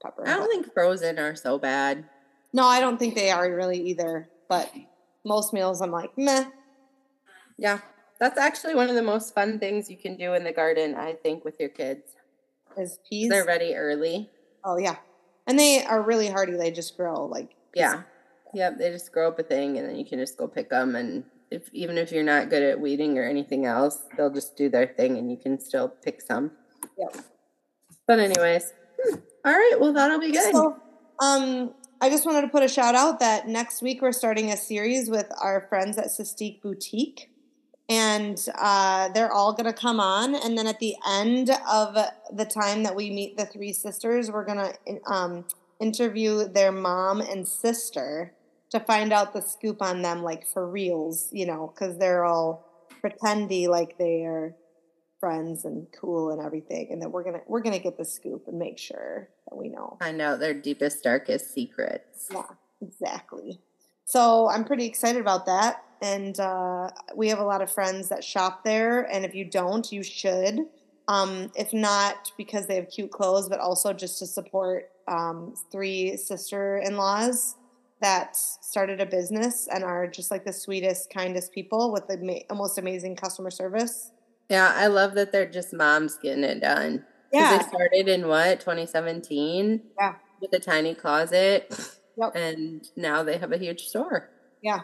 pepper. 0.02 0.26
I 0.26 0.36
don't 0.36 0.48
think 0.48 0.72
frozen 0.72 1.18
are 1.18 1.36
so 1.36 1.58
bad. 1.58 2.04
No, 2.52 2.64
I 2.64 2.80
don't 2.80 2.98
think 2.98 3.14
they 3.14 3.30
are 3.30 3.50
really 3.54 3.80
either. 3.88 4.28
But 4.48 4.70
most 5.24 5.52
meals, 5.52 5.80
I'm 5.80 5.92
like 5.92 6.16
meh. 6.18 6.46
Yeah, 7.56 7.78
that's 8.18 8.38
actually 8.38 8.74
one 8.74 8.88
of 8.88 8.96
the 8.96 9.02
most 9.02 9.34
fun 9.34 9.60
things 9.60 9.88
you 9.88 9.96
can 9.96 10.16
do 10.16 10.34
in 10.34 10.42
the 10.42 10.52
garden. 10.52 10.96
I 10.96 11.12
think 11.12 11.44
with 11.44 11.60
your 11.60 11.68
kids 11.68 12.16
is 12.76 12.98
peas. 13.08 13.28
They're 13.28 13.44
ready 13.44 13.74
early. 13.74 14.30
Oh 14.64 14.76
yeah, 14.76 14.96
and 15.46 15.58
they 15.58 15.84
are 15.84 16.02
really 16.02 16.28
hardy. 16.28 16.52
They 16.52 16.70
just 16.70 16.96
grow 16.96 17.26
like 17.26 17.50
yeah, 17.74 18.02
yep. 18.54 18.78
They 18.78 18.90
just 18.90 19.12
grow 19.12 19.28
up 19.28 19.38
a 19.38 19.42
thing, 19.42 19.78
and 19.78 19.88
then 19.88 19.96
you 19.96 20.04
can 20.04 20.18
just 20.18 20.36
go 20.36 20.46
pick 20.46 20.70
them. 20.70 20.94
And 20.96 21.24
if 21.50 21.72
even 21.72 21.98
if 21.98 22.12
you're 22.12 22.24
not 22.24 22.50
good 22.50 22.62
at 22.62 22.80
weeding 22.80 23.18
or 23.18 23.24
anything 23.24 23.66
else, 23.66 24.02
they'll 24.16 24.32
just 24.32 24.56
do 24.56 24.68
their 24.68 24.86
thing, 24.86 25.18
and 25.18 25.30
you 25.30 25.36
can 25.36 25.58
still 25.58 25.88
pick 25.88 26.20
some. 26.20 26.52
Yep. 26.98 27.16
But 28.06 28.18
anyways, 28.18 28.72
hmm. 29.02 29.16
all 29.44 29.52
right. 29.52 29.76
Well, 29.78 29.92
that'll 29.92 30.20
be 30.20 30.32
good. 30.32 30.52
So, 30.52 30.76
um, 31.20 31.74
I 32.00 32.10
just 32.10 32.26
wanted 32.26 32.42
to 32.42 32.48
put 32.48 32.62
a 32.62 32.68
shout 32.68 32.94
out 32.94 33.20
that 33.20 33.48
next 33.48 33.80
week 33.80 34.02
we're 34.02 34.12
starting 34.12 34.50
a 34.50 34.56
series 34.56 35.08
with 35.08 35.30
our 35.40 35.66
friends 35.68 35.98
at 35.98 36.10
Sistine 36.10 36.58
Boutique 36.62 37.31
and 37.92 38.48
uh, 38.58 39.10
they're 39.10 39.30
all 39.30 39.52
going 39.52 39.66
to 39.66 39.78
come 39.78 40.00
on. 40.00 40.34
And 40.34 40.56
then 40.56 40.66
at 40.66 40.78
the 40.78 40.96
end 41.06 41.50
of 41.70 41.94
the 42.32 42.46
time 42.46 42.84
that 42.84 42.96
we 42.96 43.10
meet 43.10 43.36
the 43.36 43.44
three 43.44 43.74
sisters, 43.74 44.30
we're 44.30 44.46
going 44.46 44.72
to 44.86 45.12
um, 45.12 45.44
interview 45.78 46.48
their 46.48 46.72
mom 46.72 47.20
and 47.20 47.46
sister 47.46 48.32
to 48.70 48.80
find 48.80 49.12
out 49.12 49.34
the 49.34 49.42
scoop 49.42 49.82
on 49.82 50.00
them, 50.00 50.22
like 50.22 50.46
for 50.46 50.66
reals, 50.66 51.28
you 51.32 51.44
know, 51.44 51.70
because 51.74 51.98
they're 51.98 52.24
all 52.24 52.66
pretendy 53.04 53.68
like 53.68 53.98
they 53.98 54.24
are 54.24 54.54
friends 55.20 55.66
and 55.66 55.86
cool 55.92 56.30
and 56.30 56.40
everything 56.40 56.88
and 56.90 57.02
that 57.02 57.10
we're 57.10 57.22
gonna 57.22 57.40
we're 57.46 57.60
gonna 57.60 57.78
get 57.78 57.96
the 57.96 58.04
scoop 58.04 58.48
and 58.48 58.58
make 58.58 58.78
sure 58.78 59.28
that 59.48 59.56
we 59.56 59.68
know. 59.68 59.96
Find 60.00 60.20
out 60.20 60.40
their 60.40 60.54
deepest 60.54 61.02
darkest 61.02 61.52
secrets. 61.52 62.28
Yeah 62.32 62.42
exactly. 62.80 63.60
So 64.04 64.48
i'm 64.48 64.64
pretty 64.64 64.84
excited 64.84 65.20
about 65.20 65.46
that 65.46 65.84
and 66.02 66.38
uh, 66.40 66.90
we 67.16 67.28
have 67.28 67.38
a 67.38 67.44
lot 67.44 67.62
of 67.62 67.72
friends 67.72 68.08
that 68.08 68.22
shop 68.22 68.64
there 68.64 69.02
and 69.12 69.24
if 69.24 69.34
you 69.34 69.44
don't 69.44 69.90
you 69.92 70.02
should 70.02 70.60
um, 71.08 71.50
if 71.54 71.72
not 71.72 72.30
because 72.36 72.66
they 72.66 72.76
have 72.76 72.88
cute 72.90 73.10
clothes 73.10 73.48
but 73.48 73.60
also 73.60 73.92
just 73.92 74.18
to 74.18 74.26
support 74.26 74.90
um, 75.08 75.54
three 75.70 76.16
sister-in-laws 76.16 77.56
that 78.00 78.36
started 78.36 79.00
a 79.00 79.06
business 79.06 79.68
and 79.72 79.84
are 79.84 80.06
just 80.06 80.30
like 80.30 80.44
the 80.44 80.52
sweetest 80.52 81.08
kindest 81.10 81.52
people 81.52 81.92
with 81.92 82.06
the 82.08 82.44
most 82.52 82.78
amazing 82.78 83.16
customer 83.16 83.50
service 83.50 84.12
yeah, 84.52 84.70
I 84.76 84.88
love 84.88 85.14
that 85.14 85.32
they're 85.32 85.46
just 85.46 85.72
moms 85.72 86.18
getting 86.18 86.44
it 86.44 86.60
done. 86.60 87.06
Yeah. 87.32 87.56
They 87.56 87.64
started 87.64 88.06
in 88.06 88.28
what, 88.28 88.60
2017? 88.60 89.80
Yeah. 89.98 90.16
With 90.42 90.52
a 90.52 90.58
tiny 90.58 90.94
closet. 90.94 91.74
Yep. 92.18 92.32
And 92.34 92.86
now 92.94 93.22
they 93.22 93.38
have 93.38 93.52
a 93.52 93.56
huge 93.56 93.86
store. 93.86 94.28
Yeah. 94.62 94.80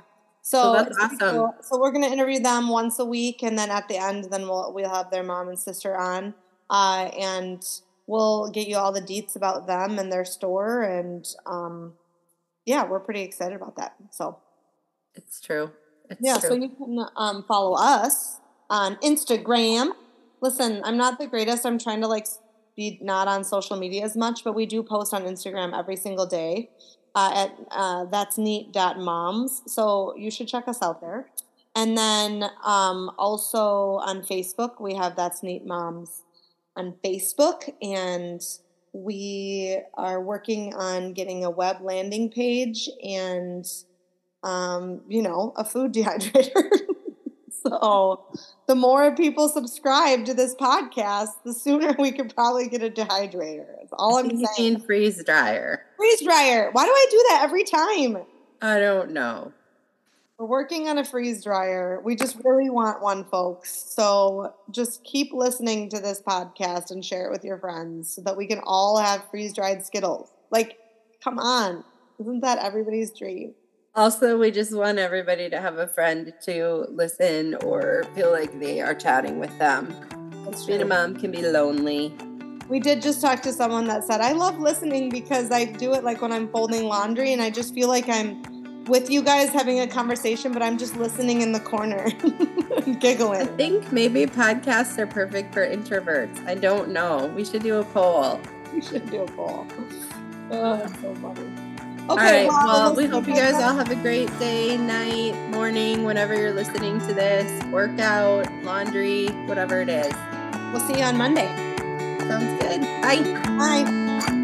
So, 0.49 0.63
so 0.63 0.73
that's 0.73 0.99
awesome. 0.99 1.19
Cool. 1.19 1.55
So 1.61 1.79
we're 1.79 1.93
gonna 1.93 2.07
interview 2.07 2.41
them 2.41 2.71
once 2.71 2.99
a 2.99 3.05
week, 3.05 3.43
and 3.43 3.59
then 3.59 3.71
at 3.71 3.87
the 3.87 3.99
end, 3.99 4.29
then 4.31 4.49
we'll 4.49 4.73
we'll 4.73 4.89
have 4.89 5.11
their 5.11 5.23
mom 5.23 5.49
and 5.49 5.59
sister 5.59 5.95
on, 5.95 6.33
uh, 6.71 7.11
and 7.21 7.63
we'll 8.07 8.51
get 8.51 8.67
you 8.67 8.79
all 8.79 8.91
the 8.91 9.03
deets 9.03 9.37
about 9.37 9.67
them 9.67 9.99
and 9.99 10.11
their 10.11 10.25
store, 10.25 10.81
and 10.85 11.27
um, 11.45 11.93
yeah, 12.65 12.87
we're 12.87 12.99
pretty 12.99 13.21
excited 13.21 13.57
about 13.57 13.77
that. 13.77 13.95
So 14.11 14.39
it's 15.15 15.39
true. 15.39 15.71
It's 16.09 16.19
yeah. 16.25 16.39
True. 16.39 16.49
So 16.49 16.55
you 16.55 16.71
can 16.71 16.99
um, 17.19 17.45
follow 17.47 17.77
us 17.77 18.41
on 18.71 18.97
Instagram. 19.05 19.91
Listen, 20.41 20.81
I'm 20.83 20.97
not 20.97 21.19
the 21.19 21.27
greatest. 21.27 21.67
I'm 21.67 21.79
trying 21.79 22.01
to 22.01 22.09
like 22.09 22.27
be 22.75 22.99
not 23.03 23.29
on 23.29 23.45
social 23.45 23.77
media 23.77 24.03
as 24.03 24.17
much, 24.17 24.45
but 24.45 24.55
we 24.55 24.65
do 24.65 24.83
post 24.83 25.13
on 25.13 25.25
Instagram 25.25 25.79
every 25.79 25.97
single 25.97 26.25
day 26.25 26.71
uh, 27.15 27.33
at 27.35 27.67
uh, 27.71 28.05
that's 28.07 28.39
neat.moms. 28.39 29.63
So 29.67 30.15
you 30.17 30.31
should 30.31 30.49
check 30.49 30.69
us 30.69 30.83
out 30.83 31.01
there. 31.01 31.29
And 31.75 31.97
then 31.97 32.45
um, 32.65 33.11
also 33.19 34.01
on 34.05 34.23
Facebook, 34.23 34.81
we 34.81 34.95
have 34.95 35.15
That's 35.15 35.43
Neat 35.43 35.65
Moms 35.67 36.23
on 36.77 36.95
Facebook. 37.05 37.73
And 37.81 38.41
we 38.93 39.79
are 39.95 40.21
working 40.21 40.75
on 40.75 41.13
getting 41.13 41.45
a 41.45 41.51
web 41.51 41.77
landing 41.81 42.31
page 42.31 42.89
and, 43.03 43.65
um, 44.43 45.03
you 45.09 45.23
know, 45.23 45.53
a 45.57 45.65
food 45.65 45.93
dehydrator. 45.95 46.89
So 47.63 48.25
the 48.67 48.75
more 48.75 49.15
people 49.15 49.49
subscribe 49.49 50.25
to 50.27 50.35
this 50.35 50.55
podcast, 50.55 51.31
the 51.45 51.53
sooner 51.53 51.95
we 51.99 52.13
could 52.13 52.35
probably 52.35 52.69
get 52.69 52.83
a 52.83 52.91
dehydrator. 52.91 53.67
That's 53.79 53.93
all 53.93 54.19
I'm 54.19 54.45
saying. 54.57 54.81
freeze 54.81 55.23
dryer. 55.25 55.85
Freeze 55.99 56.23
dryer. 56.23 56.71
Why 56.71 56.85
do 56.85 56.91
I 56.91 57.07
do 57.11 57.25
that 57.29 57.41
every 57.43 57.65
time? 57.65 58.25
I 58.63 58.79
don't 58.79 59.11
know. 59.11 59.53
We're 60.39 60.47
working 60.47 60.89
on 60.89 60.99
a 60.99 61.05
freeze 61.05 61.43
dryer. 61.43 62.01
We 62.05 62.15
just 62.15 62.37
really 62.45 62.71
want 62.71 63.03
one, 63.03 63.25
folks. 63.25 63.75
So 63.75 64.55
just 64.71 65.03
keep 65.03 65.33
listening 65.33 65.91
to 65.91 65.99
this 65.99 66.23
podcast 66.23 66.93
and 66.93 67.05
share 67.05 67.27
it 67.27 67.33
with 67.33 67.45
your 67.45 67.59
friends 67.59 68.15
so 68.15 68.23
that 68.23 68.37
we 68.37 68.47
can 68.47 68.61
all 68.63 68.97
have 68.99 69.29
freeze 69.29 69.53
dried 69.53 69.85
Skittles. 69.85 70.31
Like, 70.53 70.79
come 71.23 71.41
on. 71.41 71.83
Isn't 72.21 72.43
that 72.43 72.59
everybody's 72.59 73.11
dream? 73.11 73.55
Also, 73.97 74.39
we 74.39 74.53
just 74.53 74.73
want 74.73 74.99
everybody 74.99 75.51
to 75.51 75.61
have 75.61 75.79
a 75.79 75.89
friend 75.89 76.33
to 76.45 76.87
listen 76.91 77.57
or 77.65 78.05
feel 78.15 78.31
like 78.31 78.61
they 78.61 78.81
are 78.81 78.95
chatting 78.95 79.41
with 79.41 79.59
them. 79.59 79.93
Being 80.69 80.83
a 80.83 80.85
mom 80.85 81.17
can 81.17 81.33
be 81.33 81.43
lonely. 81.43 82.15
We 82.69 82.81
did 82.81 83.01
just 83.01 83.23
talk 83.23 83.41
to 83.43 83.53
someone 83.53 83.87
that 83.87 84.05
said, 84.05 84.21
I 84.21 84.33
love 84.33 84.59
listening 84.59 85.09
because 85.09 85.51
I 85.51 85.65
do 85.65 85.95
it 85.95 86.05
like 86.05 86.21
when 86.21 86.33
I'm 86.33 86.49
folding 86.49 86.85
laundry 86.85 87.33
and 87.33 87.41
I 87.41 87.49
just 87.49 87.75
feel 87.75 87.89
like 87.89 88.09
I'm 88.09 88.85
with 88.85 89.11
you 89.11 89.23
guys 89.23 89.51
having 89.51 89.81
a 89.81 89.87
conversation, 89.87 90.53
but 90.53 90.63
I'm 90.63 90.77
just 90.77 90.97
listening 90.97 91.41
in 91.41 91.53
the 91.53 91.61
corner 91.61 92.11
giggling. 93.01 93.43
I 93.43 93.47
think 93.47 93.91
maybe 93.91 94.27
podcasts 94.27 94.99
are 94.99 95.07
perfect 95.07 95.55
for 95.55 95.67
introverts. 95.67 96.47
I 96.47 96.55
don't 96.55 96.91
know. 96.91 97.33
We 97.35 97.45
should 97.45 97.63
do 97.63 97.77
a 97.77 97.85
poll. 97.85 98.41
We 98.75 98.83
should 98.83 99.11
do 99.11 99.23
a 99.23 99.27
poll. 99.27 99.67
Oh, 100.51 100.77
that's 100.77 101.01
so 101.01 101.15
funny. 101.17 101.41
Okay. 101.41 102.09
All 102.09 102.17
right. 102.17 102.47
Well, 102.47 102.95
we 102.95 103.07
hope 103.07 103.27
you 103.27 103.35
guys 103.35 103.55
all 103.55 103.75
have 103.75 103.91
a 103.91 103.97
great 103.97 104.29
day, 104.39 104.79
night, 104.79 105.35
morning, 105.51 106.05
whenever 106.05 106.35
you're 106.35 106.55
listening 106.55 106.99
to 107.01 107.15
this. 107.15 107.65
Workout, 107.67 108.51
laundry, 108.63 109.27
whatever 109.47 109.83
it 109.83 109.91
is. 109.91 110.13
We'll 110.73 110.87
see 110.87 110.99
you 110.99 111.05
on 111.05 111.19
Monday. 111.19 111.68
Sounds 112.29 112.63
good. 112.63 112.83
Bye. 113.01 113.23
Bye. 113.57 114.38